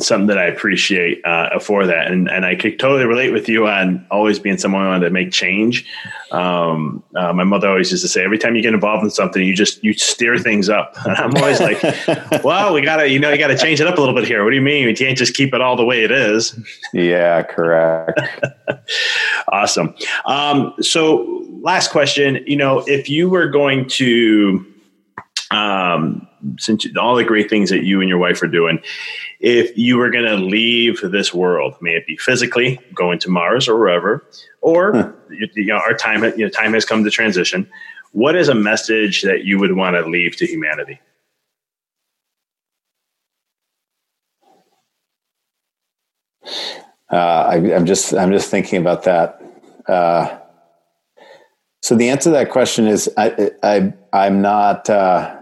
something 0.00 0.28
that 0.28 0.38
I 0.38 0.44
appreciate 0.44 1.24
uh, 1.24 1.58
for 1.58 1.86
that. 1.86 2.10
And, 2.10 2.30
and 2.30 2.44
I 2.44 2.54
could 2.54 2.78
totally 2.78 3.06
relate 3.06 3.32
with 3.32 3.48
you 3.48 3.66
on 3.66 4.06
always 4.10 4.38
being 4.38 4.58
someone 4.58 4.82
who 4.82 4.88
wanted 4.88 5.06
to 5.06 5.10
make 5.10 5.32
change. 5.32 5.86
Um, 6.30 7.02
uh, 7.16 7.32
my 7.32 7.44
mother 7.44 7.68
always 7.68 7.90
used 7.90 8.04
to 8.04 8.08
say, 8.08 8.22
every 8.22 8.38
time 8.38 8.54
you 8.54 8.62
get 8.62 8.74
involved 8.74 9.02
in 9.02 9.10
something, 9.10 9.42
you 9.42 9.54
just, 9.54 9.82
you 9.82 9.94
steer 9.94 10.38
things 10.38 10.68
up. 10.68 10.94
And 11.08 11.16
I'm 11.16 11.34
always 11.36 11.58
like, 11.58 11.82
well, 12.44 12.74
we 12.74 12.82
gotta, 12.82 13.08
you 13.08 13.18
know, 13.18 13.30
you 13.30 13.38
gotta 13.38 13.56
change 13.56 13.80
it 13.80 13.86
up 13.86 13.96
a 13.96 14.00
little 14.00 14.14
bit 14.14 14.26
here. 14.26 14.44
What 14.44 14.50
do 14.50 14.56
you 14.56 14.62
mean? 14.62 14.86
You 14.86 14.94
can't 14.94 15.16
just 15.16 15.34
keep 15.34 15.54
it 15.54 15.62
all 15.62 15.74
the 15.74 15.84
way 15.84 16.04
it 16.04 16.10
is. 16.10 16.58
Yeah, 16.92 17.42
correct. 17.44 18.20
awesome. 19.52 19.94
Um, 20.26 20.74
so 20.82 21.46
last 21.62 21.90
question, 21.90 22.44
you 22.46 22.56
know, 22.56 22.84
if 22.86 23.08
you 23.08 23.30
were 23.30 23.48
going 23.48 23.88
to, 23.88 24.66
um, 25.50 26.28
since 26.58 26.86
all 26.96 27.16
the 27.16 27.24
great 27.24 27.48
things 27.48 27.70
that 27.70 27.84
you 27.84 28.00
and 28.00 28.08
your 28.08 28.18
wife 28.18 28.42
are 28.42 28.48
doing, 28.48 28.80
if 29.40 29.76
you 29.76 29.96
were 29.96 30.10
going 30.10 30.24
to 30.24 30.36
leave 30.36 31.00
this 31.00 31.32
world, 31.32 31.74
may 31.80 31.92
it 31.92 32.06
be 32.06 32.16
physically 32.16 32.78
going 32.94 33.18
to 33.20 33.30
Mars 33.30 33.68
or 33.68 33.78
wherever, 33.78 34.26
or 34.60 34.92
huh. 34.94 35.12
you 35.30 35.66
know, 35.66 35.76
our 35.76 35.94
time, 35.94 36.22
you 36.24 36.44
know, 36.44 36.48
time 36.48 36.74
has 36.74 36.84
come 36.84 37.04
to 37.04 37.10
transition. 37.10 37.68
What 38.12 38.36
is 38.36 38.48
a 38.48 38.54
message 38.54 39.22
that 39.22 39.44
you 39.44 39.58
would 39.58 39.74
want 39.76 39.96
to 39.96 40.08
leave 40.08 40.36
to 40.36 40.46
humanity? 40.46 41.00
Uh, 47.10 47.16
I, 47.16 47.56
am 47.56 47.86
just 47.86 48.12
I'm 48.14 48.32
just 48.32 48.50
thinking 48.50 48.80
about 48.80 49.04
that. 49.04 49.40
Uh, 49.86 50.38
so 51.80 51.94
the 51.94 52.10
answer 52.10 52.24
to 52.24 52.34
that 52.34 52.50
question 52.50 52.86
is 52.86 53.10
I, 53.16 53.50
I 53.62 53.92
I'm 54.12 54.42
not. 54.42 54.90
Uh, 54.90 55.37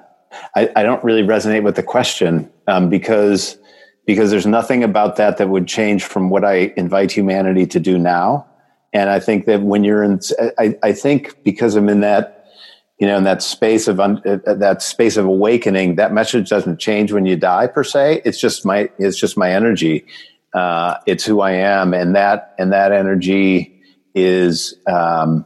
I, 0.54 0.70
I 0.76 0.82
don't 0.82 1.02
really 1.04 1.22
resonate 1.22 1.62
with 1.62 1.76
the 1.76 1.82
question 1.82 2.50
um, 2.66 2.88
because 2.88 3.58
because 4.06 4.30
there's 4.30 4.46
nothing 4.46 4.84
about 4.84 5.16
that 5.16 5.36
that 5.38 5.48
would 5.48 5.66
change 5.66 6.04
from 6.04 6.30
what 6.30 6.44
I 6.44 6.72
invite 6.76 7.10
humanity 7.10 7.66
to 7.66 7.80
do 7.80 7.98
now. 7.98 8.46
And 8.92 9.10
I 9.10 9.18
think 9.18 9.46
that 9.46 9.62
when 9.62 9.82
you're 9.82 10.02
in, 10.02 10.20
I, 10.58 10.78
I 10.82 10.92
think 10.92 11.42
because 11.42 11.74
I'm 11.74 11.88
in 11.88 12.00
that, 12.00 12.46
you 12.98 13.06
know, 13.06 13.18
in 13.18 13.24
that 13.24 13.42
space 13.42 13.88
of 13.88 13.98
un, 13.98 14.22
that 14.24 14.80
space 14.80 15.16
of 15.16 15.26
awakening, 15.26 15.96
that 15.96 16.12
message 16.12 16.48
doesn't 16.48 16.78
change 16.78 17.12
when 17.12 17.26
you 17.26 17.36
die 17.36 17.66
per 17.66 17.82
se. 17.82 18.22
It's 18.24 18.40
just 18.40 18.64
my, 18.64 18.88
it's 18.98 19.18
just 19.18 19.36
my 19.36 19.50
energy. 19.50 20.06
Uh, 20.54 20.94
it's 21.04 21.24
who 21.24 21.40
I 21.40 21.50
am, 21.50 21.92
and 21.92 22.14
that 22.16 22.54
and 22.58 22.72
that 22.72 22.92
energy 22.92 23.82
is. 24.14 24.74
Um, 24.86 25.44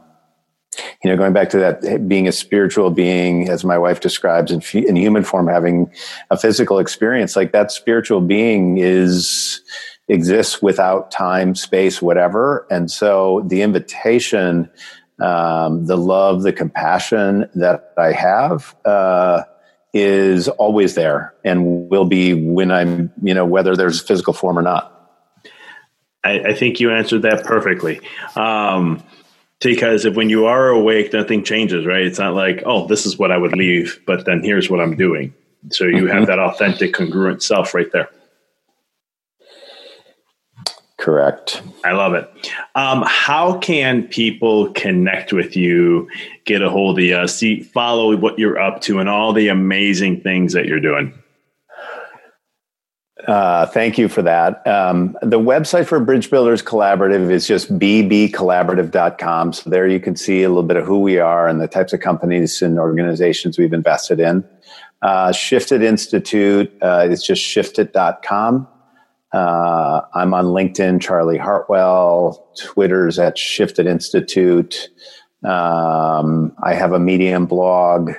you 1.03 1.09
know, 1.09 1.17
going 1.17 1.33
back 1.33 1.49
to 1.49 1.57
that 1.59 2.07
being 2.07 2.27
a 2.27 2.31
spiritual 2.31 2.89
being, 2.89 3.49
as 3.49 3.63
my 3.63 3.77
wife 3.77 3.99
describes 3.99 4.51
in, 4.51 4.61
in 4.73 4.95
human 4.95 5.23
form, 5.23 5.47
having 5.47 5.91
a 6.29 6.37
physical 6.37 6.79
experience, 6.79 7.35
like 7.35 7.51
that 7.51 7.71
spiritual 7.71 8.21
being 8.21 8.77
is 8.77 9.61
exists 10.07 10.61
without 10.61 11.09
time, 11.09 11.55
space, 11.55 12.01
whatever. 12.01 12.67
And 12.69 12.91
so 12.91 13.43
the 13.47 13.61
invitation, 13.61 14.69
um, 15.19 15.85
the 15.85 15.97
love, 15.97 16.43
the 16.43 16.51
compassion 16.51 17.49
that 17.55 17.93
I 17.97 18.11
have, 18.11 18.75
uh, 18.83 19.43
is 19.93 20.47
always 20.47 20.95
there 20.95 21.33
and 21.43 21.89
will 21.89 22.05
be 22.05 22.33
when 22.33 22.71
I'm, 22.71 23.11
you 23.21 23.33
know, 23.33 23.45
whether 23.45 23.75
there's 23.75 24.01
physical 24.01 24.33
form 24.33 24.57
or 24.57 24.61
not. 24.61 24.87
I, 26.23 26.39
I 26.39 26.53
think 26.53 26.79
you 26.79 26.91
answered 26.91 27.23
that 27.23 27.43
perfectly. 27.43 27.99
Um, 28.35 29.03
Because 29.61 30.05
if 30.05 30.15
when 30.15 30.29
you 30.29 30.45
are 30.45 30.69
awake, 30.69 31.13
nothing 31.13 31.43
changes, 31.43 31.85
right? 31.85 32.01
It's 32.01 32.19
not 32.19 32.33
like, 32.33 32.63
oh, 32.65 32.87
this 32.87 33.05
is 33.05 33.17
what 33.17 33.31
I 33.31 33.37
would 33.37 33.55
leave, 33.55 34.01
but 34.07 34.25
then 34.25 34.43
here's 34.43 34.69
what 34.69 34.81
I'm 34.81 34.95
doing. 34.95 35.33
So 35.69 35.85
you 35.85 36.03
mm-hmm. 36.03 36.17
have 36.17 36.27
that 36.27 36.39
authentic, 36.39 36.93
congruent 36.93 37.43
self 37.43 37.73
right 37.73 37.91
there. 37.91 38.09
Correct. 40.97 41.63
I 41.83 41.93
love 41.93 42.13
it. 42.13 42.29
Um, 42.75 43.03
how 43.07 43.57
can 43.57 44.07
people 44.07 44.71
connect 44.73 45.33
with 45.33 45.55
you, 45.55 46.09
get 46.45 46.61
a 46.61 46.69
hold 46.69 46.99
of 46.99 47.03
you, 47.03 47.27
see, 47.27 47.61
follow 47.61 48.15
what 48.15 48.37
you're 48.37 48.59
up 48.59 48.81
to, 48.81 48.99
and 48.99 49.09
all 49.09 49.33
the 49.33 49.47
amazing 49.47 50.21
things 50.21 50.53
that 50.53 50.67
you're 50.67 50.79
doing? 50.79 51.11
Uh, 53.27 53.65
thank 53.67 53.97
you 53.97 54.07
for 54.07 54.21
that. 54.21 54.65
Um, 54.65 55.17
the 55.21 55.39
website 55.39 55.85
for 55.85 55.99
Bridge 55.99 56.29
Builders 56.29 56.63
Collaborative 56.63 57.29
is 57.29 57.47
just 57.47 57.77
bbcollaborative.com. 57.77 59.53
So 59.53 59.69
there 59.69 59.87
you 59.87 59.99
can 59.99 60.15
see 60.15 60.43
a 60.43 60.49
little 60.49 60.63
bit 60.63 60.77
of 60.77 60.85
who 60.85 60.99
we 60.99 61.19
are 61.19 61.47
and 61.47 61.61
the 61.61 61.67
types 61.67 61.93
of 61.93 61.99
companies 61.99 62.61
and 62.61 62.79
organizations 62.79 63.57
we've 63.57 63.73
invested 63.73 64.19
in. 64.19 64.43
Uh, 65.01 65.29
ShiftIt 65.29 65.83
Institute 65.83 66.71
uh, 66.81 67.07
is 67.09 67.23
just 67.23 67.43
shiftit.com. 67.43 68.67
Uh, 69.33 70.01
I'm 70.13 70.33
on 70.33 70.45
LinkedIn, 70.45 71.01
Charlie 71.01 71.37
Hartwell. 71.37 72.51
Twitter's 72.57 73.17
at 73.17 73.37
ShiftIt 73.37 73.87
Institute. 73.87 74.89
Um, 75.43 76.53
I 76.61 76.73
have 76.73 76.91
a 76.91 76.99
Medium 76.99 77.45
blog 77.45 78.11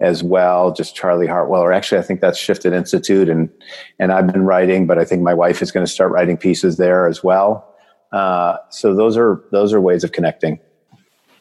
as 0.00 0.22
well, 0.22 0.72
just 0.72 0.94
Charlie 0.94 1.26
Hartwell. 1.26 1.62
Or 1.62 1.72
actually, 1.72 1.98
I 1.98 2.02
think 2.02 2.20
that's 2.20 2.38
ShiftIt 2.38 2.72
Institute, 2.72 3.28
and 3.28 3.50
and 3.98 4.12
I've 4.12 4.26
been 4.26 4.44
writing, 4.44 4.86
but 4.86 4.98
I 4.98 5.04
think 5.04 5.22
my 5.22 5.34
wife 5.34 5.62
is 5.62 5.72
going 5.72 5.84
to 5.86 5.90
start 5.90 6.12
writing 6.12 6.36
pieces 6.36 6.76
there 6.76 7.06
as 7.06 7.24
well. 7.24 7.74
Uh, 8.12 8.56
so 8.70 8.94
those 8.94 9.16
are 9.16 9.42
those 9.52 9.72
are 9.72 9.80
ways 9.80 10.04
of 10.04 10.12
connecting. 10.12 10.60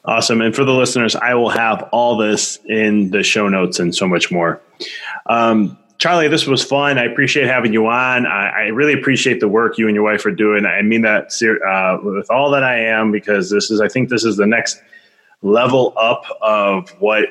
Awesome. 0.05 0.41
And 0.41 0.55
for 0.55 0.63
the 0.63 0.71
listeners, 0.71 1.15
I 1.15 1.33
will 1.33 1.49
have 1.49 1.89
all 1.91 2.15
this 2.15 2.59
in 2.65 3.09
the 3.09 3.23
show 3.23 3.49
notes 3.49 3.79
and 3.79 3.95
so 3.95 4.07
much 4.07 4.31
more. 4.31 4.61
Um, 5.25 5.79
Charlie, 5.97 6.27
this 6.27 6.45
was 6.45 6.63
fun. 6.63 6.99
I 6.99 7.05
appreciate 7.05 7.47
having 7.47 7.73
you 7.73 7.87
on. 7.87 8.27
I, 8.27 8.49
I, 8.49 8.61
really 8.67 8.93
appreciate 8.93 9.39
the 9.39 9.47
work 9.47 9.77
you 9.77 9.87
and 9.87 9.95
your 9.95 10.03
wife 10.03 10.25
are 10.25 10.31
doing. 10.31 10.65
I 10.65 10.81
mean 10.81 11.01
that 11.01 11.31
uh, 11.41 11.97
with 12.03 12.29
all 12.29 12.51
that 12.51 12.63
I 12.63 12.77
am, 12.79 13.11
because 13.11 13.49
this 13.49 13.71
is, 13.71 13.81
I 13.81 13.87
think, 13.87 14.09
this 14.09 14.25
is 14.25 14.37
the 14.37 14.45
next 14.45 14.79
level 15.41 15.93
up 15.97 16.25
of 16.41 16.89
what 16.99 17.29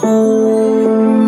红。 0.00 1.27